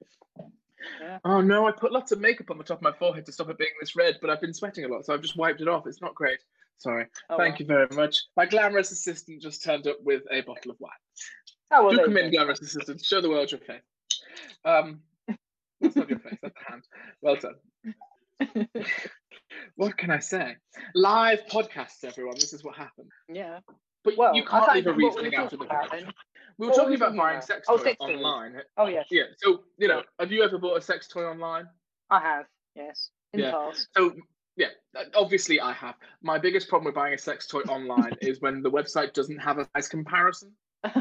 Yeah. 1.00 1.18
Oh 1.24 1.40
no, 1.40 1.66
I 1.66 1.72
put 1.72 1.92
lots 1.92 2.12
of 2.12 2.20
makeup 2.20 2.50
on 2.50 2.58
the 2.58 2.64
top 2.64 2.78
of 2.78 2.82
my 2.82 2.92
forehead 2.92 3.24
to 3.26 3.32
stop 3.32 3.48
it 3.48 3.58
being 3.58 3.70
this 3.80 3.96
red, 3.96 4.18
but 4.20 4.28
I've 4.28 4.40
been 4.40 4.52
sweating 4.52 4.84
a 4.84 4.88
lot, 4.88 5.06
so 5.06 5.14
I've 5.14 5.22
just 5.22 5.36
wiped 5.36 5.60
it 5.60 5.68
off. 5.68 5.86
It's 5.86 6.02
not 6.02 6.14
great. 6.14 6.40
Sorry. 6.78 7.06
Oh, 7.30 7.36
Thank 7.38 7.58
you 7.60 7.66
very 7.66 7.88
much. 7.92 8.24
My 8.36 8.44
glamorous 8.44 8.90
assistant 8.90 9.40
just 9.40 9.62
turned 9.64 9.86
up 9.86 9.96
with 10.02 10.22
a 10.30 10.42
bottle 10.42 10.72
of 10.72 10.76
wine. 10.80 10.90
Oh, 11.70 11.86
well, 11.86 11.96
do 11.96 12.04
come 12.04 12.16
in, 12.18 12.30
glamorous 12.30 12.60
assistant. 12.60 13.04
Show 13.04 13.20
the 13.20 13.30
world 13.30 13.50
your 13.50 13.60
face. 13.60 13.80
Um, 14.64 15.00
that's 15.80 15.96
not 15.96 16.10
your 16.10 16.18
face. 16.18 16.38
That's 16.42 16.54
a 16.66 16.70
hand. 16.70 16.86
Well 17.22 17.36
done. 17.36 18.74
what 19.76 19.96
can 19.96 20.10
I 20.10 20.18
say? 20.18 20.56
Live 20.94 21.46
podcasts, 21.46 22.04
everyone. 22.04 22.34
This 22.34 22.52
is 22.52 22.62
what 22.62 22.76
happened. 22.76 23.10
Yeah. 23.28 23.60
But 24.06 24.16
Well, 24.16 24.34
you 24.36 24.44
can't 24.44 24.72
leave 24.72 24.86
a 24.86 24.92
we 24.92 25.04
reasoning 25.04 25.32
were 25.32 25.38
out 25.40 25.52
of 25.52 25.58
the 25.58 25.64
about 25.66 25.90
We 26.58 26.66
were 26.66 26.70
What 26.70 26.76
talking 26.76 26.90
we 26.90 26.94
about 26.96 27.06
talking 27.06 27.18
buying 27.18 27.36
about? 27.38 27.44
sex 27.44 27.66
Oh, 27.68 27.76
toys 27.76 27.84
sex 27.84 27.96
toys. 27.98 28.14
online. 28.16 28.62
Oh, 28.76 28.86
yes. 28.86 29.08
Yeah. 29.10 29.24
So 29.38 29.64
you 29.78 29.88
know, 29.88 30.02
have 30.20 30.30
you 30.30 30.44
ever 30.44 30.58
bought 30.58 30.78
a 30.78 30.80
sex 30.80 31.08
toy 31.08 31.24
online? 31.24 31.68
I 32.08 32.20
have. 32.20 32.46
Yes. 32.76 33.10
In 33.32 33.40
Yeah. 33.40 33.46
the 33.46 33.52
past. 33.52 33.88
So 33.96 34.14
yeah, 34.56 34.68
obviously 35.16 35.60
I 35.60 35.72
have. 35.72 35.96
My 36.22 36.38
biggest 36.38 36.68
problem 36.68 36.86
with 36.86 36.94
buying 36.94 37.14
a 37.14 37.18
sex 37.18 37.48
toy 37.48 37.62
online 37.62 38.12
is 38.22 38.40
when 38.40 38.62
the 38.62 38.70
website 38.70 39.12
doesn't 39.12 39.38
have 39.38 39.58
a 39.58 39.68
size 39.74 39.88
comparison. 39.88 40.52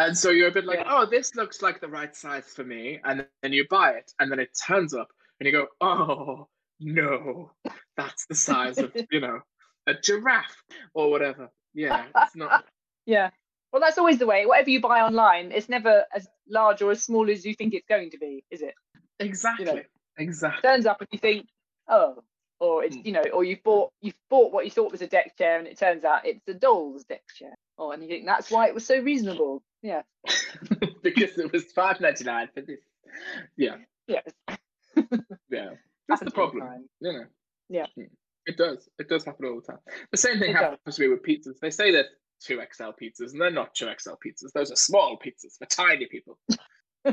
And 0.00 0.16
so 0.16 0.30
you're 0.30 0.48
a 0.48 0.52
bit 0.52 0.64
like, 0.64 0.78
Yeah. 0.78 0.84
oh, 0.94 1.06
this 1.06 1.34
looks 1.34 1.60
like 1.60 1.80
the 1.80 1.88
right 1.88 2.14
size 2.14 2.52
for 2.54 2.62
me. 2.62 3.00
And 3.04 3.26
then 3.42 3.52
you 3.52 3.66
buy 3.68 3.92
it, 3.92 4.12
and 4.20 4.30
then 4.30 4.38
it 4.38 4.50
turns 4.66 4.94
up, 4.94 5.08
and 5.40 5.46
you 5.46 5.50
go, 5.52 5.66
oh, 5.80 6.46
no, 6.78 7.50
that's 7.96 8.24
the 8.26 8.34
size 8.36 8.78
of, 8.78 8.92
you 9.10 9.20
know, 9.20 9.40
a 9.88 9.94
giraffe 10.00 10.62
or 10.94 11.10
whatever. 11.10 11.50
Yeah, 11.74 12.04
it's 12.16 12.36
not. 12.36 12.64
yeah. 13.06 13.30
Well, 13.72 13.82
that's 13.82 13.98
always 13.98 14.18
the 14.18 14.26
way. 14.26 14.46
Whatever 14.46 14.70
you 14.70 14.80
buy 14.80 15.00
online, 15.02 15.52
it's 15.52 15.68
never 15.68 16.04
as 16.14 16.26
large 16.48 16.80
or 16.80 16.90
as 16.90 17.02
small 17.02 17.28
as 17.30 17.44
you 17.44 17.54
think 17.54 17.74
it's 17.74 17.86
going 17.86 18.10
to 18.12 18.18
be, 18.18 18.42
is 18.50 18.62
it? 18.62 18.74
Exactly. 19.20 19.82
Exactly. 20.16 20.68
Turns 20.68 20.86
up 20.86 21.00
and 21.00 21.08
you 21.12 21.18
think, 21.18 21.46
oh, 21.88 22.22
or 22.60 22.82
it's 22.84 22.96
Hmm. 22.96 23.02
you 23.04 23.12
know, 23.12 23.22
or 23.32 23.44
you've 23.44 23.62
bought 23.62 23.92
you've 24.00 24.16
bought 24.30 24.52
what 24.52 24.64
you 24.64 24.70
thought 24.70 24.90
was 24.90 25.02
a 25.02 25.06
deck 25.06 25.36
chair 25.36 25.58
and 25.58 25.68
it 25.68 25.78
turns 25.78 26.02
out 26.04 26.26
it's 26.26 26.46
a 26.48 26.54
doll's 26.54 27.04
deck 27.04 27.22
chair. 27.36 27.54
Oh, 27.78 27.92
and 27.92 28.02
you 28.02 28.08
think 28.08 28.26
that's 28.26 28.50
why 28.50 28.66
it 28.66 28.74
was 28.74 28.84
so 28.86 28.98
reasonable. 29.00 29.62
Yeah. 29.82 30.02
because 31.02 31.38
it 31.38 31.52
was 31.52 31.64
five 31.72 32.00
ninety 32.00 32.24
nine 32.24 32.48
for 32.52 32.62
this. 32.62 32.80
Yeah, 33.56 33.76
Yes. 34.08 34.28
yeah. 35.50 35.70
That's 36.08 36.22
the 36.22 36.30
problem. 36.30 36.66
time. 36.66 36.88
You 37.00 37.12
know. 37.12 37.24
Yeah. 37.68 37.86
It 38.48 38.56
does. 38.56 38.88
It 38.98 39.08
does 39.08 39.24
happen 39.24 39.46
all 39.46 39.60
the 39.60 39.66
time. 39.72 39.78
The 40.10 40.16
same 40.18 40.38
thing 40.38 40.50
It 40.50 40.54
does. 40.54 40.62
happens 40.62 40.96
to 40.96 41.02
me 41.02 41.08
with 41.08 41.22
pizzas. 41.22 41.58
They 41.60 41.70
say 41.70 41.92
they're 41.92 42.06
two 42.40 42.60
XL 42.72 42.90
pizzas, 43.00 43.32
and 43.32 43.40
they're 43.40 43.50
not 43.50 43.74
two 43.74 43.86
XL 43.98 44.12
pizzas. 44.24 44.52
Those 44.54 44.72
are 44.72 44.76
small 44.76 45.18
pizzas 45.24 45.58
for 45.58 45.66
tiny 45.66 46.06
people. 46.06 46.38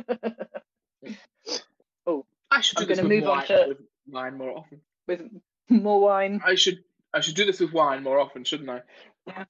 Oh, 2.08 2.26
I 2.52 2.62
should 2.62 2.78
do 2.78 2.84
I'm 2.84 2.89
gonna 2.89 3.04
move 3.08 3.28
on 3.28 3.45
to- 3.48 3.65
with 3.67 3.78
wine 4.08 4.38
more 4.38 4.58
often. 4.58 4.82
With 5.08 5.21
more 5.69 6.00
wine. 6.00 6.41
I 6.45 6.56
should 6.56 6.84
I 7.13 7.19
should 7.21 7.36
do 7.36 7.45
this 7.45 7.60
with 7.60 7.74
wine 7.74 8.04
more 8.04 8.19
often, 8.19 8.43
shouldn't 8.43 8.69
I? 8.69 8.82
Yeah. 9.28 9.45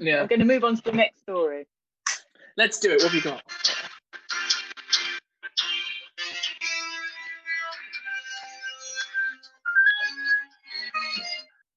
Yeah. 0.00 0.20
I'm 0.22 0.26
going 0.28 0.38
to 0.40 0.44
move 0.46 0.64
on 0.64 0.76
to 0.76 0.82
the 0.82 0.92
next 0.92 1.20
story. 1.20 1.66
Let's 2.56 2.78
do 2.80 2.90
it. 2.92 3.02
What 3.02 3.12
have 3.12 3.14
you 3.14 3.20
got? 3.20 3.42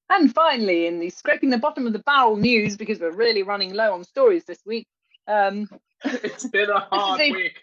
And 0.09 0.33
finally, 0.33 0.87
in 0.87 0.99
the 0.99 1.09
scraping 1.09 1.49
the 1.51 1.57
bottom 1.57 1.85
of 1.87 1.93
the 1.93 1.99
barrel 1.99 2.35
news, 2.35 2.75
because 2.77 2.99
we're 2.99 3.11
really 3.11 3.43
running 3.43 3.73
low 3.73 3.93
on 3.93 4.03
stories 4.03 4.43
this 4.45 4.59
week, 4.65 4.87
um, 5.27 5.69
It's 6.03 6.47
been 6.47 6.69
a 6.69 6.79
hard 6.91 7.21
a- 7.21 7.31
week. 7.31 7.59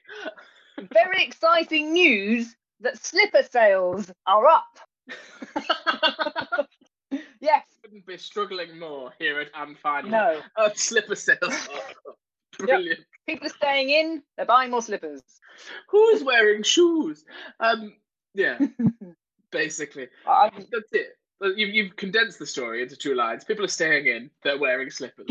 very 0.93 1.25
exciting 1.25 1.93
news 1.93 2.55
that 2.81 3.03
slipper 3.03 3.43
sales 3.51 4.11
are 4.27 4.47
up. 4.47 4.79
yes, 7.41 7.65
Couldn't 7.83 8.07
be 8.07 8.19
struggling 8.19 8.79
more 8.79 9.13
here 9.19 9.41
at 9.41 9.49
I'm 9.55 9.75
Fine. 9.77 10.11
no. 10.11 10.41
Uh, 10.57 10.71
slipper 10.75 11.15
sales. 11.17 11.39
are 11.43 11.51
up. 12.11 12.19
Brilliant. 12.59 13.01
People 13.27 13.47
are 13.47 13.51
staying 13.51 13.91
in, 13.91 14.23
they're 14.37 14.47
buying 14.47 14.71
more 14.71 14.83
slippers. 14.83 15.23
Who's 15.91 16.23
wearing 16.23 16.63
shoes? 16.63 17.25
Um, 17.61 17.95
yeah, 18.35 18.59
basically. 19.51 20.09
I, 20.27 20.51
That's 20.51 20.93
it. 20.93 21.16
You've, 21.43 21.75
you've 21.75 21.97
condensed 21.97 22.39
the 22.39 22.47
story 22.47 22.83
into 22.83 22.97
two 22.97 23.15
lines. 23.15 23.45
People 23.45 23.65
are 23.65 23.69
staying 23.69 24.07
in, 24.07 24.31
they're 24.43 24.59
wearing 24.59 24.91
slippers. 24.91 25.29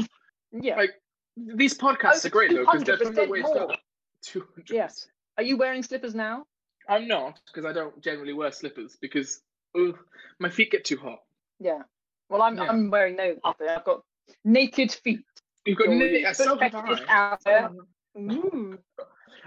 yeah. 0.52 0.76
Like, 0.76 0.92
These 1.36 1.78
podcasts 1.78 2.24
Oh, 2.24 2.28
are 2.28 2.30
great 2.30 2.52
though, 2.52 2.62
because 2.66 2.84
they're 2.84 2.98
from 2.98 3.16
the 3.16 3.22
200% 3.22 3.30
way 3.30 3.42
more. 3.42 3.56
stuff. 3.56 3.80
200 4.22 4.70
Yes. 4.70 5.08
Are 5.38 5.44
you 5.44 5.58
wearing 5.58 5.84
slippers 5.84 6.16
now? 6.16 6.46
I'm 6.88 7.08
not, 7.08 7.40
because 7.48 7.66
I 7.66 7.74
don't 7.74 8.00
generally 8.02 8.34
wear 8.34 8.52
slippers, 8.52 8.96
because 9.02 9.42
ugh, 9.78 9.98
my 10.40 10.50
feet 10.50 10.72
get 10.72 10.86
too 10.86 10.98
hot. 10.98 11.20
Yeah. 11.60 11.82
Well, 12.30 12.42
I'm 12.42 12.58
Yeah. 12.58 12.70
I'm 12.70 12.90
wearing 12.92 13.16
no 13.16 13.36
slipper. 13.44 13.70
I've 13.70 13.84
got 13.84 14.04
naked 14.44 14.92
feet. 14.92 15.26
You've 15.66 15.78
got 15.80 15.90
yeah, 15.90 16.32
so 16.32 16.58
have 16.58 16.76
I. 16.76 17.00
out 17.08 17.44
there. 17.44 17.70
Ooh. 18.18 18.78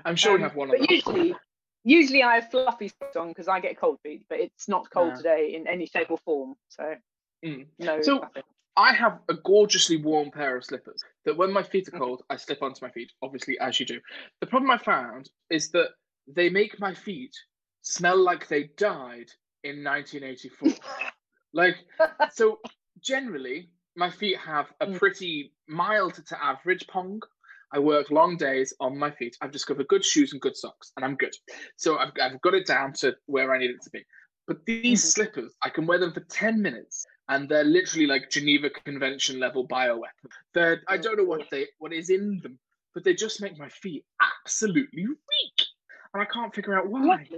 I'm 0.04 0.16
sure 0.16 0.32
we 0.32 0.36
Um, 0.36 0.42
have 0.42 0.56
one 0.56 0.68
of 0.70 0.72
But 0.78 0.80
those. 0.80 0.88
usually, 0.90 1.36
usually 1.88 2.22
I 2.22 2.36
have 2.36 2.50
fluffy 2.50 2.88
socks 2.88 3.16
on 3.16 3.28
because 3.28 3.48
I 3.48 3.60
get 3.60 3.78
cold 3.78 3.98
feet. 4.02 4.24
But 4.28 4.40
it's 4.40 4.68
not 4.68 4.90
cold 4.90 5.10
Yeah. 5.12 5.16
today 5.16 5.54
in 5.54 5.66
any 5.66 5.86
shape 5.86 6.10
or 6.10 6.18
form. 6.18 6.54
So 6.68 6.94
Mm. 7.44 7.66
no. 7.78 8.02
So- 8.02 8.18
nothing. 8.18 8.42
I 8.76 8.92
have 8.94 9.20
a 9.28 9.34
gorgeously 9.34 9.96
warm 9.96 10.30
pair 10.30 10.56
of 10.56 10.64
slippers 10.64 11.02
that 11.24 11.36
when 11.36 11.50
my 11.52 11.64
feet 11.64 11.88
are 11.88 11.92
Mhm. 11.92 11.98
cold, 11.98 12.22
I 12.30 12.36
slip 12.36 12.62
onto 12.62 12.84
my 12.84 12.92
feet, 12.92 13.10
obviously, 13.22 13.58
as 13.58 13.80
you 13.80 13.86
do. 13.86 14.00
The 14.40 14.46
problem 14.46 14.70
I 14.70 14.78
found 14.78 15.28
is 15.50 15.72
that 15.72 15.94
they 16.28 16.48
make 16.48 16.78
my 16.78 16.94
feet 16.94 17.34
smell 17.82 18.16
like 18.16 18.46
they 18.46 18.64
died 18.76 19.32
in 19.64 19.82
1984. 19.82 20.68
like, 21.52 21.76
so 22.30 22.60
generally, 23.00 23.68
my 23.96 24.10
feet 24.10 24.38
have 24.38 24.72
a 24.80 24.86
Mm. 24.86 24.98
pretty 24.98 25.52
mild 25.66 26.14
to 26.26 26.44
average 26.44 26.86
pong. 26.86 27.20
I 27.72 27.78
work 27.78 28.10
long 28.10 28.36
days 28.36 28.72
on 28.80 28.96
my 28.98 29.10
feet. 29.10 29.36
I've 29.40 29.50
discovered 29.52 29.88
good 29.88 30.04
shoes 30.04 30.32
and 30.32 30.40
good 30.40 30.56
socks, 30.56 30.92
and 30.96 31.04
I'm 31.04 31.16
good. 31.16 31.34
So 31.76 31.98
I've, 31.98 32.12
I've 32.20 32.40
got 32.40 32.54
it 32.54 32.66
down 32.66 32.92
to 32.94 33.16
where 33.26 33.54
I 33.54 33.58
need 33.58 33.70
it 33.70 33.82
to 33.82 33.90
be. 33.90 34.04
But 34.46 34.64
these 34.64 35.02
Mhm. 35.04 35.12
slippers, 35.12 35.54
I 35.62 35.68
can 35.68 35.86
wear 35.86 35.98
them 35.98 36.12
for 36.12 36.20
10 36.20 36.62
minutes 36.62 37.06
and 37.28 37.46
they're 37.48 37.64
literally 37.64 38.06
like 38.06 38.30
Geneva 38.30 38.70
Convention 38.70 39.38
level 39.38 39.68
bioweapon. 39.68 40.30
They're, 40.54 40.82
I 40.88 40.96
Oh, 40.96 41.02
don't 41.02 41.18
know 41.18 41.24
what 41.24 41.50
they 41.50 41.66
what 41.78 41.92
is 41.92 42.08
in 42.08 42.40
them, 42.42 42.58
but 42.94 43.04
they 43.04 43.12
just 43.12 43.42
make 43.42 43.58
my 43.58 43.68
feet 43.68 44.06
absolutely 44.22 45.04
weak. 45.06 45.66
And 46.14 46.22
I 46.22 46.24
can't 46.24 46.54
figure 46.54 46.74
out 46.78 46.88
why. 46.88 47.28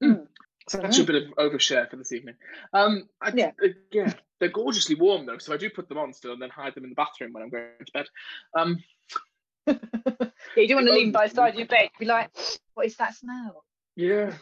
Mm. 0.00 0.08
Mm. 0.08 0.28
So 0.68 0.78
that's 0.80 0.98
a 0.98 1.04
bit 1.04 1.16
of 1.20 1.30
overshare 1.38 1.90
for 1.90 1.96
this 1.96 2.12
evening. 2.12 2.36
Um, 2.72 3.08
I, 3.20 3.32
Yeah. 3.34 3.50
uh, 3.64 3.68
yeah, 3.90 4.12
they're 4.38 4.48
gorgeously 4.48 4.94
warm 4.94 5.26
though, 5.26 5.38
so 5.38 5.52
I 5.52 5.56
do 5.56 5.68
put 5.68 5.88
them 5.88 5.98
on 5.98 6.12
still 6.12 6.32
and 6.32 6.40
then 6.40 6.50
hide 6.50 6.76
them 6.76 6.84
in 6.84 6.90
the 6.90 6.94
bathroom 6.96 7.32
when 7.32 7.42
I'm 7.42 7.50
going 7.50 7.66
to 7.84 7.92
bed. 7.92 8.06
Um, 8.56 8.78
yeah, 9.66 9.76
you 10.56 10.68
don't 10.68 10.76
want 10.76 10.86
to 10.88 10.92
lean 10.92 11.12
by 11.12 11.28
the 11.28 11.34
side 11.34 11.50
of 11.54 11.58
your 11.58 11.66
bed. 11.68 11.90
Be 11.98 12.06
like, 12.06 12.30
what 12.74 12.86
is 12.86 12.96
that 12.96 13.14
smell? 13.14 13.64
yeah, 13.96 14.32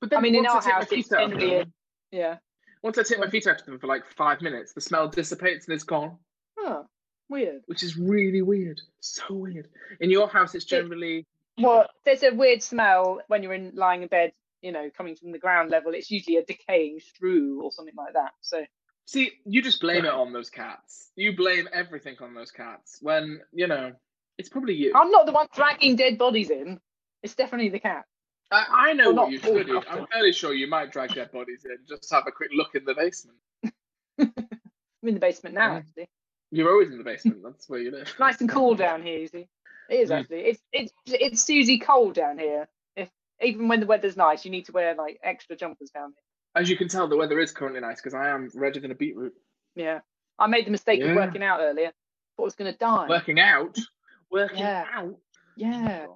But 0.00 0.10
then 0.10 0.18
I 0.18 0.22
mean, 0.22 0.34
in 0.34 0.46
our 0.46 0.60
house, 0.62 0.84
it's 0.84 1.08
feet 1.08 1.12
out 1.12 1.24
of 1.24 1.38
generally 1.38 1.66
yeah. 2.12 2.36
once 2.82 2.98
I 2.98 3.02
take 3.02 3.18
my 3.18 3.28
feet 3.28 3.46
out 3.46 3.60
of 3.60 3.66
them 3.66 3.78
for 3.78 3.86
like 3.86 4.04
five 4.16 4.40
minutes, 4.40 4.72
the 4.72 4.80
smell 4.80 5.08
dissipates 5.08 5.66
and 5.66 5.74
it's 5.74 5.84
gone, 5.84 6.16
Oh, 6.58 6.86
weird. 7.28 7.62
which 7.66 7.82
is 7.82 7.96
really 7.96 8.42
weird. 8.42 8.80
So 9.00 9.22
weird. 9.30 9.68
In 10.00 10.10
your 10.10 10.28
house, 10.28 10.54
it's 10.54 10.64
generally 10.64 11.26
Well, 11.58 11.86
there's 12.04 12.22
a 12.22 12.30
weird 12.34 12.62
smell 12.62 13.20
when 13.28 13.42
you're 13.42 13.54
in 13.54 13.72
lying 13.74 14.02
in 14.02 14.08
bed. 14.08 14.32
You 14.62 14.72
know, 14.72 14.90
coming 14.94 15.16
from 15.16 15.32
the 15.32 15.38
ground 15.38 15.70
level. 15.70 15.94
It's 15.94 16.10
usually 16.10 16.36
a 16.36 16.44
decaying 16.44 17.00
straw 17.00 17.62
or 17.62 17.72
something 17.72 17.94
like 17.96 18.12
that. 18.12 18.32
So 18.42 18.62
see. 19.06 19.32
You 19.46 19.62
just 19.62 19.80
blame 19.80 20.04
it 20.04 20.12
on 20.12 20.34
those 20.34 20.50
cats. 20.50 21.10
You 21.16 21.34
blame 21.34 21.66
everything 21.72 22.16
on 22.20 22.34
those 22.34 22.50
cats 22.50 22.98
when 23.00 23.40
you 23.54 23.66
know 23.66 23.92
it's 24.40 24.48
probably 24.48 24.74
you. 24.74 24.92
I'm 24.94 25.10
not 25.10 25.26
the 25.26 25.32
one 25.32 25.46
dragging 25.54 25.94
dead 25.96 26.18
bodies 26.18 26.50
in. 26.50 26.80
It's 27.22 27.34
definitely 27.34 27.68
the 27.68 27.78
cat. 27.80 28.04
I, 28.50 28.64
I 28.70 28.92
know 28.94 29.12
Well, 29.12 29.24
what 29.24 29.30
you've 29.32 29.44
all 29.44 29.54
studied. 29.54 29.74
often. 29.74 29.98
I'm 30.00 30.06
fairly 30.08 30.32
sure 30.32 30.52
you 30.54 30.66
might 30.66 30.90
drag 30.90 31.14
dead 31.14 31.30
bodies 31.30 31.64
in, 31.64 31.76
just 31.88 32.10
have 32.10 32.24
a 32.26 32.32
quick 32.32 32.50
look 32.52 32.74
in 32.74 32.84
the 32.84 32.94
basement. 32.94 33.38
I'm 34.18 35.08
in 35.08 35.14
the 35.14 35.20
basement 35.20 35.54
now, 35.54 35.72
Yeah. 35.72 35.78
actually. 35.78 36.08
You're 36.50 36.70
always 36.70 36.90
in 36.90 36.98
the 36.98 37.04
basement. 37.04 37.42
That's 37.44 37.68
where 37.68 37.78
you 37.80 37.90
live. 37.92 38.12
Nice 38.18 38.40
and 38.40 38.50
cool 38.50 38.74
down 38.74 39.02
here, 39.02 39.18
you 39.18 39.28
see. 39.28 39.46
It 39.88 39.94
is 40.00 40.10
Mm. 40.10 40.20
actually. 40.20 40.40
It's 40.40 40.60
it's 40.72 40.92
it's 41.06 41.42
Susie 41.44 41.78
cold 41.78 42.14
down 42.14 42.38
here. 42.38 42.68
If 42.96 43.08
even 43.40 43.68
when 43.68 43.80
the 43.80 43.86
weather's 43.86 44.16
nice, 44.16 44.44
you 44.44 44.50
need 44.50 44.64
to 44.66 44.72
wear 44.72 44.94
like 44.94 45.20
extra 45.22 45.54
jumpers 45.56 45.90
down 45.90 46.08
here. 46.16 46.60
As 46.62 46.68
you 46.68 46.76
can 46.76 46.88
tell, 46.88 47.06
the 47.06 47.16
weather 47.16 47.38
is 47.38 47.52
currently 47.52 47.80
nice 47.80 48.00
because 48.00 48.14
I 48.14 48.30
am 48.30 48.50
redder 48.54 48.80
than 48.80 48.90
a 48.90 48.94
beetroot. 48.96 49.34
Yeah. 49.76 50.00
I 50.38 50.46
made 50.48 50.66
the 50.66 50.70
mistake 50.72 50.98
Yeah. 51.00 51.10
of 51.10 51.16
working 51.16 51.42
out 51.44 51.60
earlier. 51.60 51.92
Thought 52.36 52.42
I 52.42 52.44
was 52.44 52.54
gonna 52.56 52.76
die. 52.76 53.06
Working 53.08 53.38
out, 53.38 53.78
working 54.30 54.58
Yeah. 54.58 54.84
out. 54.92 55.16
yeah. 55.56 56.06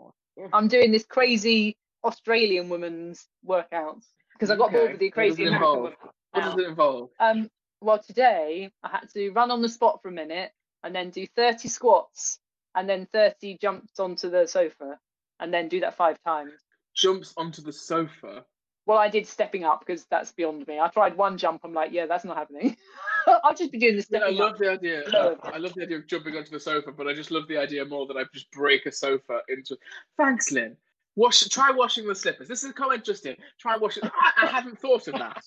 I'm 0.52 0.68
doing 0.68 0.90
this 0.92 1.04
crazy 1.04 1.76
Australian 2.02 2.68
woman's 2.68 3.26
workouts 3.46 4.04
because 4.34 4.50
I 4.50 4.56
got 4.56 4.72
bored 4.72 4.92
with 4.92 5.00
the 5.00 5.10
crazy 5.10 5.44
it 5.44 5.48
American 5.48 5.68
involve? 5.68 5.82
woman. 5.82 5.96
What 6.32 6.44
does 6.44 6.58
it 6.58 6.66
involve? 6.68 7.10
Um, 7.20 7.50
well, 7.80 7.98
today 7.98 8.70
I 8.82 8.88
had 8.88 9.08
to 9.14 9.30
run 9.30 9.50
on 9.50 9.62
the 9.62 9.68
spot 9.68 10.00
for 10.02 10.08
a 10.08 10.12
minute 10.12 10.52
and 10.82 10.94
then 10.94 11.10
do 11.10 11.26
30 11.36 11.68
squats 11.68 12.38
and 12.74 12.88
then 12.88 13.06
30 13.12 13.58
jumps 13.60 13.98
onto 14.00 14.30
the 14.30 14.46
sofa 14.46 14.98
and 15.40 15.52
then 15.54 15.68
do 15.68 15.80
that 15.80 15.96
five 15.96 16.18
times. 16.24 16.52
Jumps 16.94 17.32
onto 17.36 17.62
the 17.62 17.72
sofa. 17.72 18.44
Well, 18.86 18.98
I 18.98 19.08
did 19.08 19.26
stepping 19.26 19.64
up 19.64 19.80
because 19.80 20.04
that's 20.10 20.32
beyond 20.32 20.66
me. 20.66 20.78
I 20.78 20.88
tried 20.88 21.16
one 21.16 21.38
jump. 21.38 21.62
I'm 21.64 21.72
like, 21.72 21.90
yeah, 21.92 22.04
that's 22.06 22.24
not 22.24 22.36
happening. 22.36 22.76
I'll 23.42 23.54
just 23.54 23.72
be 23.72 23.78
doing 23.78 23.96
the 23.96 24.06
Yeah, 24.10 24.18
I 24.26 24.30
love 24.30 24.52
up. 24.52 24.58
the 24.58 24.70
idea. 24.70 25.02
I 25.44 25.56
love 25.56 25.72
the 25.74 25.82
idea 25.84 25.96
of 25.96 26.06
jumping 26.06 26.36
onto 26.36 26.50
the 26.50 26.60
sofa, 26.60 26.92
but 26.92 27.06
I 27.06 27.14
just 27.14 27.30
love 27.30 27.48
the 27.48 27.56
idea 27.56 27.84
more 27.84 28.06
that 28.06 28.16
I 28.18 28.24
just 28.34 28.50
break 28.50 28.84
a 28.84 28.92
sofa 28.92 29.40
into. 29.48 29.78
Thanks, 30.18 30.52
Lynn. 30.52 30.76
Wash. 31.16 31.48
Try 31.48 31.70
washing 31.70 32.06
the 32.06 32.14
slippers. 32.14 32.46
This 32.48 32.62
is 32.62 32.70
a 32.70 32.74
comment 32.74 33.04
just 33.04 33.24
in. 33.24 33.36
Try 33.58 33.76
washing. 33.78 34.02
I, 34.04 34.42
I 34.42 34.46
hadn't 34.46 34.78
thought 34.78 35.08
of 35.08 35.14
that. 35.14 35.42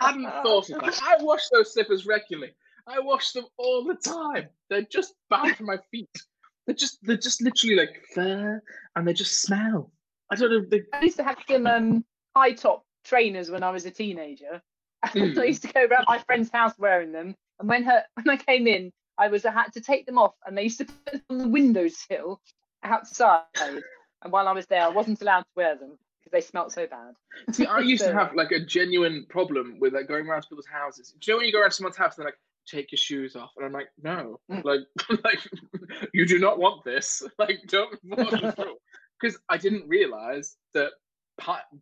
hadn't 0.00 0.30
thought 0.42 0.70
of 0.70 0.80
that. 0.80 1.00
I 1.02 1.22
wash 1.22 1.42
those 1.52 1.74
slippers 1.74 2.06
regularly. 2.06 2.52
I 2.86 3.00
wash 3.00 3.32
them 3.32 3.44
all 3.58 3.84
the 3.84 3.94
time. 3.96 4.48
They're 4.70 4.82
just 4.90 5.14
bad 5.28 5.56
for 5.56 5.64
my 5.64 5.76
feet. 5.90 6.08
They're 6.66 6.74
just 6.76 6.98
they're 7.02 7.16
just 7.18 7.42
literally 7.42 7.76
like 7.76 8.00
fur, 8.14 8.62
and 8.96 9.06
they 9.06 9.12
just 9.12 9.42
smell. 9.42 9.92
I 10.30 10.36
don't 10.36 10.50
know. 10.50 10.64
They, 10.70 10.82
I 10.94 11.02
used 11.02 11.16
to 11.18 11.24
have 11.24 11.38
some 11.48 11.66
um, 11.66 12.04
high 12.36 12.52
top 12.52 12.84
trainers 13.04 13.50
when 13.50 13.62
I 13.62 13.70
was 13.70 13.86
a 13.86 13.90
teenager. 13.90 14.60
And 15.14 15.38
I 15.38 15.42
Hmm. 15.42 15.48
used 15.48 15.62
to 15.62 15.72
go 15.72 15.84
around 15.86 16.04
my 16.08 16.18
friend's 16.18 16.50
house 16.50 16.78
wearing 16.78 17.10
them. 17.12 17.34
And 17.58 17.68
when 17.68 17.84
her 17.84 18.04
when 18.14 18.28
I 18.28 18.36
came 18.36 18.66
in, 18.66 18.92
I 19.16 19.28
was 19.28 19.44
I 19.46 19.50
had 19.52 19.72
to 19.72 19.80
take 19.80 20.04
them 20.06 20.18
off, 20.18 20.34
and 20.46 20.56
they 20.56 20.62
used 20.64 20.78
to 20.78 20.84
put 20.84 21.12
them 21.12 21.22
on 21.30 21.38
the 21.38 21.48
windowsill 21.48 22.40
outside. 22.82 23.44
And 24.22 24.30
while 24.30 24.48
I 24.48 24.52
was 24.52 24.66
there, 24.66 24.82
I 24.82 24.88
wasn't 24.88 25.22
allowed 25.22 25.40
to 25.40 25.46
wear 25.56 25.76
them 25.76 25.96
because 26.18 26.32
they 26.32 26.42
smelt 26.42 26.72
so 26.72 26.86
bad. 26.86 27.14
See, 27.52 27.64
I 27.64 27.78
used 27.78 28.04
to 28.04 28.12
have 28.12 28.34
like 28.34 28.50
a 28.52 28.60
genuine 28.60 29.24
problem 29.30 29.78
with 29.80 29.94
like 29.94 30.06
going 30.08 30.26
around 30.28 30.42
to 30.42 30.48
people's 30.48 30.66
houses. 30.66 31.14
Do 31.18 31.30
you 31.30 31.32
know 31.32 31.38
when 31.38 31.46
you 31.46 31.52
go 31.52 31.60
around 31.60 31.70
to 31.70 31.76
someone's 31.76 31.96
house 31.96 32.18
and 32.18 32.24
they're 32.26 32.32
like, 32.32 32.38
take 32.66 32.92
your 32.92 32.98
shoes 32.98 33.36
off? 33.36 33.52
And 33.56 33.64
I'm 33.64 33.72
like, 33.72 33.88
no, 34.02 34.38
Mm. 34.50 34.62
like, 34.62 34.80
like 35.24 35.48
you 36.12 36.26
do 36.26 36.38
not 36.38 36.58
want 36.58 36.84
this. 36.84 37.22
Like, 37.38 37.60
don't 37.66 37.98
because 39.18 39.38
I 39.48 39.56
didn't 39.56 39.88
realize 39.88 40.56
that 40.74 40.90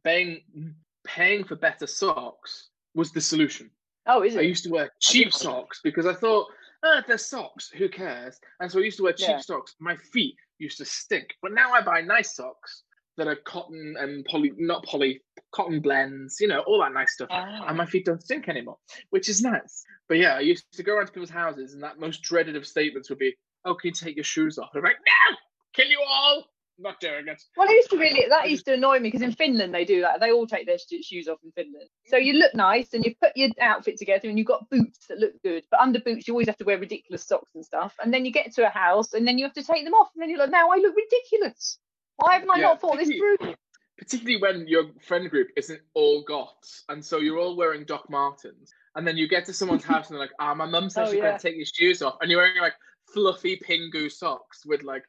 paying 0.05 0.75
paying 1.05 1.45
for 1.45 1.57
better 1.57 1.87
socks 1.87 2.69
was 2.95 3.13
the 3.13 3.21
solution. 3.21 3.71
Oh, 4.07 4.23
is 4.23 4.35
it? 4.35 4.41
I 4.41 4.43
used 4.43 4.65
to 4.65 4.71
wear 4.71 4.91
cheap 5.01 5.33
socks 5.33 5.81
because 5.83 6.07
I 6.07 6.15
thought, 6.15 6.47
ah, 6.85 7.03
they're 7.07 7.19
socks, 7.19 7.71
who 7.71 7.89
cares? 7.89 8.39
And 8.61 8.71
so 8.71 8.79
I 8.79 8.83
used 8.83 8.97
to 8.99 9.03
wear 9.05 9.13
cheap 9.13 9.29
Yeah. 9.29 9.41
socks. 9.41 9.75
My 9.81 9.97
feet 9.97 10.35
used 10.59 10.79
to 10.79 10.85
stink. 10.85 11.35
But 11.43 11.53
now 11.53 11.73
I 11.73 11.83
buy 11.83 12.01
nice 12.01 12.35
socks 12.35 12.85
that 13.17 13.27
are 13.27 13.37
cotton 13.37 13.97
and 13.99 14.25
poly, 14.27 14.53
not 14.57 14.85
poly, 14.85 15.21
cotton 15.53 15.81
blends, 15.81 16.41
you 16.41 16.47
know, 16.49 16.61
all 16.61 16.81
that 16.81 16.93
nice 16.93 17.13
stuff. 17.15 17.29
Ah. 17.31 17.65
And 17.67 17.77
my 17.77 17.85
feet 17.87 18.07
don't 18.07 18.23
stink 18.23 18.49
anymore, 18.49 18.79
which 19.11 19.29
is 19.29 19.43
nice. 19.43 19.85
But 20.09 20.19
yeah, 20.19 20.37
I 20.37 20.41
used 20.41 20.73
to 20.73 20.83
go 20.83 20.95
around 20.95 21.07
to 21.07 21.13
people's 21.13 21.31
houses 21.31 21.75
and 21.75 21.83
that 21.83 21.99
most 21.99 22.23
dreaded 22.23 22.57
of 22.57 22.67
statements 22.67 23.11
would 23.11 23.19
be, 23.19 23.37
oh, 23.65 23.75
can 23.75 23.89
you 23.89 23.93
take 23.93 24.17
your 24.17 24.25
shoes 24.25 24.59
off? 24.59 24.71
And 24.75 24.81
I'm 24.81 24.85
like, 24.85 24.97
no, 25.05 25.37
kill 25.75 25.89
you 25.91 26.01
all. 26.07 26.45
Not 26.79 27.01
doing 27.01 27.27
it. 27.29 27.43
Well, 27.57 27.69
it 27.69 27.73
used 27.73 27.91
to 27.91 27.99
really 27.99 28.27
that 28.29 28.49
used 28.51 28.65
to 28.67 28.75
annoy 28.75 28.99
me 29.01 29.09
because 29.09 29.23
in 29.23 29.33
Finland 29.33 29.75
they 29.75 29.85
do 29.85 30.01
that. 30.03 30.21
They 30.21 30.33
all 30.33 30.47
take 30.47 30.67
their 30.67 30.79
shoes 30.79 31.29
off 31.29 31.39
in 31.45 31.53
Finland. 31.53 31.89
So 32.07 32.17
you 32.17 32.35
look 32.35 32.55
nice 32.55 32.95
and 32.95 33.05
you 33.05 33.15
put 33.21 33.37
your 33.37 33.51
outfit 33.61 33.97
together 33.99 34.29
and 34.29 34.39
you've 34.39 34.47
got 34.47 34.69
boots 34.71 35.07
that 35.09 35.19
look 35.19 35.33
good. 35.43 35.65
But 35.71 35.81
under 35.81 36.01
boots 36.01 36.29
you 36.29 36.35
always 36.35 36.47
have 36.49 36.57
to 36.59 36.65
wear 36.65 36.79
ridiculous 36.79 37.27
socks 37.27 37.55
and 37.55 37.65
stuff. 37.65 37.95
And 38.03 38.13
then 38.13 38.25
you 38.25 38.33
get 38.33 38.53
to 38.55 38.67
a 38.67 38.71
house 38.71 39.13
and 39.13 39.27
then 39.27 39.39
you 39.39 39.45
have 39.45 39.55
to 39.55 39.63
take 39.65 39.85
them 39.85 39.95
off 39.95 40.09
and 40.15 40.23
then 40.23 40.31
you're 40.31 40.39
like, 40.39 40.51
now 40.51 40.71
I 40.71 40.77
look 40.77 40.95
ridiculous. 40.97 41.79
Why 42.17 42.35
haven't 42.35 42.51
I 42.51 42.57
Yeah, 42.59 42.63
not 42.63 42.81
thought 42.81 42.99
this 42.99 43.09
through? 43.09 43.55
particularly 43.99 44.41
when 44.41 44.69
your 44.69 44.85
friend 45.03 45.29
group 45.29 45.49
isn't 45.57 45.81
all 45.95 46.23
goths, 46.23 46.85
and 46.89 47.05
so 47.05 47.19
you're 47.19 47.39
all 47.39 47.57
wearing 47.57 47.85
Doc 47.85 48.09
Martens, 48.09 48.73
and 48.95 49.07
then 49.07 49.17
you 49.17 49.29
get 49.29 49.45
to 49.47 49.53
someone's 49.53 49.85
house 49.93 50.09
and 50.09 50.15
they're 50.15 50.23
like, 50.25 50.35
"Ah, 50.39 50.55
my 50.55 50.67
mum 50.67 50.89
said 50.89 51.09
Oh, 51.09 51.11
you 51.11 51.19
yeah. 51.19 51.31
can't 51.31 51.41
take 51.41 51.57
your 51.57 51.67
shoes 51.67 52.01
off," 52.01 52.17
and 52.21 52.31
you're 52.31 52.41
wearing 52.41 52.61
like 52.61 52.75
fluffy 53.13 53.57
pingu 53.59 54.11
socks 54.11 54.65
with 54.65 54.83
like 54.83 55.03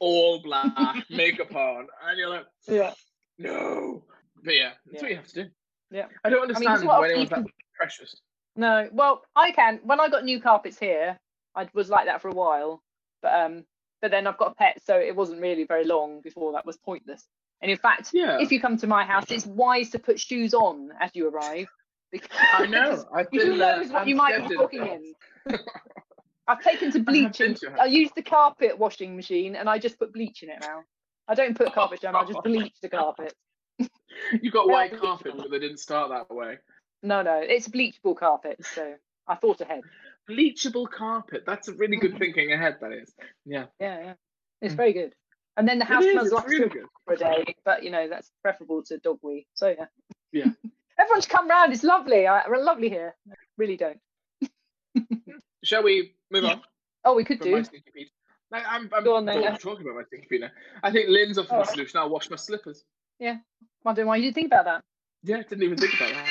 all 0.00 0.40
black 0.42 1.04
makeup 1.10 1.54
on, 1.54 1.86
and 2.06 2.18
you're 2.18 2.28
like, 2.30 2.46
Yeah. 2.68 2.92
"No," 3.38 4.04
but 4.44 4.54
yeah, 4.54 4.72
that's 4.86 4.96
Yeah. 4.96 5.02
what 5.02 5.10
you 5.10 5.16
have 5.16 5.26
to 5.28 5.44
do. 5.44 5.50
Yeah. 5.90 6.06
I 6.24 6.30
don't 6.30 6.42
understand 6.42 6.68
I 6.70 6.78
mean, 6.78 6.86
why 6.88 7.04
anyone's 7.08 7.30
that 7.30 7.36
can- 7.36 7.46
precious. 7.76 8.16
No, 8.56 8.88
well, 8.92 9.24
I 9.34 9.50
can. 9.52 9.80
When 9.82 10.00
I 10.00 10.08
got 10.08 10.24
new 10.24 10.40
carpets 10.40 10.78
here, 10.78 11.18
I 11.54 11.68
was 11.74 11.88
like 11.90 12.06
that 12.06 12.20
for 12.22 12.28
a 12.28 12.34
while, 12.34 12.82
but 13.22 13.32
um, 13.32 13.64
but 14.00 14.10
then 14.10 14.26
I've 14.26 14.38
got 14.38 14.52
a 14.52 14.54
pet, 14.54 14.82
so 14.84 14.98
it 14.98 15.14
wasn't 15.16 15.40
really 15.40 15.64
very 15.64 15.84
long 15.84 16.20
before 16.20 16.52
that 16.52 16.66
was 16.66 16.76
pointless. 16.76 17.26
And 17.60 17.70
in 17.70 17.76
fact, 17.78 18.10
Yeah, 18.12 18.38
if 18.40 18.50
you 18.50 18.60
come 18.60 18.76
to 18.78 18.86
my 18.86 19.04
house, 19.04 19.30
it's 19.30 19.46
wise 19.46 19.90
to 19.90 19.98
put 19.98 20.18
shoes 20.18 20.52
on 20.54 20.90
as 21.00 21.10
you 21.14 21.28
arrive. 21.28 21.68
Because 22.10 22.28
I 22.52 22.66
know. 22.66 23.04
I've 23.14 23.28
Who 23.30 23.38
been 23.38 23.58
knows 23.58 23.90
uh, 23.90 23.92
what 23.94 24.08
you 24.08 24.16
might 24.16 24.48
be 24.48 24.56
walking 24.56 24.86
in? 24.86 25.14
I've 26.52 26.62
taken 26.62 26.90
to 26.92 26.98
bleaching. 27.02 27.56
I 27.80 27.86
use 27.86 28.10
the 28.14 28.22
carpet 28.22 28.78
washing 28.78 29.16
machine 29.16 29.56
and 29.56 29.68
I 29.68 29.78
just 29.78 29.98
put 29.98 30.12
bleach 30.12 30.42
in 30.42 30.50
it 30.50 30.58
now. 30.60 30.80
I 31.28 31.34
don't 31.34 31.56
put 31.56 31.72
carpet 31.72 32.00
down. 32.00 32.14
I 32.14 32.24
just 32.24 32.40
bleach 32.44 32.74
the 32.82 32.88
carpet. 32.88 33.34
You've 34.40 34.52
got 34.52 34.68
white 34.68 34.98
carpet, 35.00 35.32
but 35.36 35.50
they 35.50 35.58
didn't 35.58 35.78
start 35.78 36.10
that 36.10 36.32
way. 36.34 36.58
No, 37.02 37.22
no, 37.22 37.40
it's 37.42 37.68
bleachable 37.68 38.16
carpet. 38.16 38.64
So 38.74 38.94
I 39.26 39.34
thought 39.36 39.60
ahead. 39.60 39.82
Bleachable 40.28 40.88
carpet. 40.90 41.44
That's 41.46 41.68
a 41.68 41.72
really 41.72 41.96
good 41.96 42.18
thinking 42.18 42.52
ahead. 42.52 42.76
That 42.80 42.92
is. 42.92 43.12
Yeah. 43.46 43.66
Yeah, 43.80 43.98
yeah, 44.04 44.14
it's 44.60 44.74
Mm. 44.74 44.76
very 44.76 44.92
good. 44.92 45.14
And 45.56 45.66
then 45.68 45.78
the 45.78 45.84
house 45.84 46.04
It 46.04 46.12
smells 46.12 46.32
like 46.32 46.46
really 46.46 46.68
good. 46.68 46.86
for 47.04 47.14
a 47.14 47.16
day, 47.16 47.54
but 47.64 47.82
you 47.82 47.90
know 47.90 48.08
that's 48.08 48.30
preferable 48.42 48.82
to 48.84 48.98
dog 48.98 49.18
wee. 49.22 49.46
So 49.54 49.68
yeah. 49.76 49.86
Yeah. 50.32 50.52
Everyone's 50.98 51.26
come 51.26 51.48
round. 51.48 51.72
It's 51.72 51.82
lovely. 51.82 52.26
I, 52.26 52.42
we're 52.48 52.62
lovely 52.62 52.88
here. 52.88 53.16
Really 53.56 53.76
don't. 53.76 53.98
Shall 55.64 55.82
we 55.82 56.14
move 56.32 56.44
on? 56.44 56.60
Oh, 57.04 57.16
we 57.16 57.24
could 57.24 57.38
from 57.38 57.48
do. 57.48 57.56
I, 58.52 58.60
I'm, 58.60 58.88
I'm 58.94 59.02
Go 59.02 59.16
on 59.16 59.24
then, 59.24 59.42
yeah. 59.42 59.56
talking 59.56 59.84
about 59.84 59.96
my 59.96 60.04
stinky 60.04 60.28
feet 60.28 60.40
now. 60.42 60.50
I 60.84 60.92
think 60.92 61.08
Lynn's 61.08 61.36
offered 61.36 61.58
the 61.58 61.64
solution. 61.64 61.98
I'll 61.98 62.10
wash 62.10 62.30
my 62.30 62.36
slippers. 62.36 62.84
Yeah. 63.18 63.38
Wondering 63.84 64.06
why 64.06 64.16
you 64.16 64.22
didn't 64.22 64.36
think 64.36 64.46
about 64.46 64.66
that. 64.66 64.84
Yeah, 65.24 65.42
didn't 65.42 65.64
even 65.64 65.76
think 65.76 65.94
about 65.94 66.12
that. 66.12 66.28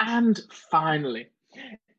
And 0.00 0.40
finally, 0.70 1.28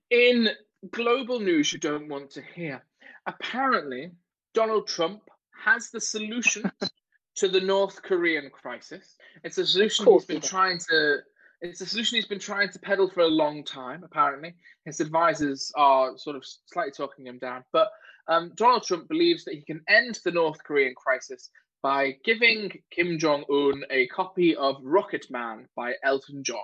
in 0.10 0.50
global 0.92 1.40
news 1.40 1.72
you 1.72 1.80
don't 1.80 2.10
want 2.10 2.32
to 2.32 2.42
hear, 2.42 2.84
apparently 3.26 4.12
Donald 4.54 4.88
Trump 4.88 5.22
has 5.64 5.90
the 5.90 6.02
solution 6.02 6.70
to 7.36 7.48
the 7.48 7.62
North 7.62 8.02
Korean 8.02 8.50
crisis. 8.50 9.16
It's 9.44 9.58
a 9.58 9.66
solution 9.66 10.06
he's 10.06 10.26
been 10.26 10.42
trying 10.42 10.80
to. 10.90 11.18
It's 11.62 11.82
a 11.82 11.86
solution 11.86 12.18
he's 12.18 12.28
been 12.28 12.40
trying 12.40 12.70
to 12.72 12.80
peddle 12.80 13.10
for 13.10 13.22
a 13.22 13.28
long 13.28 13.64
time. 13.64 14.04
Apparently, 14.04 14.54
his 14.86 15.00
advisors 15.00 15.72
are 15.76 16.18
sort 16.18 16.36
of 16.36 16.44
slightly 16.66 16.92
talking 16.92 17.26
him 17.26 17.40
down. 17.40 17.64
But 17.72 17.90
um, 18.28 18.52
Donald 18.56 18.84
Trump 18.84 19.08
believes 19.08 19.46
that 19.46 19.54
he 19.54 19.62
can 19.62 19.82
end 19.88 20.20
the 20.26 20.32
North 20.32 20.62
Korean 20.64 20.94
crisis 20.96 21.50
by 21.82 22.18
giving 22.24 22.72
Kim 22.92 23.18
Jong 23.18 23.44
Un 23.50 23.84
a 23.90 24.08
copy 24.08 24.56
of 24.56 24.78
Rocket 24.84 25.26
Man 25.30 25.68
by 25.76 25.94
Elton 26.04 26.44
John. 26.44 26.64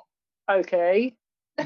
Okay. 0.50 1.16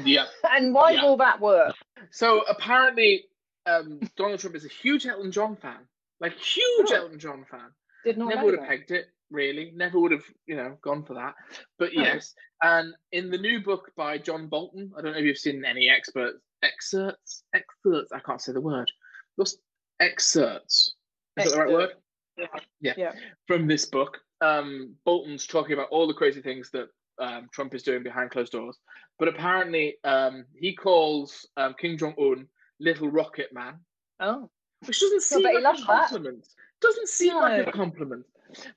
Yeah. 0.04 0.26
And 0.50 0.74
why 0.74 0.92
Yeah. 0.92 1.04
will 1.04 1.16
that 1.18 1.40
work? 1.40 1.74
So 2.10 2.42
apparently, 2.42 3.24
um, 3.66 4.00
Donald 4.16 4.40
Trump 4.40 4.56
is 4.56 4.64
a 4.64 4.68
huge 4.68 5.06
Elton 5.06 5.32
John 5.32 5.56
fan, 5.56 5.88
like 6.20 6.34
huge 6.36 6.90
oh. 6.90 6.94
Elton 6.94 7.18
John 7.18 7.44
fan. 7.50 7.70
Did 8.04 8.18
not 8.18 8.28
never 8.28 8.44
would 8.44 8.58
have 8.58 8.68
pegged 8.68 8.90
it 8.90 9.06
really. 9.30 9.72
Never 9.74 9.98
would 9.98 10.12
have 10.12 10.24
you 10.46 10.56
know 10.56 10.76
gone 10.82 11.04
for 11.04 11.14
that. 11.14 11.34
But 11.78 11.92
yes, 11.92 12.34
and 12.62 12.94
in 13.12 13.30
the 13.30 13.38
new 13.38 13.60
book 13.60 13.90
by 13.96 14.18
John 14.18 14.48
Bolton, 14.48 14.92
I 14.96 15.02
don't 15.02 15.12
know 15.12 15.18
if 15.18 15.24
you've 15.24 15.38
seen 15.38 15.64
any 15.64 15.88
experts 15.88 16.38
excerpts 16.62 17.44
excerpts. 17.54 18.12
I 18.12 18.20
can't 18.20 18.40
say 18.40 18.52
the 18.52 18.60
word. 18.60 18.90
Those 19.36 19.56
excerpts. 20.00 20.94
Is 21.36 21.44
that 21.44 21.52
the 21.52 21.58
right 21.58 21.72
word? 21.72 21.90
Yeah. 22.36 22.46
yeah. 22.80 22.94
yeah. 22.96 23.12
From 23.46 23.66
this 23.66 23.86
book, 23.86 24.18
um, 24.40 24.94
Bolton's 25.04 25.46
talking 25.46 25.72
about 25.74 25.88
all 25.90 26.06
the 26.06 26.14
crazy 26.14 26.42
things 26.42 26.70
that 26.72 26.88
um, 27.20 27.48
Trump 27.52 27.74
is 27.74 27.82
doing 27.82 28.02
behind 28.02 28.30
closed 28.30 28.52
doors. 28.52 28.78
But 29.18 29.28
apparently, 29.28 29.96
um, 30.04 30.44
he 30.56 30.74
calls 30.74 31.46
um, 31.56 31.74
Kim 31.78 31.96
Jong 31.96 32.14
Un 32.18 32.48
"Little 32.80 33.08
Rocket 33.08 33.52
Man." 33.52 33.74
Oh, 34.20 34.50
which 34.86 35.00
doesn't 35.00 35.22
seem 35.22 35.42
like 35.42 35.78
a 35.78 35.82
compliment. 35.82 36.42
That. 36.42 36.48
Doesn't 36.84 37.08
seem 37.08 37.32
no. 37.32 37.40
like 37.40 37.66
a 37.66 37.72
compliment. 37.72 38.26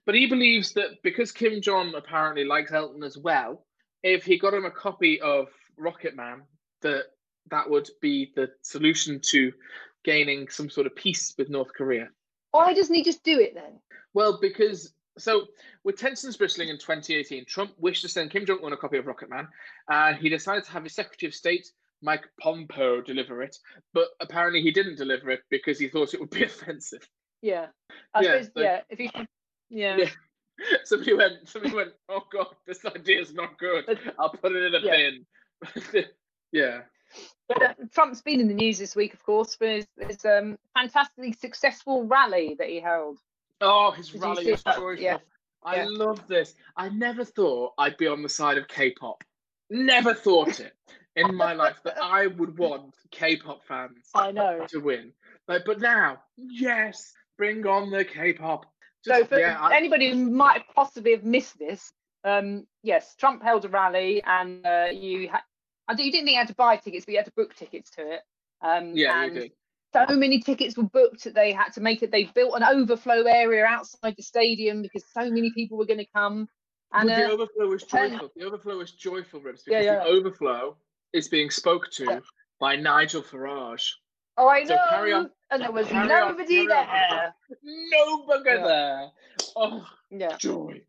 But 0.05 0.15
he 0.15 0.27
believes 0.27 0.71
that 0.73 1.03
because 1.03 1.33
Kim 1.33 1.61
Jong 1.61 1.93
apparently 1.93 2.45
likes 2.45 2.71
Elton 2.71 3.03
as 3.03 3.17
well, 3.17 3.65
if 4.01 4.23
he 4.23 4.39
got 4.39 4.53
him 4.53 4.63
a 4.63 4.71
copy 4.71 5.19
of 5.19 5.49
Rocket 5.77 6.15
Man, 6.15 6.43
that 6.81 7.07
that 7.51 7.69
would 7.69 7.89
be 8.01 8.31
the 8.33 8.49
solution 8.61 9.19
to 9.31 9.51
gaining 10.05 10.47
some 10.47 10.69
sort 10.69 10.87
of 10.87 10.95
peace 10.95 11.35
with 11.37 11.49
North 11.49 11.73
Korea. 11.73 12.07
Why 12.51 12.73
doesn't 12.73 12.95
he 12.95 13.03
just 13.03 13.25
do 13.25 13.41
it 13.41 13.53
then? 13.53 13.79
Well, 14.13 14.39
because 14.41 14.93
so 15.17 15.47
with 15.83 15.97
tensions 15.97 16.37
bristling 16.37 16.69
in 16.69 16.77
2018, 16.77 17.43
Trump 17.43 17.73
wished 17.77 18.03
to 18.03 18.09
send 18.09 18.31
Kim 18.31 18.45
Jong 18.45 18.59
Un 18.63 18.71
a 18.71 18.77
copy 18.77 18.97
of 18.97 19.05
Rocket 19.05 19.29
Man, 19.29 19.49
and 19.89 20.15
he 20.15 20.29
decided 20.29 20.63
to 20.63 20.71
have 20.71 20.83
his 20.83 20.95
Secretary 20.95 21.27
of 21.27 21.35
State 21.35 21.71
Mike 22.01 22.25
Pompeo 22.39 23.01
deliver 23.01 23.41
it, 23.41 23.57
but 23.93 24.07
apparently 24.21 24.61
he 24.61 24.71
didn't 24.71 24.97
deliver 24.97 25.29
it 25.29 25.41
because 25.49 25.77
he 25.77 25.89
thought 25.89 26.13
it 26.13 26.21
would 26.21 26.29
be 26.29 26.43
offensive. 26.45 27.05
Yeah, 27.41 27.67
I 28.13 28.21
yeah, 28.21 28.41
suppose, 28.41 28.63
yeah. 28.63 28.81
If 28.89 28.99
you, 28.99 29.09
yeah. 29.69 29.97
yeah. 29.97 30.09
Somebody 30.83 31.13
went. 31.13 31.47
Somebody 31.47 31.75
went. 31.75 31.93
Oh 32.09 32.23
God, 32.31 32.55
this 32.65 32.83
idea 32.85 33.21
is 33.21 33.33
not 33.33 33.57
good. 33.57 33.99
I'll 34.19 34.29
put 34.29 34.51
it 34.53 34.63
in 34.63 34.75
a 34.75 34.85
yeah. 34.85 34.91
bin. 34.91 36.05
yeah. 36.51 36.79
But, 37.47 37.63
uh, 37.63 37.73
Trump's 37.93 38.21
been 38.21 38.41
in 38.41 38.47
the 38.47 38.53
news 38.53 38.77
this 38.77 38.95
week, 38.95 39.13
of 39.13 39.23
course, 39.23 39.55
for 39.55 39.65
his, 39.65 39.87
his 40.05 40.25
um, 40.25 40.57
fantastically 40.73 41.31
successful 41.31 42.03
rally 42.03 42.55
that 42.59 42.67
he 42.67 42.81
held. 42.81 43.19
Oh, 43.61 43.91
his 43.91 44.09
Did 44.09 44.21
rally 44.21 44.51
was 44.51 44.63
joyful. 44.63 44.95
Yeah. 44.95 45.17
I 45.63 45.77
yeah. 45.77 45.85
love 45.87 46.27
this. 46.27 46.55
I 46.75 46.89
never 46.89 47.23
thought 47.23 47.73
I'd 47.77 47.97
be 47.97 48.07
on 48.07 48.21
the 48.21 48.29
side 48.29 48.57
of 48.57 48.67
K-pop. 48.67 49.23
Never 49.69 50.13
thought 50.13 50.59
it 50.59 50.73
in 51.15 51.35
my 51.35 51.53
life 51.53 51.77
that 51.83 51.97
I 52.01 52.27
would 52.27 52.57
want 52.57 52.95
K-pop 53.11 53.63
fans. 53.65 54.09
I 54.15 54.31
know 54.31 54.65
to 54.69 54.79
win. 54.79 55.11
Like, 55.47 55.63
but 55.65 55.79
now, 55.79 56.19
yes, 56.37 57.13
bring 57.37 57.65
on 57.65 57.89
the 57.91 58.03
K-pop. 58.03 58.65
Just, 59.05 59.19
so 59.19 59.25
for 59.25 59.39
yeah, 59.39 59.69
anybody 59.71 60.11
who 60.11 60.29
might 60.29 60.63
possibly 60.75 61.11
have 61.11 61.23
missed 61.23 61.57
this, 61.59 61.91
um, 62.23 62.65
yes, 62.83 63.15
Trump 63.15 63.43
held 63.43 63.65
a 63.65 63.69
rally, 63.69 64.21
and 64.23 64.65
uh, 64.65 64.87
you 64.91 65.29
had. 65.29 65.41
I 65.87 65.93
you 65.93 66.11
didn't 66.11 66.25
think 66.25 66.31
you 66.31 66.39
had 66.39 66.49
to 66.49 66.55
buy 66.55 66.75
tickets, 66.75 67.05
but 67.05 67.13
you 67.13 67.17
had 67.17 67.27
to 67.27 67.31
book 67.37 67.55
tickets 67.55 67.91
to 67.91 68.01
it. 68.01 68.21
Um, 68.61 68.91
yeah, 68.93 69.23
you 69.25 69.31
did. 69.31 69.51
So 69.93 70.15
many 70.15 70.41
tickets 70.41 70.75
were 70.75 70.83
booked 70.83 71.23
that 71.23 71.33
they 71.33 71.53
had 71.53 71.69
to 71.73 71.81
make 71.81 72.03
it. 72.03 72.11
They 72.11 72.25
built 72.25 72.55
an 72.55 72.63
overflow 72.63 73.23
area 73.23 73.65
outside 73.65 74.15
the 74.17 74.23
stadium 74.23 74.81
because 74.81 75.03
so 75.13 75.29
many 75.29 75.51
people 75.53 75.77
were 75.77 75.85
going 75.85 75.99
to 75.99 76.07
come. 76.13 76.49
And 76.91 77.07
the 77.07 77.25
uh, 77.25 77.31
overflow 77.31 77.67
was 77.67 77.83
joyful. 77.83 78.29
The 78.35 78.45
overflow 78.45 78.77
was 78.77 78.91
joyful, 78.91 79.39
Ribs, 79.39 79.63
because 79.63 79.85
yeah, 79.85 79.93
yeah. 79.93 80.03
the 80.03 80.09
overflow 80.09 80.75
is 81.13 81.29
being 81.29 81.49
spoke 81.49 81.89
to 81.91 82.21
by 82.59 82.75
Nigel 82.75 83.21
Farage. 83.21 83.91
Oh, 84.37 84.47
I 84.47 84.63
know. 84.63 84.77
Carry 84.89 85.13
on. 85.13 85.29
And 85.49 85.61
there 85.61 85.71
was 85.71 85.89
nobody 85.91 86.61
on, 86.61 86.67
there. 86.67 87.33
Nobody 87.63 88.43
yeah. 88.45 88.63
there. 88.63 89.11
Oh, 89.55 89.85
yeah. 90.11 90.37
joy. 90.37 90.81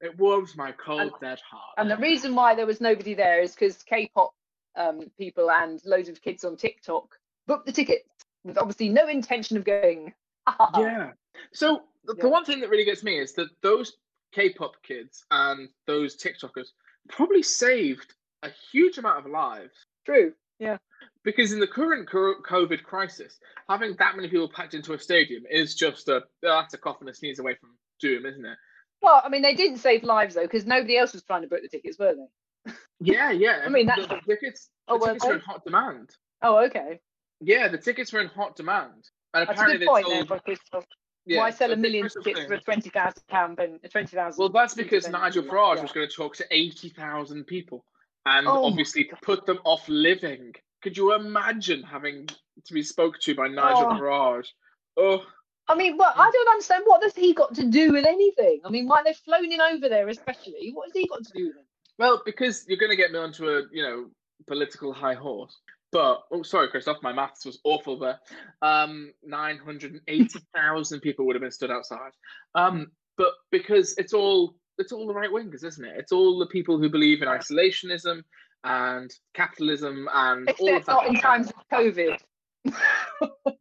It 0.00 0.16
warms 0.18 0.56
my 0.56 0.72
cold, 0.72 1.00
and, 1.00 1.10
dead 1.20 1.40
heart. 1.40 1.74
And 1.76 1.90
the 1.90 1.96
reason 1.96 2.34
why 2.34 2.54
there 2.54 2.66
was 2.66 2.80
nobody 2.80 3.14
there 3.14 3.40
is 3.42 3.52
because 3.52 3.82
K-pop 3.82 4.32
um, 4.76 5.10
people 5.18 5.50
and 5.50 5.84
loads 5.84 6.08
of 6.08 6.22
kids 6.22 6.44
on 6.44 6.56
TikTok 6.56 7.18
booked 7.46 7.66
the 7.66 7.72
tickets 7.72 8.08
with 8.44 8.56
obviously 8.56 8.88
no 8.88 9.08
intention 9.08 9.56
of 9.56 9.64
going. 9.64 10.14
yeah. 10.76 11.10
So 11.52 11.82
the, 12.04 12.14
yeah. 12.16 12.22
the 12.22 12.28
one 12.28 12.44
thing 12.44 12.60
that 12.60 12.70
really 12.70 12.84
gets 12.84 13.02
me 13.02 13.18
is 13.18 13.32
that 13.34 13.48
those 13.62 13.96
K-pop 14.32 14.82
kids 14.82 15.24
and 15.30 15.68
those 15.86 16.16
TikTokers 16.16 16.68
probably 17.08 17.42
saved 17.42 18.14
a 18.42 18.50
huge 18.70 18.98
amount 18.98 19.26
of 19.26 19.30
lives. 19.30 19.74
True. 20.04 20.32
Yeah. 20.58 20.78
Because 21.24 21.52
in 21.52 21.60
the 21.60 21.66
current 21.66 22.08
COVID 22.08 22.82
crisis, 22.82 23.38
having 23.68 23.94
that 23.98 24.16
many 24.16 24.28
people 24.28 24.48
packed 24.48 24.74
into 24.74 24.94
a 24.94 24.98
stadium 24.98 25.44
is 25.50 25.74
just 25.74 26.08
a 26.08 26.22
that's 26.42 26.74
a 26.74 26.78
cough 26.78 27.00
and 27.00 27.08
a 27.08 27.14
sneeze 27.14 27.38
away 27.38 27.56
from 27.60 27.70
doom, 28.00 28.24
isn't 28.26 28.44
it? 28.44 28.56
Well, 29.02 29.20
I 29.24 29.28
mean, 29.28 29.42
they 29.42 29.54
didn't 29.54 29.78
save 29.78 30.02
lives 30.04 30.34
though, 30.34 30.42
because 30.42 30.64
nobody 30.64 30.96
else 30.96 31.12
was 31.12 31.22
trying 31.22 31.42
to 31.42 31.48
book 31.48 31.60
the 31.62 31.68
tickets, 31.68 31.98
were 31.98 32.14
they? 32.14 32.72
Yeah, 33.00 33.30
yeah. 33.30 33.62
I 33.64 33.68
mean, 33.68 33.86
that's 33.86 34.08
the, 34.08 34.16
the 34.16 34.34
tickets. 34.34 34.70
Oh, 34.88 34.98
the 34.98 35.04
oh, 35.04 35.06
tickets 35.06 35.24
were 35.24 35.34
in 35.34 35.40
hot 35.40 35.64
demand. 35.64 36.10
Oh, 36.42 36.64
okay. 36.64 36.98
Yeah, 37.40 37.68
the 37.68 37.78
tickets 37.78 38.12
were 38.12 38.20
in 38.20 38.26
hot 38.26 38.56
demand, 38.56 39.08
and 39.34 39.46
that's 39.46 39.52
apparently 39.52 39.76
a 39.76 39.78
good 39.78 39.88
point 39.88 40.28
told, 40.28 40.44
there, 40.72 40.82
yeah, 41.28 41.38
Why 41.38 41.50
sell 41.50 41.72
a 41.72 41.76
million 41.76 42.08
tickets 42.08 42.46
for 42.46 42.54
a 42.54 42.60
twenty 42.60 42.88
thousand 42.88 43.22
pound 43.28 43.58
and 43.60 43.78
twenty 43.90 44.16
thousand? 44.16 44.40
Well, 44.40 44.48
that's 44.48 44.74
because 44.74 45.08
Nigel 45.08 45.42
Farage 45.42 45.76
yeah. 45.76 45.82
was 45.82 45.92
going 45.92 46.08
to 46.08 46.14
talk 46.14 46.34
to 46.36 46.46
eighty 46.50 46.88
thousand 46.88 47.44
people, 47.44 47.84
and 48.28 48.46
oh 48.46 48.64
obviously 48.64 49.10
put 49.22 49.46
them 49.46 49.58
off 49.64 49.88
living. 49.88 50.54
Could 50.82 50.96
you 50.96 51.14
imagine 51.14 51.82
having 51.82 52.26
to 52.26 52.74
be 52.74 52.82
spoke 52.82 53.18
to 53.20 53.34
by 53.34 53.48
Nigel 53.48 53.88
oh. 53.90 53.94
Farage? 53.94 54.48
Oh. 54.96 55.22
I 55.70 55.74
mean, 55.74 55.98
well, 55.98 56.12
I 56.16 56.30
don't 56.30 56.48
understand. 56.48 56.84
What 56.86 57.02
has 57.02 57.14
he 57.14 57.34
got 57.34 57.54
to 57.56 57.66
do 57.66 57.92
with 57.92 58.06
anything? 58.06 58.60
I 58.64 58.70
mean, 58.70 58.88
why 58.88 59.02
they've 59.04 59.16
flown 59.16 59.52
in 59.52 59.60
over 59.60 59.88
there, 59.88 60.08
especially? 60.08 60.70
What 60.72 60.86
has 60.88 60.94
he 60.94 61.06
got 61.06 61.24
to 61.24 61.32
do 61.34 61.46
with 61.48 61.56
it? 61.56 61.66
Well, 61.98 62.22
because 62.24 62.64
you're 62.68 62.78
going 62.78 62.90
to 62.90 62.96
get 62.96 63.12
me 63.12 63.18
onto 63.18 63.48
a 63.48 63.62
you 63.72 63.82
know 63.82 64.06
political 64.46 64.92
high 64.92 65.14
horse. 65.14 65.58
But 65.90 66.22
oh, 66.30 66.42
sorry, 66.42 66.68
Christoph, 66.68 67.02
my 67.02 67.12
maths 67.12 67.44
was 67.44 67.60
awful 67.64 67.98
there. 67.98 68.20
Um, 68.62 69.12
nine 69.22 69.58
hundred 69.58 69.92
and 69.92 70.00
eighty 70.06 70.38
thousand 70.54 71.00
people 71.00 71.26
would 71.26 71.34
have 71.34 71.42
been 71.42 71.50
stood 71.50 71.70
outside. 71.70 72.12
Um, 72.54 72.92
but 73.16 73.32
because 73.50 73.94
it's 73.98 74.14
all 74.14 74.54
it's 74.78 74.92
all 74.92 75.06
the 75.06 75.14
right 75.14 75.30
wingers, 75.30 75.64
isn't 75.64 75.84
it? 75.84 75.96
It's 75.96 76.12
all 76.12 76.38
the 76.38 76.46
people 76.46 76.78
who 76.78 76.88
believe 76.88 77.22
in 77.22 77.28
isolationism 77.28 78.22
and 78.64 79.12
capitalism 79.34 80.08
and 80.12 80.48
Except 80.48 80.60
all 80.60 80.76
of 80.76 80.86
that. 80.86 80.92
Not 80.92 81.06
in 81.08 81.14
times 81.16 81.50
of 81.50 81.68
COVID. 81.72 82.18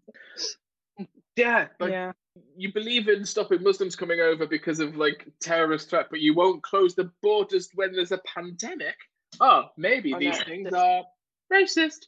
yeah, 1.36 1.68
like, 1.80 1.91
yeah. 1.91 2.11
You 2.55 2.74
believe 2.74 3.07
in 3.07 3.26
stopping 3.26 3.63
Muslims 3.63 3.95
coming 3.95 4.20
over 4.20 4.45
because 4.45 4.80
of 4.80 4.95
like 4.95 5.28
terrorist 5.41 5.89
threat, 5.89 6.07
but 6.09 6.20
you 6.20 6.36
won't 6.36 6.63
close 6.63 6.95
the 6.95 7.11
borders 7.22 7.70
when 7.76 7.93
there's 7.93 8.11
a 8.11 8.20
pandemic. 8.20 8.95
Oh, 9.39 9.65
maybe 9.78 10.13
oh, 10.13 10.20
these 10.20 10.39
no. 10.39 10.45
things 10.45 10.74
are 10.74 11.03
racist. 11.51 12.07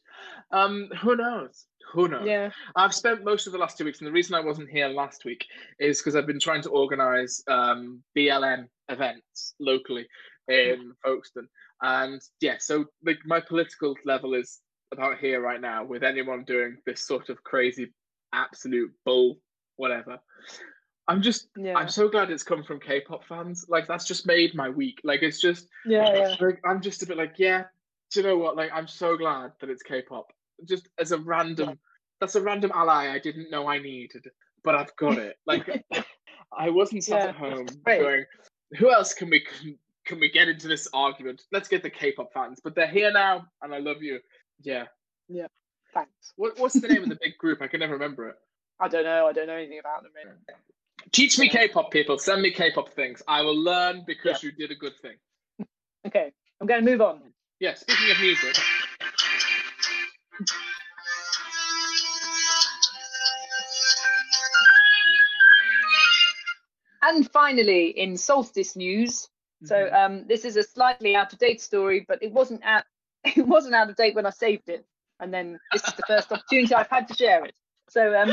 Um, 0.50 0.88
who 1.00 1.16
knows? 1.16 1.66
Who 1.92 2.08
knows? 2.08 2.26
Yeah. 2.26 2.50
I've 2.76 2.94
spent 2.94 3.24
most 3.24 3.46
of 3.46 3.52
the 3.52 3.58
last 3.58 3.76
two 3.76 3.84
weeks, 3.84 3.98
and 3.98 4.06
the 4.06 4.12
reason 4.12 4.34
I 4.34 4.40
wasn't 4.40 4.70
here 4.70 4.88
last 4.88 5.24
week 5.24 5.44
is 5.78 5.98
because 5.98 6.14
I've 6.14 6.26
been 6.26 6.40
trying 6.40 6.62
to 6.62 6.70
organise 6.70 7.42
um, 7.48 8.02
BLM 8.16 8.68
events 8.90 9.54
locally 9.58 10.06
in 10.48 10.92
Folkestone. 11.02 11.48
And 11.82 12.20
yeah, 12.40 12.56
so 12.58 12.86
like 13.04 13.18
my 13.24 13.40
political 13.40 13.94
level 14.04 14.34
is 14.34 14.60
about 14.92 15.18
here 15.18 15.40
right 15.40 15.60
now 15.60 15.84
with 15.84 16.02
anyone 16.02 16.44
doing 16.44 16.76
this 16.84 17.06
sort 17.06 17.28
of 17.28 17.42
crazy, 17.44 17.92
absolute 18.32 18.92
bull, 19.04 19.38
whatever. 19.76 20.18
I'm 21.08 21.22
just, 21.22 21.48
yeah. 21.56 21.76
I'm 21.76 21.88
so 21.88 22.08
glad 22.08 22.30
it's 22.30 22.42
come 22.42 22.62
from 22.62 22.80
K-pop 22.80 23.24
fans. 23.24 23.66
Like 23.68 23.86
that's 23.86 24.04
just 24.04 24.26
made 24.26 24.54
my 24.54 24.68
week. 24.68 25.00
Like 25.04 25.22
it's 25.22 25.40
just, 25.40 25.68
yeah, 25.86 26.14
yeah. 26.14 26.36
Like, 26.40 26.60
I'm 26.64 26.80
just 26.80 27.02
a 27.02 27.06
bit 27.06 27.16
like, 27.16 27.34
yeah, 27.38 27.64
do 28.12 28.20
you 28.20 28.26
know 28.26 28.36
what? 28.36 28.56
Like, 28.56 28.70
I'm 28.72 28.88
so 28.88 29.16
glad 29.16 29.52
that 29.60 29.70
it's 29.70 29.82
K-pop. 29.82 30.26
Just 30.68 30.88
as 30.98 31.12
a 31.12 31.18
random, 31.18 31.70
yeah. 31.70 31.74
that's 32.20 32.34
a 32.34 32.42
random 32.42 32.70
ally 32.74 33.12
I 33.12 33.18
didn't 33.18 33.50
know 33.50 33.68
I 33.68 33.78
needed, 33.78 34.26
but 34.62 34.74
I've 34.74 34.94
got 34.96 35.18
it. 35.18 35.36
Like, 35.46 35.84
I 36.56 36.70
wasn't 36.70 37.04
sat 37.04 37.28
at 37.28 37.36
home 37.36 37.66
going, 37.86 38.24
"Who 38.78 38.90
else 38.90 39.14
can 39.14 39.30
we 39.30 39.40
can, 39.40 39.78
can 40.04 40.20
we 40.20 40.30
get 40.30 40.48
into 40.48 40.68
this 40.68 40.88
argument? 40.92 41.42
Let's 41.52 41.68
get 41.68 41.82
the 41.82 41.90
K-pop 41.90 42.32
fans." 42.32 42.60
But 42.62 42.74
they're 42.74 42.86
here 42.86 43.12
now, 43.12 43.46
and 43.62 43.74
I 43.74 43.78
love 43.78 44.02
you. 44.02 44.20
Yeah. 44.62 44.86
Yeah. 45.28 45.46
Thanks. 45.92 46.32
What, 46.36 46.58
what's 46.58 46.80
the 46.80 46.88
name 46.88 47.02
of 47.02 47.08
the 47.08 47.18
big 47.20 47.36
group? 47.38 47.62
I 47.62 47.66
can 47.66 47.80
never 47.80 47.94
remember 47.94 48.28
it. 48.28 48.36
I 48.78 48.88
don't 48.88 49.04
know. 49.04 49.26
I 49.26 49.32
don't 49.32 49.46
know 49.46 49.56
anything 49.56 49.80
about 49.80 50.02
them. 50.02 50.12
Really. 50.14 50.36
Teach 51.12 51.38
me 51.38 51.48
K-pop, 51.48 51.90
people. 51.90 52.18
Send 52.18 52.42
me 52.42 52.50
K-pop 52.50 52.90
things. 52.90 53.22
I 53.26 53.42
will 53.42 53.58
learn 53.58 54.04
because 54.06 54.42
yeah. 54.42 54.50
you 54.50 54.52
did 54.52 54.70
a 54.70 54.78
good 54.78 54.92
thing. 55.02 55.16
Okay, 56.06 56.32
I'm 56.60 56.66
going 56.66 56.84
to 56.84 56.90
move 56.90 57.00
on. 57.00 57.20
Yeah, 57.58 57.74
speaking 57.74 58.10
of 58.10 58.20
music. 58.20 58.56
And 67.02 67.30
finally, 67.30 67.88
in 67.88 68.16
solstice 68.16 68.76
news, 68.76 69.28
so 69.64 69.74
mm-hmm. 69.74 69.94
um, 69.94 70.24
this 70.26 70.44
is 70.44 70.56
a 70.56 70.62
slightly 70.62 71.14
out 71.14 71.32
of 71.32 71.38
date 71.38 71.60
story, 71.60 72.04
but 72.06 72.22
it 72.22 72.32
wasn't 72.32 72.62
at 72.64 72.86
it 73.24 73.46
wasn't 73.46 73.74
out 73.74 73.90
of 73.90 73.96
date 73.96 74.14
when 74.14 74.26
I 74.26 74.30
saved 74.30 74.68
it, 74.68 74.84
and 75.18 75.32
then 75.32 75.58
this 75.72 75.86
is 75.86 75.94
the 75.94 76.02
first 76.06 76.32
opportunity 76.32 76.74
I've 76.74 76.90
had 76.90 77.08
to 77.08 77.14
share 77.14 77.44
it. 77.44 77.54
So 77.88 78.14
um, 78.14 78.30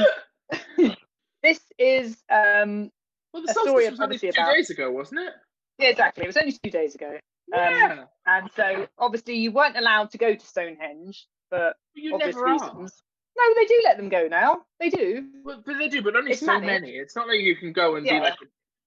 this 1.44 1.60
is 1.78 2.18
um, 2.30 2.92
well, 3.34 3.44
the 3.44 3.52
a 3.52 3.54
story 3.54 3.90
was 3.90 4.00
only 4.00 4.20
two 4.20 4.30
about... 4.30 4.54
days 4.54 4.70
ago, 4.70 4.92
wasn't 4.92 5.22
it? 5.22 5.34
Yeah, 5.80 5.90
exactly. 5.90 6.24
It 6.24 6.28
was 6.28 6.38
only 6.38 6.52
two 6.52 6.72
days 6.72 6.96
ago. 6.96 7.12
Um, 7.54 7.60
yeah. 7.60 8.04
And 8.26 8.50
so 8.56 8.88
obviously 8.98 9.36
you 9.38 9.52
weren't 9.52 9.78
allowed 9.78 10.12
to 10.12 10.18
go 10.18 10.34
to 10.34 10.46
Stonehenge 10.46 11.28
for 11.50 11.74
you 11.94 12.14
obvious 12.14 12.36
reasons. 12.36 13.04
No, 13.38 13.44
they 13.56 13.66
do 13.66 13.82
let 13.86 13.98
them 13.98 14.10
go 14.10 14.28
now. 14.28 14.64
They 14.80 14.90
do. 14.90 15.28
Well, 15.44 15.62
but 15.66 15.78
they 15.78 15.90
do, 15.90 16.02
but 16.02 16.16
only 16.16 16.32
it's 16.32 16.42
so 16.42 16.60
many. 16.60 16.92
It's 16.92 17.16
not 17.16 17.28
like 17.28 17.40
you 17.40 17.56
can 17.56 17.72
go 17.72 17.96
and 17.96 18.06
yeah. 18.06 18.14
be 18.14 18.20
like, 18.22 18.36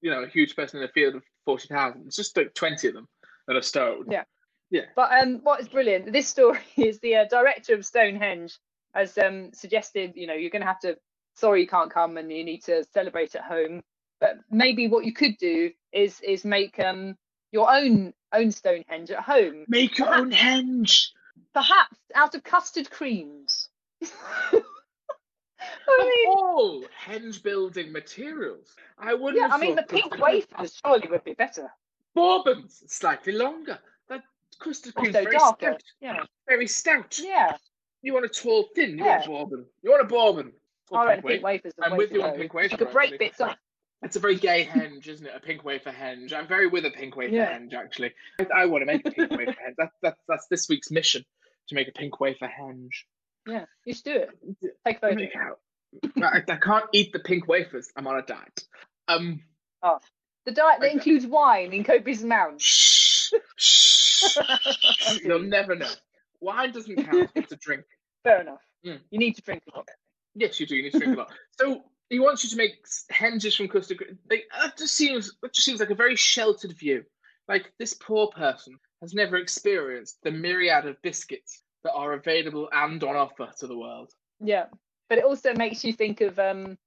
you 0.00 0.10
know, 0.10 0.22
a 0.22 0.28
huge 0.28 0.56
person 0.56 0.78
in 0.80 0.84
a 0.84 0.92
field 0.92 1.14
of 1.16 1.22
forty 1.44 1.68
thousand. 1.68 2.04
It's 2.06 2.16
just 2.16 2.36
like 2.36 2.54
twenty 2.54 2.88
of 2.88 2.94
them 2.94 3.08
that 3.46 3.56
are 3.56 3.62
stoned. 3.62 4.08
Yeah. 4.10 4.24
Yeah. 4.70 4.82
But 4.94 5.10
um, 5.12 5.40
what 5.42 5.60
is 5.60 5.68
brilliant? 5.68 6.12
This 6.12 6.28
story 6.28 6.60
is 6.76 7.00
the 7.00 7.16
uh, 7.16 7.24
director 7.28 7.74
of 7.74 7.84
Stonehenge 7.84 8.56
has 8.94 9.16
um 9.18 9.50
suggested, 9.52 10.12
you 10.16 10.26
know, 10.26 10.34
you're 10.34 10.50
going 10.50 10.62
to 10.62 10.68
have 10.68 10.80
to. 10.80 10.96
Sorry, 11.34 11.62
you 11.62 11.68
can't 11.68 11.90
come, 11.92 12.16
and 12.16 12.30
you 12.30 12.44
need 12.44 12.64
to 12.64 12.84
celebrate 12.92 13.34
at 13.34 13.42
home. 13.44 13.82
But 14.20 14.36
maybe 14.50 14.88
what 14.88 15.04
you 15.04 15.12
could 15.12 15.36
do 15.38 15.70
is 15.92 16.20
is 16.20 16.44
make 16.44 16.78
um 16.78 17.16
your 17.52 17.70
own 17.72 18.12
own 18.32 18.50
Stonehenge 18.50 19.10
at 19.10 19.22
home. 19.22 19.64
Make 19.68 19.98
your 19.98 20.08
perhaps, 20.08 20.22
own 20.22 20.32
henge. 20.32 21.06
Perhaps 21.54 21.96
out 22.14 22.34
of 22.34 22.44
custard 22.44 22.90
creams. 22.90 23.68
I 25.88 26.04
mean, 26.04 26.36
all 26.36 26.84
henge 27.06 27.42
building 27.42 27.92
materials. 27.92 28.74
I 28.98 29.14
wouldn't. 29.14 29.40
Yeah, 29.40 29.54
I 29.54 29.58
mean 29.58 29.76
the 29.76 29.82
pink 29.82 30.18
wafers 30.18 30.80
surely 30.84 31.08
would 31.08 31.24
be 31.24 31.34
better. 31.34 31.70
Bourbons 32.14 32.82
slightly 32.86 33.32
longer. 33.32 33.78
That 34.08 34.22
custard 34.58 34.94
cream 34.94 35.12
very 35.12 35.36
darker. 35.36 35.72
stout. 35.72 35.82
Yeah. 36.00 36.24
Very 36.48 36.66
stout. 36.66 37.18
Yeah. 37.22 37.56
You 38.02 38.14
want 38.14 38.24
a 38.24 38.28
tall 38.28 38.68
thin. 38.74 38.98
You 38.98 39.04
yeah. 39.04 39.18
want 39.18 39.24
a 39.26 39.28
bourbon. 39.28 39.66
You 39.82 39.90
want 39.90 40.02
a 40.02 40.06
bourbon. 40.06 40.52
All 40.92 41.06
right, 41.06 41.24
pink 41.24 41.42
wafers. 41.42 41.72
I'm 41.80 41.96
with 41.96 42.10
you 42.10 42.22
on 42.22 42.36
pink 42.36 42.52
wafers. 42.52 42.72
You 42.72 42.78
could 42.78 42.92
break 42.92 43.18
bits 43.18 43.40
off. 43.40 43.56
It's 44.02 44.16
a 44.16 44.20
very 44.20 44.36
gay 44.36 44.64
henge, 44.64 45.06
isn't 45.08 45.26
it? 45.26 45.32
A 45.36 45.40
pink 45.40 45.62
wafer 45.62 45.90
henge. 45.90 46.32
I'm 46.32 46.48
very 46.48 46.66
with 46.66 46.86
a 46.86 46.90
pink 46.90 47.16
wafer 47.16 47.34
yeah. 47.34 47.56
henge, 47.56 47.74
actually. 47.74 48.12
I, 48.38 48.46
I, 48.62 48.66
want 48.66 48.82
to 48.82 48.86
make 48.86 49.06
a 49.06 49.10
pink 49.10 49.30
wafer 49.30 49.52
henge. 49.52 49.76
That, 49.76 49.90
that, 50.02 50.16
that's 50.26 50.46
this 50.46 50.70
week's 50.70 50.90
mission 50.90 51.22
to 51.68 51.74
make 51.74 51.86
a 51.86 51.92
pink 51.92 52.18
wafer 52.18 52.48
henge. 52.48 52.88
Yeah, 53.46 53.66
you 53.84 53.92
should 53.92 54.04
do 54.04 54.16
it. 54.16 54.30
Take 54.86 54.98
a 54.98 55.00
photo. 55.00 55.56
I, 56.22 56.42
I, 56.48 56.56
can't 56.56 56.84
eat 56.92 57.12
the 57.12 57.18
pink 57.18 57.48
wafers. 57.48 57.90
I'm 57.96 58.06
on 58.06 58.18
a 58.18 58.22
diet. 58.22 58.64
Um. 59.08 59.40
Oh, 59.82 59.98
the 60.46 60.52
diet 60.52 60.80
that 60.80 60.86
okay. 60.86 60.94
includes 60.94 61.26
wine 61.26 61.72
in 61.72 61.84
copious 61.84 62.22
amounts. 62.22 62.64
Shh, 62.64 63.32
shh. 63.56 64.38
You'll 65.24 65.40
never 65.40 65.74
know. 65.74 65.90
Wine 66.40 66.72
doesn't 66.72 66.96
count. 66.96 67.30
It's 67.34 67.52
a 67.52 67.56
drink. 67.56 67.84
Fair 68.24 68.42
enough. 68.42 68.60
Mm. 68.86 69.00
You 69.10 69.18
need 69.18 69.36
to 69.36 69.42
drink 69.42 69.62
a 69.72 69.76
lot. 69.76 69.88
Yes, 70.34 70.60
you 70.60 70.66
do. 70.66 70.76
You 70.76 70.84
need 70.84 70.92
to 70.92 70.98
drink 70.98 71.16
a 71.16 71.20
lot. 71.20 71.32
So 71.58 71.82
he 72.08 72.18
wants 72.18 72.42
you 72.44 72.50
to 72.50 72.56
make 72.56 72.84
henges 73.12 73.56
from 73.56 73.68
custard. 73.68 74.18
Like, 74.30 74.44
that 74.60 74.76
just 74.76 74.94
seems 74.94 75.32
that 75.42 75.52
just 75.52 75.64
seems 75.64 75.80
like 75.80 75.90
a 75.90 75.94
very 75.94 76.16
sheltered 76.16 76.76
view. 76.76 77.04
Like 77.48 77.72
this 77.78 77.94
poor 77.94 78.28
person 78.28 78.74
has 79.00 79.14
never 79.14 79.36
experienced 79.36 80.18
the 80.22 80.30
myriad 80.30 80.86
of 80.86 81.00
biscuits 81.02 81.62
that 81.84 81.92
are 81.92 82.12
available 82.12 82.68
and 82.72 83.02
on 83.02 83.16
offer 83.16 83.50
to 83.58 83.66
the 83.66 83.76
world. 83.76 84.12
Yeah, 84.40 84.66
but 85.10 85.18
it 85.18 85.24
also 85.24 85.52
makes 85.52 85.84
you 85.84 85.92
think 85.92 86.22
of 86.22 86.38
um. 86.38 86.78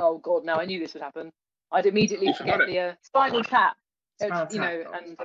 Oh 0.00 0.18
God, 0.18 0.44
now 0.44 0.56
I 0.56 0.64
knew 0.64 0.80
this 0.80 0.94
would 0.94 1.02
happen. 1.02 1.30
I'd 1.70 1.86
immediately 1.86 2.28
you 2.28 2.34
forget 2.34 2.58
the 2.66 2.78
uh, 2.80 2.94
Spinal 3.02 3.44
Tap. 3.44 3.76
Spinal 4.20 4.48
you 4.50 4.58
know, 4.58 4.84
and 4.92 5.16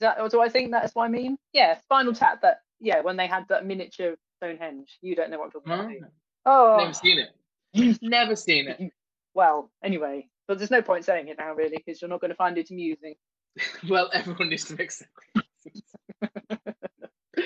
that, 0.00 0.30
do 0.30 0.42
I 0.42 0.50
think 0.50 0.72
that's 0.72 0.94
what 0.94 1.04
I 1.04 1.08
mean? 1.08 1.38
Yeah, 1.54 1.78
Spinal 1.80 2.12
Tap. 2.12 2.42
That 2.42 2.58
yeah, 2.80 3.00
when 3.00 3.16
they 3.16 3.26
had 3.26 3.48
that 3.48 3.64
miniature 3.64 4.16
Stonehenge. 4.38 4.98
You 5.02 5.14
don't 5.16 5.30
know 5.30 5.38
what 5.38 5.46
I'm 5.46 5.50
talking 5.50 5.72
about. 5.72 6.10
Oh, 6.46 6.76
never 6.78 6.92
seen 6.92 7.18
it. 7.18 7.28
Never 8.02 8.34
seen 8.34 8.68
it. 8.68 8.92
Well, 9.34 9.70
anyway, 9.84 10.28
but 10.46 10.58
there's 10.58 10.70
no 10.70 10.80
point 10.80 11.04
saying 11.04 11.28
it 11.28 11.36
now, 11.38 11.52
really, 11.52 11.76
because 11.76 12.00
you're 12.00 12.08
not 12.08 12.20
going 12.20 12.30
to 12.30 12.36
find 12.36 12.56
it 12.56 12.70
amusing. 12.70 13.14
well, 13.88 14.08
everyone 14.12 14.48
needs 14.48 14.64
to 14.66 14.76
make 14.76 14.90
sense. 14.90 15.10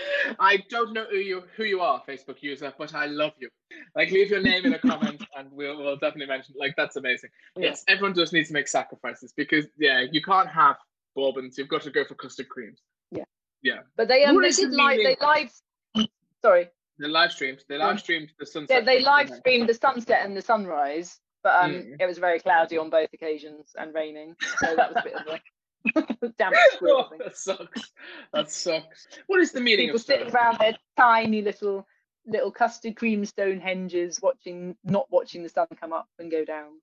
I 0.39 0.59
don't 0.69 0.93
know 0.93 1.05
who 1.11 1.17
you 1.17 1.43
who 1.57 1.65
you 1.65 1.81
are, 1.81 2.03
Facebook 2.09 2.43
user, 2.43 2.73
but 2.79 2.95
I 2.95 3.07
love 3.07 3.33
you. 3.39 3.49
Like, 3.95 4.11
leave 4.11 4.31
your 4.31 4.43
name 4.43 4.67
in 4.67 4.75
a 4.75 4.79
comment, 4.79 5.23
and 5.37 5.51
we'll, 5.53 5.79
we'll 5.79 5.97
definitely 5.97 6.27
mention. 6.27 6.55
Like, 6.59 6.75
that's 6.77 6.97
amazing. 6.97 7.31
Yeah. 7.57 7.69
Yes, 7.69 7.85
everyone 7.89 8.13
does 8.13 8.33
need 8.33 8.47
to 8.47 8.53
make 8.53 8.69
sacrifices 8.69 9.33
because 9.37 9.67
yeah, 9.79 10.05
you 10.11 10.23
can't 10.23 10.49
have 10.49 10.77
bourbons. 11.15 11.59
You've 11.59 11.69
got 11.69 11.83
to 11.83 11.91
go 11.91 12.05
for 12.05 12.15
custard 12.15 12.49
creams. 12.49 12.81
Yeah. 13.11 13.25
Yeah. 13.63 13.81
But 13.97 14.09
they 14.09 14.25
um, 14.25 14.41
they 14.41 14.51
did 14.51 14.73
live 14.73 14.99
they 14.99 15.17
live. 15.21 16.09
Sorry. 16.43 16.69
They 16.99 17.09
live 17.09 17.33
streamed. 17.33 17.65
They 17.69 17.79
live 17.79 18.01
streamed 18.01 18.33
the 18.39 18.47
sunset. 18.47 18.81
Yeah, 18.81 18.85
they 18.85 19.03
live 19.03 19.31
streamed 19.31 19.69
the 19.69 19.75
sunset 19.75 20.25
and 20.25 20.37
the 20.37 20.43
sunrise, 20.43 21.19
but 21.43 21.65
um, 21.65 21.73
mm. 21.73 21.97
it 21.99 22.07
was 22.07 22.19
very 22.19 22.39
cloudy 22.39 22.79
on 22.79 22.91
both 22.91 23.09
occasions 23.13 23.73
and 23.77 23.95
raining, 23.95 24.37
so 24.59 24.77
that 24.77 24.95
was 24.95 24.97
a 24.99 25.03
bit 25.03 25.15
of 25.15 25.27
a 25.27 25.41
damn 26.39 26.53
oh, 26.83 27.09
that 27.19 27.37
sucks. 27.37 27.93
That 28.33 28.51
sucks. 28.51 29.09
What 29.27 29.41
is 29.41 29.53
the 29.53 29.61
meaning 29.61 29.89
People 29.89 30.01
of 30.01 30.07
People 30.07 30.25
sitting 30.25 30.35
around 30.35 30.59
their 30.59 30.77
tiny 30.97 31.43
little 31.43 31.87
little 32.27 32.51
custard 32.53 32.97
cream 32.97 33.25
stone 33.25 33.61
henges, 33.61 34.23
watching 34.23 34.77
not 34.85 35.07
watching 35.11 35.43
the 35.43 35.49
sun 35.49 35.67
come 35.81 35.93
up 35.93 36.09
and 36.19 36.31
go 36.31 36.45
down. 36.45 36.81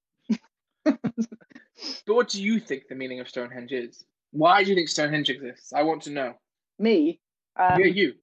but 0.83 2.15
what 2.15 2.29
do 2.29 2.41
you 2.41 2.59
think 2.59 2.87
the 2.87 2.95
meaning 2.95 3.19
of 3.19 3.29
Stonehenge 3.29 3.71
is? 3.71 4.05
Why 4.31 4.63
do 4.63 4.69
you 4.69 4.75
think 4.75 4.89
Stonehenge 4.89 5.29
exists? 5.29 5.73
I 5.73 5.83
want 5.83 6.03
to 6.03 6.11
know. 6.11 6.33
Me? 6.77 7.19
Um, 7.55 7.79
yeah, 7.79 7.87
you. 7.87 8.13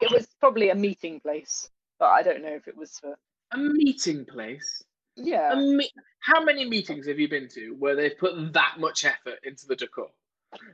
It 0.00 0.10
was 0.10 0.26
probably 0.40 0.70
a 0.70 0.74
meeting 0.74 1.20
place, 1.20 1.70
but 1.98 2.06
I 2.06 2.22
don't 2.22 2.42
know 2.42 2.54
if 2.54 2.68
it 2.68 2.76
was 2.76 2.98
for 2.98 3.16
a 3.52 3.58
meeting 3.58 4.24
place. 4.26 4.84
Yeah. 5.16 5.54
Me- 5.54 5.90
How 6.20 6.42
many 6.44 6.68
meetings 6.68 7.06
have 7.06 7.18
you 7.18 7.28
been 7.28 7.48
to 7.54 7.74
where 7.78 7.96
they've 7.96 8.16
put 8.18 8.52
that 8.52 8.74
much 8.78 9.04
effort 9.04 9.38
into 9.44 9.66
the 9.66 9.76
decor? 9.76 10.08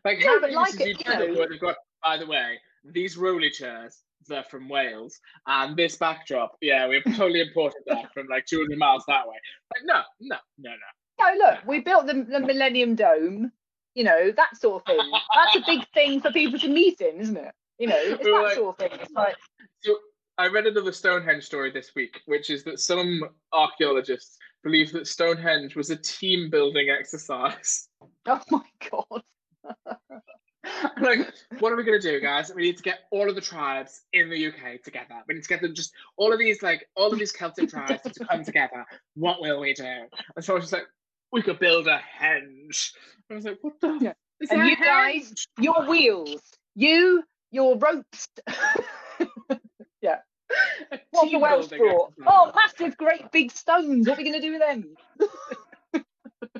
Like 0.04 0.22
how 0.22 0.38
many 0.40 0.54
like 0.54 0.72
have 0.78 0.86
you 0.86 0.96
been 0.96 1.32
to 1.32 1.38
where 1.38 1.48
they've 1.48 1.60
got? 1.60 1.76
By 2.02 2.18
the 2.18 2.26
way, 2.26 2.58
these 2.84 3.16
rolly 3.16 3.50
chairs 3.50 4.02
they're 4.28 4.44
from 4.44 4.68
Wales, 4.68 5.18
and 5.46 5.76
this 5.76 5.96
backdrop, 5.96 6.56
yeah, 6.60 6.86
we've 6.88 7.02
totally 7.16 7.40
imported 7.40 7.82
that 7.86 8.12
from 8.14 8.28
like 8.28 8.46
200 8.46 8.78
miles 8.78 9.04
that 9.08 9.26
way. 9.26 9.34
Like 9.74 9.84
no, 9.84 10.02
no, 10.20 10.36
no, 10.58 10.70
no. 10.70 10.76
No, 11.24 11.44
look, 11.44 11.58
we 11.66 11.80
built 11.80 12.06
the, 12.06 12.14
the 12.14 12.40
Millennium 12.40 12.94
Dome. 12.94 13.52
You 13.94 14.04
know 14.04 14.30
that 14.30 14.56
sort 14.56 14.82
of 14.82 14.86
thing. 14.86 15.10
That's 15.34 15.56
a 15.56 15.62
big 15.66 15.86
thing 15.92 16.20
for 16.20 16.32
people 16.32 16.58
to 16.60 16.68
meet 16.68 17.00
in, 17.00 17.20
isn't 17.20 17.36
it? 17.36 17.52
You 17.78 17.88
know, 17.88 17.98
it's 17.98 18.22
that 18.24 18.30
like, 18.30 18.54
sort 18.54 18.68
of 18.68 18.78
thing. 18.78 18.98
It's 19.00 19.12
like 19.12 19.36
so. 19.80 19.96
I 20.38 20.48
read 20.48 20.66
another 20.66 20.92
Stonehenge 20.92 21.44
story 21.44 21.70
this 21.70 21.92
week, 21.94 22.20
which 22.26 22.50
is 22.50 22.64
that 22.64 22.80
some 22.80 23.22
archaeologists 23.52 24.38
believe 24.62 24.92
that 24.92 25.06
Stonehenge 25.06 25.76
was 25.76 25.90
a 25.90 25.96
team 25.96 26.50
building 26.50 26.88
exercise. 26.90 27.88
Oh 28.26 28.40
my 28.50 28.62
god. 28.90 29.22
like, 31.00 31.32
what 31.58 31.72
are 31.72 31.76
we 31.76 31.84
gonna 31.84 32.00
do, 32.00 32.20
guys? 32.20 32.52
We 32.54 32.62
need 32.62 32.76
to 32.76 32.82
get 32.82 33.00
all 33.10 33.28
of 33.28 33.34
the 33.34 33.40
tribes 33.40 34.02
in 34.12 34.30
the 34.30 34.46
UK 34.46 34.82
together. 34.82 35.22
We 35.28 35.34
need 35.34 35.42
to 35.42 35.48
get 35.48 35.60
them 35.60 35.74
just 35.74 35.92
all 36.16 36.32
of 36.32 36.38
these 36.38 36.62
like 36.62 36.88
all 36.96 37.12
of 37.12 37.18
these 37.18 37.32
Celtic 37.32 37.70
tribes 37.70 38.02
to 38.02 38.24
come 38.24 38.44
together. 38.44 38.84
What 39.14 39.40
will 39.40 39.60
we 39.60 39.74
do? 39.74 39.84
And 40.36 40.44
so 40.44 40.52
I 40.52 40.56
was 40.56 40.64
just 40.64 40.72
like, 40.72 40.86
we 41.32 41.42
could 41.42 41.58
build 41.58 41.88
a 41.88 42.00
henge. 42.20 42.92
I 43.30 43.34
was 43.34 43.44
like, 43.44 43.58
what 43.62 43.80
the? 43.80 43.98
Yeah. 44.00 44.12
and 44.50 44.68
you 44.68 44.76
guys, 44.76 45.32
your 45.58 45.86
wheels, 45.88 46.42
you 46.74 47.24
your 47.52 47.76
ropes. 47.78 48.28
What 51.10 51.30
the 51.30 51.38
Welsh 51.38 51.68
brought? 51.68 52.12
Oh, 52.26 52.52
massive, 52.54 52.96
great 52.96 53.30
big 53.32 53.50
stones. 53.50 54.08
What 54.08 54.18
are 54.18 54.22
we 54.22 54.30
going 54.30 54.40
to 54.40 54.46
do 54.46 54.52
with 54.52 54.60
them? 54.60 54.94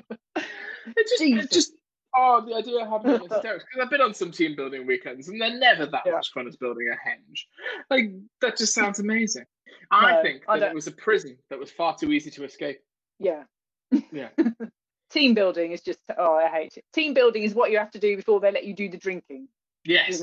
it 0.05 1.07
just, 1.09 1.21
it 1.21 1.51
just, 1.51 1.73
oh, 2.15 2.43
the 2.45 2.55
idea 2.55 2.83
of 2.83 2.89
having 2.89 3.11
it 3.11 3.21
hysterics. 3.31 3.65
Because 3.65 3.83
I've 3.83 3.89
been 3.89 4.01
on 4.01 4.13
some 4.13 4.31
team 4.31 4.55
building 4.55 4.85
weekends, 4.85 5.29
and 5.29 5.39
they're 5.39 5.57
never 5.57 5.85
that 5.85 6.03
yeah. 6.05 6.13
much 6.13 6.31
fun 6.33 6.47
as 6.47 6.55
building 6.55 6.89
a 6.89 7.09
henge. 7.09 7.45
Like 7.89 8.11
that 8.41 8.57
just 8.57 8.73
sounds 8.73 8.99
amazing. 8.99 9.45
I 9.91 10.13
no, 10.13 10.21
think 10.21 10.43
that 10.47 10.63
I 10.63 10.67
it 10.67 10.75
was 10.75 10.87
a 10.87 10.91
prison 10.91 11.37
that 11.49 11.59
was 11.59 11.69
far 11.71 11.95
too 11.95 12.11
easy 12.11 12.29
to 12.31 12.43
escape. 12.43 12.79
Yeah. 13.19 13.43
Yeah. 14.11 14.29
team 15.11 15.33
building 15.35 15.71
is 15.71 15.81
just 15.81 15.99
oh, 16.17 16.35
I 16.35 16.47
hate 16.49 16.77
it. 16.77 16.85
Team 16.93 17.13
building 17.13 17.43
is 17.43 17.53
what 17.53 17.71
you 17.71 17.77
have 17.77 17.91
to 17.91 17.99
do 17.99 18.15
before 18.15 18.39
they 18.39 18.51
let 18.51 18.65
you 18.65 18.73
do 18.73 18.89
the 18.89 18.97
drinking. 18.97 19.47
Yes. 19.85 20.21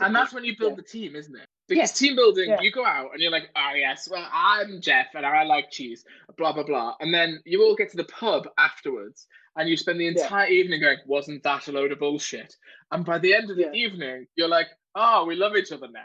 And 0.00 0.14
that's 0.14 0.32
when 0.32 0.44
you 0.44 0.56
build 0.58 0.72
yeah. 0.72 0.76
the 0.76 0.82
team, 0.82 1.16
isn't 1.16 1.36
it? 1.36 1.46
Because 1.72 1.90
yes. 1.90 1.98
team 1.98 2.16
building, 2.16 2.50
yeah. 2.50 2.60
you 2.60 2.70
go 2.70 2.84
out 2.84 3.10
and 3.12 3.20
you're 3.22 3.30
like, 3.30 3.48
oh, 3.56 3.72
yes, 3.74 4.08
well, 4.10 4.28
I'm 4.32 4.80
Jeff 4.80 5.08
and 5.14 5.24
I 5.24 5.44
like 5.44 5.70
cheese, 5.70 6.04
blah, 6.36 6.52
blah, 6.52 6.64
blah. 6.64 6.94
And 7.00 7.14
then 7.14 7.40
you 7.44 7.62
all 7.62 7.74
get 7.74 7.90
to 7.90 7.96
the 7.96 8.04
pub 8.04 8.48
afterwards 8.58 9.26
and 9.56 9.68
you 9.68 9.76
spend 9.76 9.98
the 9.98 10.06
entire 10.06 10.48
yeah. 10.48 10.60
evening 10.60 10.80
going, 10.80 10.98
wasn't 11.06 11.42
that 11.44 11.68
a 11.68 11.72
load 11.72 11.92
of 11.92 11.98
bullshit? 11.98 12.54
And 12.90 13.04
by 13.04 13.18
the 13.18 13.34
end 13.34 13.50
of 13.50 13.56
the 13.56 13.72
evening, 13.72 14.26
you're 14.36 14.48
like, 14.48 14.68
oh, 14.94 15.24
we 15.24 15.34
love 15.34 15.56
each 15.56 15.72
other 15.72 15.88
now. 15.90 16.00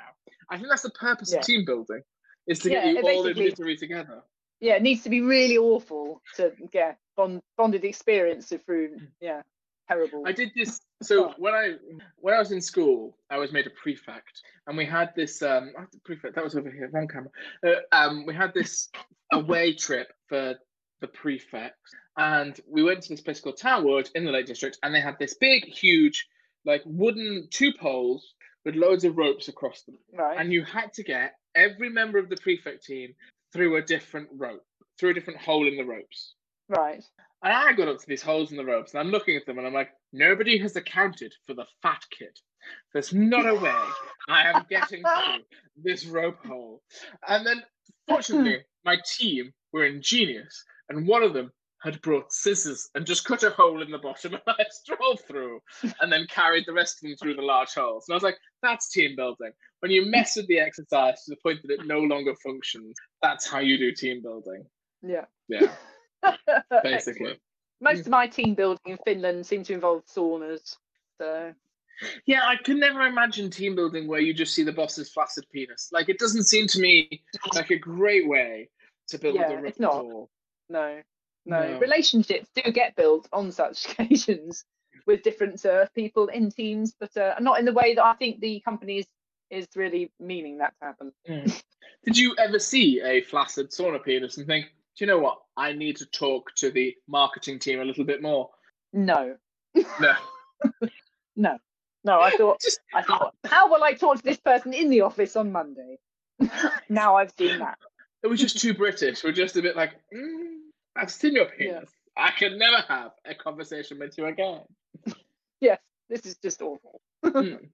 I 0.50 0.56
think 0.56 0.70
that's 0.70 0.84
the 0.84 0.92
purpose 0.92 1.34
of 1.34 1.42
team 1.42 1.66
building, 1.66 2.02
is 2.48 2.60
to 2.60 2.70
get 2.70 2.88
you 2.88 3.02
all 3.02 3.28
in 3.28 3.38
misery 3.38 3.76
together. 3.76 4.24
Yeah, 4.60 4.76
it 4.76 4.82
needs 4.82 5.04
to 5.04 5.10
be 5.10 5.22
really 5.22 5.58
awful 5.58 6.22
to 6.38 6.52
get 6.72 6.98
bond, 7.16 7.42
bonded 7.58 7.84
experience 7.84 8.54
through, 8.66 8.96
mm. 8.96 9.08
yeah, 9.20 9.42
terrible. 9.88 10.24
I 10.26 10.32
did 10.32 10.52
this 10.56 10.80
so 11.02 11.34
when 11.38 11.54
I 11.54 11.74
when 12.18 12.34
I 12.34 12.40
was 12.40 12.52
in 12.52 12.62
school, 12.62 13.18
I 13.30 13.38
was 13.38 13.52
made 13.52 13.68
a 13.68 13.72
prefect, 13.82 14.42
and 14.66 14.78
we 14.78 14.86
had 14.86 15.14
this 15.16 15.42
um 15.42 15.74
prefect 16.04 16.36
that 16.36 16.44
was 16.44 16.56
over 16.56 16.72
here 16.72 16.90
wrong 16.92 17.08
camera. 17.08 17.30
Uh, 17.66 17.96
um, 17.96 18.26
we 18.26 18.34
had 18.34 18.54
this 18.54 18.90
away 19.32 19.74
trip 19.74 20.08
for 20.28 20.56
the 21.02 21.08
prefects, 21.08 21.92
and 22.18 22.60
we 22.68 22.84
went 22.84 23.04
to 23.04 23.10
this 23.10 23.22
place 23.22 23.40
called 23.40 23.58
Townwood 23.58 24.10
in 24.16 24.26
the 24.26 24.32
Lake 24.32 24.48
District, 24.48 24.78
and 24.82 24.94
they 24.94 25.02
had 25.02 25.18
this 25.20 25.36
big, 25.36 25.66
huge, 25.66 26.28
like 26.66 26.82
wooden 26.86 27.48
two 27.52 27.72
poles 27.80 28.34
with 28.66 28.76
loads 28.76 29.04
of 29.04 29.18
ropes 29.18 29.48
across 29.48 29.84
them, 29.84 29.98
Right. 30.14 30.38
and 30.40 30.52
you 30.52 30.64
had 30.64 30.92
to 30.94 31.04
get 31.04 31.36
every 31.54 31.90
member 31.90 32.18
of 32.18 32.30
the 32.30 32.38
prefect 32.38 32.84
team 32.84 33.14
through 33.54 33.78
a 33.78 33.82
different 33.82 34.30
rope, 34.34 34.66
through 35.00 35.12
a 35.12 35.14
different 35.14 35.40
hole 35.40 35.68
in 35.68 35.78
the 35.78 35.86
ropes. 35.86 36.34
Right. 36.68 37.04
And 37.44 37.54
I 37.54 37.74
got 37.74 37.88
up 37.88 38.00
to 38.00 38.08
these 38.08 38.22
holes 38.22 38.52
in 38.52 38.58
the 38.58 38.66
ropes, 38.66 38.94
and 38.94 39.00
I'm 39.00 39.12
looking 39.12 39.36
at 39.36 39.46
them, 39.46 39.58
and 39.58 39.68
I'm 39.68 39.74
like, 39.74 39.92
nobody 40.12 40.58
has 40.58 40.76
accounted 40.76 41.34
for 41.46 41.54
the 41.54 41.66
fat 41.82 42.02
kid. 42.18 42.36
There's 42.94 43.14
not 43.14 43.48
a 43.48 43.56
way 43.56 43.76
I 44.28 44.50
am 44.50 44.66
getting 44.70 45.04
through 45.04 45.44
this 45.78 46.06
rope 46.06 46.44
hole. 46.46 46.82
And 47.28 47.46
then, 47.46 47.64
fortunately, 48.08 48.64
my 48.86 48.98
team 49.18 49.54
were 49.72 49.86
ingenious, 49.86 50.64
and 50.90 51.08
one 51.08 51.22
of 51.22 51.34
them 51.34 51.52
had 51.80 52.02
brought 52.02 52.34
scissors 52.34 52.90
and 52.96 53.06
just 53.06 53.24
cut 53.24 53.44
a 53.44 53.52
hole 53.52 53.84
in 53.84 53.92
the 53.92 54.00
bottom, 54.00 54.34
and 54.34 54.42
I 54.48 54.66
strolled 54.72 55.22
through, 55.28 55.62
and 56.02 56.12
then 56.12 56.26
carried 56.30 56.66
the 56.66 56.74
rest 56.74 56.98
of 56.98 57.08
them 57.08 57.18
through 57.18 57.36
the 57.36 57.44
large 57.44 57.74
holes. 57.76 58.06
And 58.08 58.14
I 58.14 58.18
was 58.18 58.24
like, 58.24 58.38
that's 58.64 58.90
team 58.90 59.16
building. 59.16 59.52
When 59.82 59.92
you 59.92 60.10
mess 60.10 60.36
with 60.36 60.48
the 60.48 60.60
exercise 60.60 61.24
to 61.24 61.32
the 61.32 61.38
point 61.44 61.60
that 61.64 61.72
it 61.72 61.86
no 61.86 62.00
longer 62.00 62.34
functions, 62.44 62.96
that's 63.22 63.48
how 63.48 63.60
you 63.60 63.78
do 63.78 63.92
team 63.94 64.24
building. 64.24 64.66
Yeah. 65.04 65.26
Yeah. 65.48 65.72
Basically. 66.84 67.40
Most 67.82 68.02
of 68.02 68.08
my 68.08 68.28
team 68.28 68.56
building 68.56 68.82
in 68.86 68.98
Finland 69.06 69.46
seem 69.46 69.64
to 69.64 69.74
involve 69.74 70.04
saunas. 70.08 70.78
So 71.20 71.54
Yeah, 72.26 72.42
I 72.46 72.56
could 72.56 72.78
never 72.78 73.02
imagine 73.04 73.50
team 73.50 73.76
building 73.76 74.08
where 74.08 74.20
you 74.20 74.34
just 74.34 74.54
see 74.56 74.64
the 74.64 74.72
boss's 74.72 75.10
flaccid 75.10 75.46
penis. 75.52 75.90
Like, 75.92 76.10
it 76.10 76.18
doesn't 76.18 76.46
seem 76.46 76.68
to 76.68 76.80
me 76.80 77.24
like 77.54 77.70
a 77.70 77.78
great 77.78 78.28
way 78.28 78.70
to 79.10 79.20
build 79.20 79.36
Yeah, 79.36 79.52
a 79.52 79.64
it's 79.64 79.80
not. 79.80 80.06
no, 80.06 80.30
no, 80.70 81.02
No. 81.46 81.80
Relationships 81.80 82.50
do 82.56 82.72
get 82.72 82.96
built 82.96 83.28
on 83.32 83.52
such 83.52 83.86
occasions 83.92 84.66
with 85.06 85.24
different 85.24 85.64
uh, 85.66 85.86
people 85.96 86.28
in 86.28 86.52
teams, 86.52 86.94
but 87.00 87.16
uh, 87.16 87.36
not 87.40 87.60
in 87.60 87.66
the 87.66 87.74
way 87.74 87.96
that 87.96 88.04
I 88.04 88.14
think 88.14 88.42
the 88.42 88.60
company 88.62 89.00
is, 89.00 89.06
is 89.50 89.68
really 89.76 90.12
meaning 90.20 90.58
that 90.58 90.74
to 90.80 90.86
happen. 90.86 91.14
Mm. 91.30 91.62
Did 92.04 92.18
you 92.18 92.36
ever 92.38 92.60
see 92.60 93.02
a 93.02 93.22
flaccid 93.22 93.70
sauna 93.72 94.04
penis 94.04 94.38
and 94.38 94.46
think, 94.48 94.66
do 94.98 95.06
you 95.06 95.08
know 95.08 95.20
what? 95.20 95.38
I 95.56 95.74
need 95.74 95.98
to 95.98 96.06
talk 96.08 96.54
to 96.56 96.72
the 96.72 96.96
marketing 97.08 97.60
team 97.60 97.80
a 97.80 97.86
little 97.86 98.04
bit 98.04 98.22
more? 98.22 98.50
No, 98.94 99.36
No. 100.00 100.14
no, 101.36 101.58
no. 102.04 102.20
I 102.20 102.32
thought 102.32 102.60
Just, 102.62 102.80
I 102.96 103.04
thought, 103.04 103.36
how 103.46 103.70
will 103.70 103.84
I 103.84 103.94
talk 103.94 104.18
to 104.18 104.24
this 104.24 104.38
person 104.38 104.74
in 104.74 104.90
the 104.90 105.02
office 105.02 105.36
on 105.36 105.52
Monday? 105.52 106.00
now 106.90 107.16
I've 107.16 107.32
seen 107.38 107.60
that. 107.60 107.78
it 108.24 108.28
was 108.28 108.40
just 108.40 108.60
too 108.60 108.74
British. 108.74 109.24
We're 109.24 109.34
just 109.34 109.56
a 109.56 109.62
bit 109.62 109.76
like, 109.76 109.92
mm, 110.14 110.58
I've 110.96 111.12
seen 111.12 111.34
your 111.36 111.46
penis. 111.46 111.92
I 112.18 112.32
can 112.32 112.58
never 112.58 112.78
have 112.88 113.12
a 113.26 113.36
conversation 113.36 114.00
with 114.00 114.18
you 114.18 114.26
again. 114.26 114.62
Yes, 115.60 115.80
this 116.08 116.24
is 116.28 116.38
just 116.38 116.62
awful. 116.62 117.02
Mm. 117.26 117.70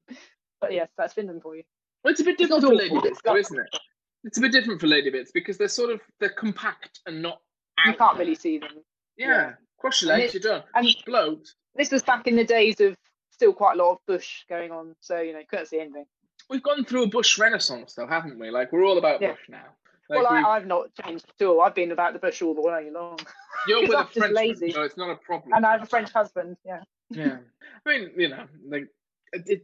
But 0.61 0.71
yes, 0.71 0.88
that's 0.97 1.13
Finland 1.13 1.41
for 1.41 1.57
you. 1.57 1.63
Well, 2.01 2.13
it's 2.13 2.21
a 2.21 2.24
bit 2.24 2.39
It's 2.39 2.43
different 2.43 2.61
for 2.63 2.67
awful, 2.67 2.78
lady 2.78 2.95
bits, 2.95 3.07
it's 3.07 3.21
though, 3.24 3.36
isn't 3.36 3.59
it? 3.59 3.80
It's 4.24 4.38
a 4.38 4.41
bit 4.41 4.51
different 4.51 4.80
for 4.80 4.88
lady 4.88 5.09
bits 5.09 5.32
because 5.32 5.57
they're 5.57 5.67
sort 5.67 5.91
of 5.91 5.99
they're 6.19 6.30
compact 6.30 7.01
and 7.05 7.21
not. 7.21 7.41
You 7.86 7.93
can't 7.93 8.15
there. 8.17 8.26
really 8.26 8.36
see 8.36 8.57
them. 8.59 8.69
Yeah, 9.17 9.28
yeah. 9.28 9.51
cross 9.80 10.01
your 10.01 10.15
legs, 10.15 10.34
you're 10.34 10.41
done. 10.41 10.63
And 10.76 10.88
Blokes, 11.05 11.55
this 11.76 11.91
was 11.91 12.03
back 12.03 12.28
in 12.28 12.36
the 12.36 12.45
days 12.45 12.80
of 12.80 12.95
still 13.32 13.53
quite 13.53 13.78
a 13.80 13.84
lot 13.84 13.91
of 13.93 13.97
bush 14.07 14.43
going 14.47 14.71
on, 14.71 14.95
so 15.01 15.19
you 15.19 15.34
know, 15.34 15.41
couldn't 15.49 15.65
see 15.67 15.80
anything. 15.80 16.05
we've 16.49 16.63
gone 16.63 16.86
through 16.86 17.03
a 17.03 17.07
bush 17.07 17.38
renaissance, 17.38 17.93
though, 17.95 18.07
haven't 18.07 18.39
we? 18.39 18.49
Like 18.51 18.71
we're 18.71 18.86
all 18.86 18.97
about 18.97 19.21
Yeah. 19.21 19.32
bush 19.32 19.41
now. 19.49 19.65
Like 20.09 20.21
well, 20.24 20.28
I, 20.28 20.41
I've 20.55 20.67
not 20.67 20.88
changed 21.03 21.26
at 21.39 21.45
all. 21.45 21.61
I've 21.61 21.76
been 21.76 21.91
about 21.91 22.13
the 22.13 22.19
bush 22.19 22.41
all 22.41 22.53
the 22.53 22.61
way 22.61 22.88
along. 22.89 23.19
you're 23.67 23.82
with 23.88 23.91
a 23.91 23.97
I'm 23.99 24.07
Frenchman, 24.07 24.34
lazy. 24.34 24.71
so 24.71 24.84
it's 24.84 24.97
not 24.97 25.09
a 25.09 25.15
problem. 25.15 25.53
and 25.53 25.65
I 25.65 25.71
have 25.74 25.84
a 25.84 25.86
French 25.86 26.11
husband. 26.11 26.57
Yeah. 26.65 26.82
Yeah, 27.09 27.38
I 27.86 27.89
mean, 27.89 28.11
you 28.17 28.30
know, 28.30 28.45
like 28.69 28.88
it, 29.34 29.63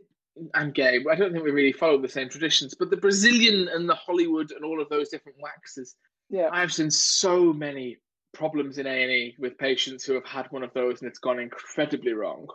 I'm 0.53 0.71
gay. 0.71 1.03
I 1.09 1.15
don't 1.15 1.31
think 1.31 1.43
we 1.43 1.51
really 1.51 1.73
follow 1.73 2.01
the 2.01 2.07
same 2.07 2.29
traditions, 2.29 2.73
but 2.73 2.89
the 2.89 2.97
Brazilian 2.97 3.67
and 3.67 3.89
the 3.89 3.95
Hollywood 3.95 4.51
and 4.51 4.63
all 4.63 4.81
of 4.81 4.89
those 4.89 5.09
different 5.09 5.37
waxes. 5.41 5.95
Yeah. 6.29 6.49
I've 6.51 6.73
seen 6.73 6.91
so 6.91 7.51
many 7.51 7.97
problems 8.33 8.77
in 8.77 8.85
A 8.85 9.03
and 9.03 9.11
E 9.11 9.35
with 9.39 9.57
patients 9.57 10.05
who 10.05 10.13
have 10.13 10.25
had 10.25 10.47
one 10.51 10.63
of 10.63 10.73
those 10.73 11.01
and 11.01 11.09
it's 11.09 11.19
gone 11.19 11.39
incredibly 11.39 12.13
wrong. 12.13 12.47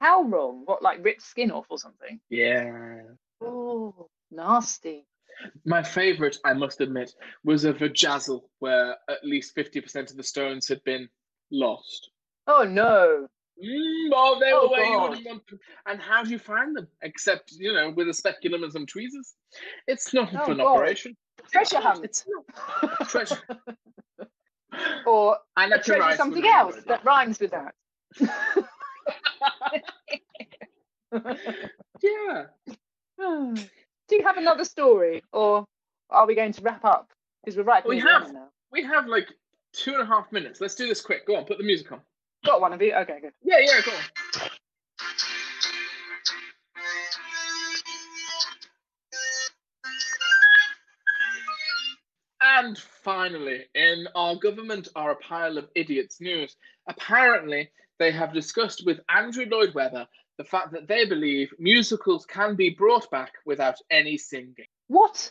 How 0.00 0.22
wrong? 0.22 0.62
What, 0.64 0.82
like 0.82 1.04
ripped 1.04 1.22
skin 1.22 1.50
off 1.50 1.66
or 1.70 1.78
something? 1.78 2.20
Yeah. 2.30 3.02
Oh, 3.40 4.08
nasty. 4.30 5.06
My 5.64 5.82
favourite, 5.82 6.36
I 6.44 6.52
must 6.52 6.80
admit, 6.80 7.12
was 7.44 7.64
a 7.64 7.72
vajazzle 7.72 8.42
where 8.58 8.96
at 9.08 9.24
least 9.24 9.56
50% 9.56 10.10
of 10.10 10.16
the 10.16 10.22
stones 10.22 10.68
had 10.68 10.82
been 10.84 11.08
lost. 11.50 12.10
Oh 12.46 12.64
no. 12.64 13.28
Mm, 13.64 14.10
oh, 14.14 14.38
they 14.40 14.52
Oh, 14.52 14.62
were 14.62 14.70
where 14.70 14.84
you 14.84 15.00
wouldn't 15.00 15.26
want 15.26 15.46
them. 15.48 15.58
And 15.86 16.00
how 16.00 16.22
do 16.24 16.30
you 16.30 16.38
find 16.38 16.74
them? 16.76 16.88
Except, 17.02 17.52
you 17.52 17.72
know, 17.72 17.90
with 17.90 18.08
a 18.08 18.14
speculum 18.14 18.62
and 18.62 18.72
some 18.72 18.86
tweezers. 18.86 19.34
It's 19.86 20.12
not 20.14 20.32
a 20.32 20.42
Oh, 20.42 20.46
fun 20.46 20.56
God. 20.58 20.66
operation. 20.66 21.16
Treasure 21.50 21.76
It's 21.76 21.84
hunt. 21.84 22.04
It's 22.04 22.24
not. 22.26 23.08
Treasure. 23.08 23.38
or 25.06 25.36
I 25.56 25.66
a 25.66 25.68
like 25.68 25.82
to 25.82 25.92
treasure 25.92 26.16
something 26.16 26.46
else 26.46 26.76
that 26.86 27.04
rhymes 27.04 27.38
with 27.40 27.50
that. 27.52 27.74
Yeah. 32.02 32.44
Do 33.18 34.16
you 34.16 34.22
have 34.24 34.38
another 34.38 34.64
story, 34.64 35.22
or 35.32 35.66
are 36.08 36.26
we 36.26 36.34
going 36.34 36.52
to 36.52 36.62
wrap 36.62 36.84
up? 36.84 37.10
Because 37.44 37.56
we're 37.56 37.62
right. 37.64 37.86
We 37.86 38.00
towards 38.00 38.04
the 38.04 38.14
end 38.14 38.24
have. 38.24 38.32
now. 38.32 38.48
We 38.72 38.82
have 38.84 39.06
like 39.06 39.28
two 39.72 39.92
and 39.92 40.02
a 40.02 40.06
half 40.06 40.32
minutes. 40.32 40.60
Let's 40.60 40.74
do 40.74 40.86
this 40.88 41.00
quick. 41.00 41.26
Go 41.26 41.36
on, 41.36 41.44
put 41.44 41.58
the 41.58 41.64
music 41.64 41.92
on. 41.92 42.00
Got 42.44 42.60
one 42.60 42.72
of 42.72 42.80
you. 42.80 42.94
Okay, 42.94 43.18
good. 43.20 43.32
Yeah, 43.42 43.58
yeah, 43.60 43.80
go 43.84 43.90
on. 43.92 44.50
And 52.42 52.78
finally, 52.78 53.66
in 53.74 54.06
our 54.14 54.34
government 54.36 54.88
are 54.96 55.12
a 55.12 55.16
pile 55.16 55.58
of 55.58 55.68
idiots 55.74 56.20
news. 56.20 56.56
Apparently, 56.88 57.70
they 57.98 58.10
have 58.10 58.32
discussed 58.32 58.84
with 58.86 59.00
Andrew 59.08 59.44
Lloyd 59.50 59.74
Webber 59.74 60.06
the 60.38 60.44
fact 60.44 60.72
that 60.72 60.88
they 60.88 61.04
believe 61.04 61.52
musicals 61.58 62.24
can 62.24 62.56
be 62.56 62.70
brought 62.70 63.10
back 63.10 63.32
without 63.44 63.76
any 63.90 64.16
singing. 64.16 64.54
What? 64.88 65.30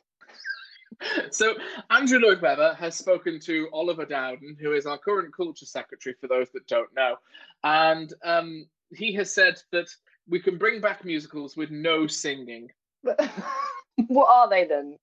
So, 1.32 1.56
Andrew 1.90 2.20
Lloyd 2.20 2.42
Webber 2.42 2.74
has 2.80 2.96
spoken 2.96 3.40
to 3.42 3.70
Oliver 3.72 4.06
Dowden, 4.06 4.58
who 4.60 4.74
is 4.74 4.86
our 4.86 4.98
current 4.98 5.34
culture 5.36 5.66
secretary, 5.66 6.16
for 6.20 6.28
those 6.28 6.50
that 6.52 6.68
don't 6.68 6.94
know. 6.96 7.16
And 7.64 8.12
um, 8.24 8.66
he 8.94 9.14
has 9.14 9.34
said 9.34 9.62
that 9.72 9.88
we 10.28 10.40
can 10.40 10.58
bring 10.58 10.82
back 10.82 11.06
musicals 11.06 11.56
with 11.56 11.72
no 11.72 12.08
singing. 12.08 12.70
what 14.08 14.28
are 14.30 14.50
they 14.50 14.66
then? 14.66 14.98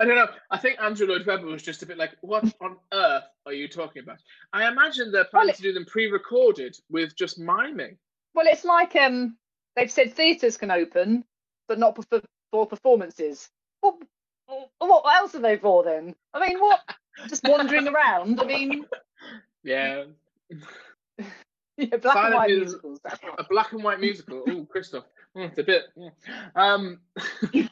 I 0.00 0.04
don't 0.04 0.16
know. 0.16 0.28
I 0.50 0.58
think 0.58 0.80
Andrew 0.80 1.06
Lloyd 1.06 1.24
Webber 1.26 1.46
was 1.46 1.62
just 1.62 1.82
a 1.82 1.86
bit 1.86 1.96
like, 1.96 2.12
what 2.20 2.44
on 2.60 2.76
earth 2.92 3.24
are 3.46 3.52
you 3.52 3.68
talking 3.68 4.02
about? 4.02 4.18
I 4.52 4.68
imagine 4.68 5.10
they're 5.12 5.24
planning 5.24 5.46
Well, 5.48 5.54
it- 5.54 5.56
to 5.56 5.62
do 5.62 5.72
them 5.72 5.86
pre 5.86 6.06
recorded 6.06 6.76
with 6.90 7.16
just 7.16 7.38
miming. 7.38 7.96
Well, 8.34 8.46
it's 8.48 8.64
like 8.64 8.96
um, 8.96 9.36
they've 9.76 9.90
said 9.90 10.12
theatres 10.12 10.56
can 10.56 10.70
open, 10.70 11.24
but 11.68 11.78
not 11.78 11.94
for, 11.96 12.20
for 12.50 12.66
performances. 12.66 13.48
What, 13.80 13.96
what 14.78 15.16
else 15.16 15.34
are 15.34 15.40
they 15.40 15.56
for 15.56 15.82
then? 15.84 16.14
I 16.34 16.46
mean, 16.46 16.58
what? 16.60 16.80
Just 17.28 17.44
wandering 17.44 17.88
around. 17.94 18.40
I 18.40 18.44
mean, 18.44 18.84
Yeah. 19.62 20.04
yeah, 21.78 21.96
black 21.96 22.16
and 22.16 22.34
white 22.34 22.50
music- 22.50 22.82
musicals. 22.84 23.00
A 23.38 23.44
black 23.44 23.72
and 23.72 23.82
white 23.82 24.00
musical. 24.00 24.42
Oh, 24.48 24.66
Christoph. 24.70 25.04
Mm, 25.36 25.48
it's 25.48 25.58
a 25.58 25.62
bit. 25.62 25.84
yeah. 25.96 26.10
Um, 26.54 27.00
yeah, 27.52 27.68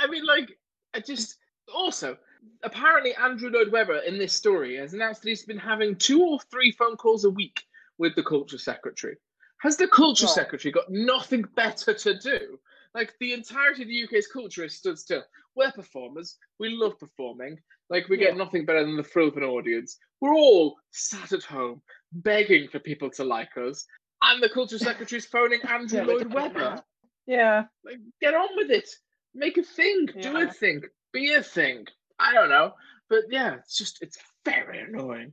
I 0.00 0.06
mean, 0.08 0.24
like, 0.26 0.58
I 0.94 1.00
just. 1.00 1.38
Also, 1.74 2.18
apparently, 2.64 3.14
Andrew 3.14 3.48
Lloyd 3.48 3.70
Webber 3.72 3.98
in 3.98 4.18
this 4.18 4.32
story 4.34 4.76
has 4.76 4.92
announced 4.92 5.22
that 5.22 5.28
he's 5.30 5.44
been 5.44 5.58
having 5.58 5.94
two 5.96 6.22
or 6.22 6.38
three 6.50 6.72
phone 6.72 6.96
calls 6.96 7.24
a 7.24 7.30
week 7.30 7.62
with 7.98 8.14
the 8.16 8.22
culture 8.22 8.58
secretary. 8.58 9.16
Has 9.58 9.76
the 9.76 9.86
culture 9.88 10.26
Right. 10.26 10.34
secretary 10.34 10.72
got 10.72 10.90
nothing 10.90 11.42
better 11.54 11.94
to 11.94 12.18
do? 12.18 12.58
Like, 12.94 13.14
the 13.20 13.32
entirety 13.32 13.82
of 13.82 13.88
the 13.88 14.02
UK's 14.04 14.26
culture 14.26 14.64
is 14.64 14.74
stood 14.76 14.98
still. 14.98 15.22
We're 15.54 15.72
performers. 15.72 16.36
We 16.58 16.70
love 16.70 16.98
performing. 16.98 17.58
Like, 17.90 18.08
we 18.08 18.16
get 18.16 18.36
nothing 18.36 18.64
better 18.64 18.84
than 18.84 18.96
the 18.96 19.02
thrill 19.02 19.28
of 19.28 19.36
an 19.36 19.42
audience. 19.42 19.98
We're 20.20 20.34
all 20.34 20.76
sat 20.92 21.32
at 21.32 21.42
home 21.42 21.82
begging 22.12 22.68
for 22.68 22.78
people 22.78 23.10
to 23.10 23.24
like 23.24 23.56
us. 23.56 23.84
And 24.22 24.42
the 24.42 24.48
culture 24.48 24.78
secretary's 24.78 25.26
phoning 25.26 25.60
Andrew 25.68 26.00
Yeah, 26.00 26.06
Lloyd 26.06 26.32
Webber. 26.32 26.82
Yeah. 27.26 27.64
Like, 27.84 27.98
get 28.20 28.34
on 28.34 28.48
with 28.56 28.70
it. 28.70 28.88
Make 29.34 29.58
a 29.58 29.62
thing. 29.62 30.08
Do 30.20 30.36
a 30.38 30.50
thing. 30.50 30.82
Be 31.12 31.34
a 31.34 31.42
thing. 31.42 31.86
I 32.18 32.32
don't 32.32 32.48
know. 32.48 32.72
But 33.10 33.24
yeah, 33.30 33.56
it's 33.56 33.76
just, 33.76 34.00
it's 34.00 34.18
very 34.44 34.80
annoying. 34.80 35.32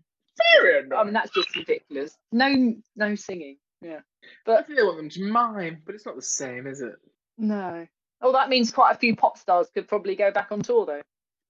Very 0.53 0.79
um, 0.79 0.85
annoying. 0.85 0.99
I 0.99 1.03
mean, 1.05 1.13
that's 1.13 1.31
just 1.31 1.55
ridiculous. 1.55 2.17
No, 2.31 2.75
no 2.95 3.15
singing. 3.15 3.57
Yeah. 3.81 3.99
But 4.45 4.59
I 4.59 4.63
think 4.63 4.77
they 4.77 4.83
want 4.83 4.97
them 4.97 5.09
to 5.09 5.31
mime, 5.31 5.81
but 5.85 5.95
it's 5.95 6.05
not 6.05 6.15
the 6.15 6.21
same, 6.21 6.67
is 6.67 6.81
it? 6.81 6.95
no. 7.37 7.87
Oh, 8.21 8.31
that 8.33 8.49
means 8.49 8.71
quite 8.71 8.95
a 8.95 8.97
few 8.97 9.15
pop 9.15 9.37
stars 9.37 9.67
could 9.73 9.87
probably 9.87 10.15
go 10.15 10.31
back 10.31 10.51
on 10.51 10.61
tour 10.61 10.85
though. 10.85 11.01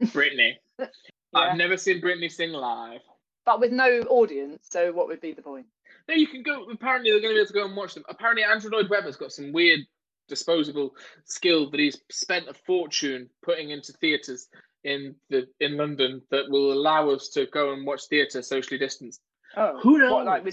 Britney. 0.08 0.54
Yeah. 1.32 1.42
I've 1.42 1.58
never 1.58 1.78
seen 1.78 2.02
Britney 2.02 2.32
sing 2.32 2.54
live. 2.54 3.02
But 3.46 3.60
with 3.60 3.72
no 3.72 4.00
audience, 4.10 4.66
so 4.72 4.92
what 4.92 5.08
would 5.10 5.22
be 5.22 5.32
the 5.34 5.44
point? 5.44 5.68
No, 6.08 6.16
you 6.16 6.26
can 6.26 6.42
go. 6.42 6.66
Apparently, 6.72 7.12
they're 7.12 7.22
going 7.22 7.36
to 7.36 7.36
be 7.36 7.42
able 7.42 7.48
to 7.48 7.54
go 7.54 7.66
and 7.66 7.78
watch 7.78 7.94
them. 7.94 8.04
Apparently, 8.10 8.44
Andrew 8.44 8.72
Lloyd 8.72 8.90
Webber's 8.90 9.16
got 9.16 9.32
some 9.32 9.54
weird 9.54 9.82
disposable 10.28 10.96
skill 11.26 11.70
that 11.70 11.80
he's 11.80 12.02
spent 12.10 12.48
a 12.48 12.54
fortune 12.54 13.30
putting 13.44 13.70
into 13.70 13.94
theatres 13.94 14.48
in 14.84 15.16
the 15.30 15.48
in 15.60 15.78
London 15.78 16.22
that 16.32 16.50
will 16.50 16.72
allow 16.72 17.10
us 17.10 17.30
to 17.30 17.46
go 17.48 17.74
and 17.74 17.86
watch 17.86 18.08
theatre 18.10 18.42
socially 18.42 18.78
distanced. 18.78 19.22
Oh, 19.58 19.80
Who 19.82 19.98
knows? 19.98 20.12
What, 20.12 20.26
like 20.26 20.44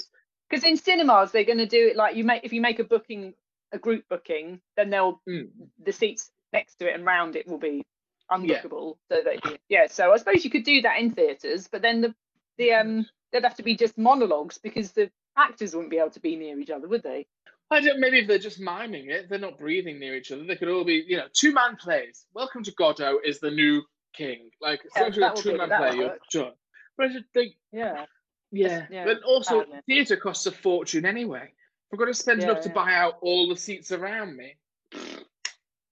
because 0.50 0.64
in 0.64 0.76
cinemas 0.76 1.32
they're 1.32 1.44
going 1.44 1.58
to 1.58 1.66
do 1.66 1.88
it 1.88 1.96
like 1.96 2.16
you 2.16 2.24
make 2.24 2.44
if 2.44 2.52
you 2.52 2.60
make 2.60 2.78
a 2.78 2.84
booking 2.84 3.34
a 3.72 3.78
group 3.78 4.04
booking, 4.08 4.60
then 4.76 4.90
they'll 4.90 5.20
Mm. 5.28 5.50
the 5.82 5.92
seats 5.92 6.30
next 6.52 6.76
to 6.76 6.88
it 6.88 6.94
and 6.94 7.04
round 7.04 7.36
it 7.36 7.46
will 7.46 7.58
be 7.58 7.84
unbookable. 8.30 8.96
So 9.10 9.22
that 9.22 9.58
yeah, 9.68 9.86
so 9.86 10.12
I 10.12 10.16
suppose 10.16 10.44
you 10.44 10.50
could 10.50 10.64
do 10.64 10.82
that 10.82 10.98
in 10.98 11.12
theatres, 11.12 11.68
but 11.70 11.82
then 11.82 12.00
the 12.00 12.14
the 12.58 12.72
um 12.72 13.06
there'd 13.32 13.44
have 13.44 13.56
to 13.56 13.62
be 13.62 13.76
just 13.76 13.98
monologues 13.98 14.58
because 14.58 14.92
the 14.92 15.10
actors 15.36 15.74
wouldn't 15.74 15.90
be 15.90 15.98
able 15.98 16.10
to 16.10 16.20
be 16.20 16.36
near 16.36 16.58
each 16.58 16.70
other, 16.70 16.88
would 16.88 17.02
they? 17.02 17.26
I 17.70 17.80
don't. 17.80 17.98
Maybe 17.98 18.20
if 18.20 18.28
they're 18.28 18.38
just 18.38 18.60
miming 18.60 19.10
it, 19.10 19.28
they're 19.28 19.38
not 19.40 19.58
breathing 19.58 19.98
near 19.98 20.14
each 20.14 20.30
other. 20.30 20.44
They 20.44 20.56
could 20.56 20.68
all 20.68 20.84
be, 20.84 21.04
you 21.06 21.16
know, 21.16 21.26
two 21.32 21.52
man 21.52 21.76
plays. 21.76 22.24
Welcome 22.32 22.62
to 22.62 22.72
Godot 22.72 23.18
is 23.24 23.40
the 23.40 23.50
new 23.50 23.82
king. 24.14 24.50
Like, 24.60 24.80
Yeah, 24.96 25.10
long 25.16 25.32
a 25.32 25.42
two 25.42 25.56
man 25.56 25.68
play, 25.68 25.96
you're 25.96 26.16
done. 26.30 26.52
Whereas 26.94 27.16
I 27.16 27.20
think, 27.34 27.54
Yeah. 27.72 28.06
yeah, 28.52 28.86
yeah, 28.88 29.04
but 29.04 29.22
also 29.24 29.64
theatre 29.86 30.16
costs 30.16 30.46
a 30.46 30.52
fortune 30.52 31.04
anyway. 31.04 31.52
I've 31.92 31.98
got 31.98 32.06
to 32.06 32.14
spend 32.14 32.40
Yeah, 32.42 32.50
enough 32.50 32.62
to 32.62 32.68
yeah. 32.68 32.74
buy 32.74 32.94
out 32.94 33.18
all 33.20 33.48
the 33.48 33.56
seats 33.56 33.92
around 33.92 34.36
me. 34.36 34.56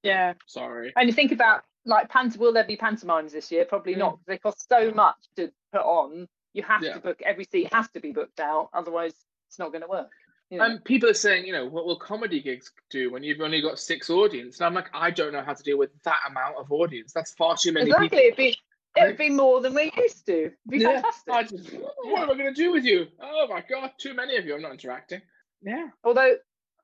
Yeah. 0.03 0.35
Sorry. 0.47 0.93
And 0.97 1.09
you 1.09 1.15
think 1.15 1.33
about 1.33 1.65
like 1.87 2.09
pant 2.09 2.37
will 2.39 2.53
there 2.53 2.65
be 2.65 2.77
pantomimes 2.77 3.33
this 3.33 3.53
year? 3.53 3.65
Probably 3.65 3.95
Mm. 3.95 3.99
not. 3.99 4.19
They 4.27 4.39
cost 4.39 4.69
so 4.69 4.91
much 4.93 5.17
to 5.37 5.53
put 5.73 5.83
on. 5.83 6.29
You 6.53 6.63
have 6.63 6.83
Yeah. 6.83 6.95
to 6.95 7.01
book 7.01 7.21
every 7.23 7.45
seat 7.45 7.73
has 7.73 7.89
to 7.91 8.01
be 8.01 8.13
booked 8.13 8.41
out, 8.41 8.71
otherwise 8.73 9.15
it's 9.49 9.59
not 9.59 9.71
going 9.71 9.83
to 9.83 9.89
work. 9.89 10.11
you 10.51 10.59
know? 10.59 10.65
And 10.67 10.85
people 10.85 11.09
are 11.09 11.15
saying, 11.15 11.47
you 11.47 11.53
know, 11.53 11.65
what 11.67 11.87
will 11.87 11.99
comedy 11.99 12.41
gigs 12.41 12.71
do 12.91 13.11
when 13.11 13.23
you've 13.23 13.41
only 13.41 13.61
got 13.63 13.79
six 13.79 14.11
audience? 14.11 14.59
And 14.61 14.67
I'm 14.67 14.75
like, 14.75 14.89
I 14.93 15.11
don't 15.11 15.33
know 15.33 15.43
how 15.43 15.55
to 15.55 15.63
deal 15.63 15.79
with 15.79 15.91
that 16.03 16.21
amount 16.29 16.57
of 16.59 16.71
audience. 16.71 17.13
That's 17.13 17.33
far 17.35 17.57
too 17.57 17.73
many 17.73 17.87
exactly, 17.87 18.09
people. 18.09 18.19
it'd 18.21 18.37
be 18.37 18.57
it'd 18.97 19.17
be 19.19 19.31
more 19.31 19.61
than 19.63 19.75
we're 19.75 19.91
used 19.97 20.27
to. 20.27 20.33
It'd 20.45 20.55
be 20.69 20.79
Yeah, 20.79 21.01
fantastic. 21.27 21.59
Just, 21.65 21.73
what 22.03 22.23
am 22.23 22.31
I 22.31 22.35
going 22.35 22.55
to 22.55 22.63
do 22.63 22.73
with 22.73 22.85
you? 22.85 23.09
Oh 23.21 23.47
my 23.49 23.63
god, 23.69 23.93
too 23.99 24.13
many 24.15 24.37
of 24.37 24.45
you. 24.45 24.55
I'm 24.55 24.63
not 24.63 24.73
interacting. 24.73 25.23
Yeah. 25.65 25.89
Although 26.05 26.37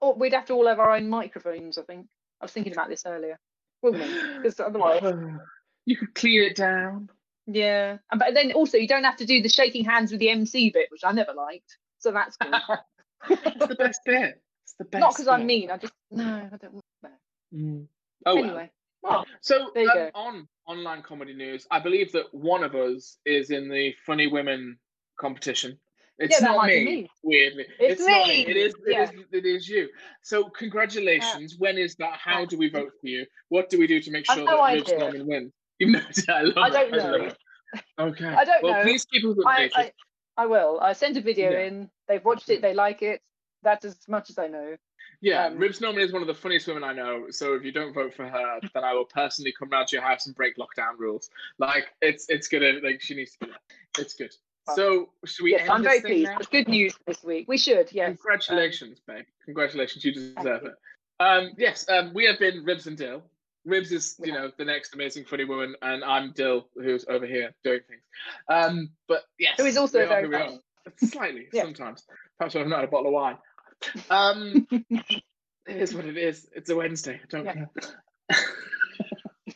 oh, 0.03 0.15
we'd 0.15 0.33
have 0.33 0.47
to 0.47 0.55
all 0.55 0.67
have 0.67 0.81
our 0.81 0.93
own 0.97 1.09
microphones. 1.09 1.79
I 1.79 1.83
think 1.83 2.07
I 2.41 2.47
was 2.47 2.53
thinking 2.53 2.73
about 2.73 2.89
this 2.89 3.05
earlier, 3.07 3.39
wouldn't 3.83 4.03
we? 4.03 4.37
Because 4.39 4.59
otherwise, 4.61 5.03
you 5.85 5.97
could 5.97 6.15
clean 6.15 6.43
it 6.43 6.57
down. 6.57 7.11
yeah. 7.47 7.99
And 8.11 8.19
but 8.19 8.35
then 8.35 8.53
also 8.53 8.79
you 8.79 8.89
don't 8.89 9.05
have 9.05 9.17
to 9.19 9.27
do 9.27 9.43
the 9.43 9.49
shaking 9.49 9.85
hands 9.85 10.11
with 10.11 10.21
the 10.21 10.31
MC 10.31 10.71
bit, 10.71 10.89
which 10.91 11.03
I 11.05 11.13
never 11.13 11.33
liked. 11.33 11.77
So 11.99 12.13
that's 12.13 12.37
good. 12.37 12.55
It's 13.29 13.67
the 13.67 13.75
best 13.75 14.01
bit. 14.07 14.41
It's 14.65 14.75
the 14.79 14.85
best. 14.87 15.01
Not 15.01 15.13
because 15.13 15.29
I'm 15.29 15.45
mean. 15.45 15.71
I 15.71 15.77
just 15.77 15.93
no, 16.11 16.25
I 16.25 16.57
don't. 16.57 16.73
want 16.73 16.85
that. 17.03 17.19
Mm. 17.55 17.87
Oh 18.25 18.35
well. 18.35 18.45
anyway, 18.45 18.71
well, 19.03 19.27
So 19.43 19.71
There 19.75 19.83
you 19.83 19.91
um, 19.91 19.97
go. 19.97 20.11
on 20.15 20.49
online 20.67 21.03
comedy 21.03 21.35
news, 21.35 21.67
I 21.71 21.81
believe 21.81 22.13
that 22.13 22.33
one 22.33 22.65
of 22.65 22.75
us 22.75 23.19
is 23.27 23.51
in 23.51 23.69
the 23.69 23.95
Funny 24.07 24.27
Women 24.27 24.79
competition. 25.19 25.79
It's 26.21 26.39
Yeah, 26.39 26.49
not 26.49 26.67
me, 26.67 26.85
me. 26.85 27.11
weirdly. 27.23 27.67
It's 27.79 28.01
not 28.03 28.29
me. 28.29 28.47
It 28.47 28.57
is. 28.57 28.75
It 28.87 28.93
Yeah. 28.93 29.03
is. 29.05 29.11
It 29.33 29.47
is 29.47 29.69
you. 29.69 29.89
So 30.23 30.51
congratulations. 30.51 31.57
when 31.59 31.79
is 31.79 31.97
that? 31.97 32.13
How 32.13 32.45
do 32.45 32.59
we 32.59 32.69
vote 32.69 32.93
for 33.01 33.07
you? 33.07 33.25
What 33.49 33.71
do 33.71 33.79
we 33.79 33.87
do 33.87 34.01
to 34.01 34.11
make 34.11 34.27
sure 34.27 34.45
that 34.45 34.75
Ribs. 34.75 34.93
Norman 34.93 35.27
wins? 35.27 35.53
No 35.83 35.99
idea. 35.99 36.35
I 36.37 36.43
love 36.43 36.55
I 36.59 36.69
don't 36.69 36.93
love 36.93 37.11
know. 37.11 37.25
it. 37.25 37.37
Okay. 37.99 38.27
I 38.27 38.45
don't 38.45 38.63
well, 38.63 38.75
know. 38.75 38.83
please 38.83 39.07
keep 39.07 39.25
us 39.25 39.35
I, 39.47 39.63
updated. 39.63 39.71
I 39.75 39.93
I 40.37 40.47
will. 40.47 40.79
I 40.81 40.93
sent 40.93 41.17
a 41.17 41.23
video 41.23 41.53
in. 41.59 41.91
They've 42.07 42.25
watched 42.25 42.51
it. 42.51 42.61
They 42.61 42.75
like 42.75 43.01
it. 43.01 43.23
That's 43.63 43.87
as 43.87 43.97
much 44.07 44.29
as 44.29 44.39
I 44.39 44.47
know. 44.47 44.77
Yeah, 45.23 45.47
Um, 45.47 45.57
Ribs 45.57 45.81
Norman 45.81 46.03
is 46.03 46.13
one 46.13 46.23
of 46.23 46.29
the 46.29 46.35
funniest 46.35 46.67
women 46.67 46.85
I 46.85 46.93
know. 46.93 47.27
So 47.31 47.55
if 47.55 47.63
you 47.65 47.73
don't 47.73 47.93
vote 47.95 48.15
for 48.15 48.27
her, 48.27 48.61
then 48.75 48.85
I 48.85 48.93
will 48.95 49.05
personally 49.05 49.53
come 49.59 49.71
round 49.71 49.89
to 49.89 49.97
your 49.97 50.03
house 50.03 50.27
and 50.27 50.35
break 50.35 50.57
lockdown 50.57 50.99
rules. 50.99 51.31
Like 51.59 51.89
it's 52.03 52.29
it's 52.29 52.49
gonna 52.49 52.81
like 52.83 53.01
she 53.01 53.15
needs 53.15 53.33
to 53.33 53.39
be 53.41 53.47
there. 53.47 53.61
It's 53.99 54.15
good. 54.15 54.35
So 54.77 55.11
should 55.25 55.45
we 55.45 55.53
yes, 55.53 55.63
end 55.63 55.71
I'm 55.71 55.83
this 55.83 56.01
very 56.01 56.15
pleased. 56.15 56.31
It's 56.39 56.49
good 56.49 56.69
news 56.69 56.95
this 57.07 57.23
week. 57.25 57.49
We 57.49 57.59
should. 57.59 57.89
Yes. 57.93 58.17
Congratulations, 58.17 59.01
babe. 59.07 59.25
Congratulations, 59.45 60.05
you 60.05 60.13
deserve 60.13 60.63
you. 60.63 60.69
it. 60.71 60.75
Um, 61.19 61.51
yes, 61.59 61.89
um, 61.89 62.13
we 62.15 62.25
have 62.27 62.39
been 62.39 62.65
Ribs 62.65 62.87
and 62.87 62.97
Dill. 62.97 63.23
Ribs 63.65 63.91
is, 63.93 64.17
you 64.23 64.33
Yeah. 64.33 64.39
know, 64.41 64.53
the 64.57 64.65
next 64.65 64.95
amazing 64.95 65.25
funny 65.25 65.45
woman, 65.45 65.75
and 65.83 66.05
I'm 66.05 66.33
Dill, 66.33 66.69
who's 66.77 67.05
over 67.09 67.27
here 67.27 67.53
doing 67.65 67.81
things. 67.89 68.03
Um, 68.49 68.91
but 69.09 69.25
yes, 69.39 69.55
Who 69.59 69.67
is 69.67 69.77
also 69.77 70.07
very 70.07 70.25
who 70.25 70.31
we 70.31 70.37
are. 70.37 70.45
funny. 70.47 70.61
Slightly, 70.99 71.49
Yeah. 71.53 71.63
sometimes. 71.65 72.05
Perhaps 72.39 72.57
I've 72.57 72.67
not 72.69 72.81
had 72.81 72.89
a 72.89 72.91
bottle 72.91 73.09
of 73.09 73.13
wine. 73.15 73.39
Um, 74.09 74.67
it 74.91 75.23
is 75.67 75.95
what 75.95 76.05
it 76.07 76.17
is. 76.17 76.49
It's 76.55 76.71
a 76.71 76.77
Wednesday. 76.77 77.21
I 77.23 77.27
don't 77.29 77.45
Yeah. 77.45 77.55
care. 78.31 78.39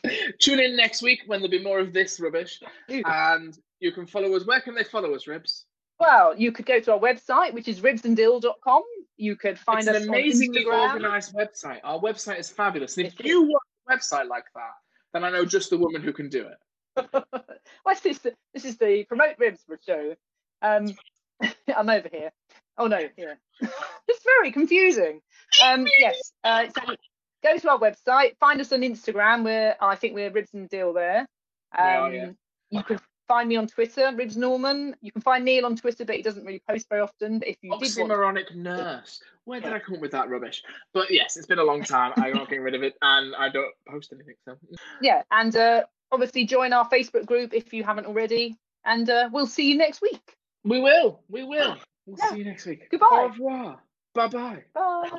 Tune 0.39 0.59
in 0.59 0.75
next 0.75 1.01
week 1.01 1.21
when 1.25 1.39
there'll 1.39 1.49
be 1.51 1.63
more 1.63 1.79
of 1.79 1.93
this 1.93 2.19
rubbish, 2.19 2.61
and 2.89 3.57
you 3.79 3.91
can 3.91 4.05
follow 4.05 4.33
us. 4.35 4.45
Where 4.45 4.61
can 4.61 4.75
they 4.75 4.83
follow 4.83 5.13
us, 5.13 5.27
Ribs? 5.27 5.65
Well, 5.99 6.37
you 6.37 6.51
could 6.51 6.65
go 6.65 6.79
to 6.79 6.93
our 6.93 6.99
website, 6.99 7.53
which 7.53 7.67
is 7.67 7.81
ribsanddill.com. 7.81 8.83
You 9.17 9.35
could 9.35 9.57
find 9.57 9.79
it's 9.79 9.89
us 9.89 10.03
an 10.03 10.09
amazingly 10.09 10.65
organized 10.65 11.33
website. 11.33 11.79
Our 11.83 11.99
website 11.99 12.39
is 12.39 12.49
fabulous. 12.49 12.97
And 12.97 13.07
if 13.07 13.23
you 13.23 13.43
want 13.43 13.63
a 13.87 13.95
website 13.95 14.27
like 14.27 14.45
that, 14.55 14.73
then 15.13 15.23
I 15.23 15.29
know 15.29 15.45
just 15.45 15.69
the 15.69 15.77
woman 15.77 16.01
who 16.01 16.11
can 16.11 16.27
do 16.27 16.47
it. 16.47 17.23
What's 17.83 18.01
this? 18.01 18.19
This 18.53 18.65
is 18.65 18.77
the 18.77 19.05
promote 19.05 19.35
ribs 19.37 19.61
for 19.65 19.79
show. 19.85 20.15
Um, 20.61 20.93
I'm 21.75 21.89
over 21.89 22.09
here. 22.11 22.31
Oh 22.77 22.87
no, 22.87 22.99
here. 23.15 23.39
it's 24.07 24.23
very 24.23 24.51
confusing. 24.51 25.21
Um, 25.63 25.87
yes. 25.99 26.33
Uh, 26.43 26.65
so 26.65 26.95
go 27.43 27.57
to 27.57 27.69
our 27.69 27.79
website. 27.79 28.37
Find 28.39 28.59
us 28.59 28.73
on 28.73 28.81
Instagram. 28.81 29.43
Where 29.43 29.77
I 29.81 29.95
think 29.95 30.13
we're 30.13 30.31
ribs 30.31 30.53
and 30.53 30.67
dill 30.67 30.91
there. 30.93 31.21
Um, 31.77 32.13
yeah. 32.13 32.31
You 32.69 32.83
can 32.83 32.99
find 33.27 33.49
me 33.49 33.55
on 33.55 33.67
Twitter, 33.67 34.11
Ribs 34.15 34.37
Norman. 34.37 34.95
You 35.01 35.11
can 35.11 35.21
find 35.21 35.43
Neil 35.45 35.65
on 35.65 35.75
Twitter, 35.75 36.05
but 36.05 36.15
he 36.15 36.21
doesn't 36.21 36.45
really 36.45 36.61
post 36.69 36.87
very 36.89 37.01
often. 37.01 37.39
But 37.39 37.47
if 37.49 37.57
you 37.61 37.71
did 37.79 37.91
want, 37.97 38.11
Oxymoronic 38.11 38.55
nurse. 38.55 39.21
Where 39.45 39.61
did 39.61 39.73
I 39.73 39.79
come 39.79 39.95
up 39.95 40.01
with 40.01 40.11
that 40.11 40.29
rubbish? 40.29 40.63
But 40.93 41.11
yes, 41.11 41.37
it's 41.37 41.45
been 41.47 41.59
a 41.59 41.63
long 41.63 41.83
time. 41.83 42.13
I'm 42.17 42.33
not 42.33 42.49
getting 42.49 42.63
rid 42.63 42.73
of 42.75 42.83
it, 42.83 42.95
and 43.01 43.35
I 43.35 43.49
don't 43.49 43.73
post 43.87 44.11
anything. 44.13 44.35
So 44.45 44.55
yeah, 45.01 45.21
and 45.31 45.55
uh, 45.55 45.83
obviously 46.11 46.45
join 46.45 46.73
our 46.73 46.87
Facebook 46.89 47.25
group 47.25 47.53
if 47.53 47.73
you 47.73 47.83
haven't 47.83 48.05
already. 48.07 48.57
And 48.85 49.09
uh, 49.09 49.29
we'll 49.31 49.47
see 49.47 49.69
you 49.69 49.77
next 49.77 50.01
week. 50.01 50.35
we 50.63 50.79
will. 50.79 51.21
We 51.29 51.43
will. 51.43 51.77
We'll 52.07 52.17
Yeah. 52.19 52.29
see 52.29 52.37
you 52.37 52.45
next 52.45 52.67
week. 52.67 52.87
Goodbye. 52.91 53.07
Au 53.11 53.27
revoir. 53.29 53.81
Bye 54.13 54.27
bye. 54.27 54.63
Bye. 54.75 55.09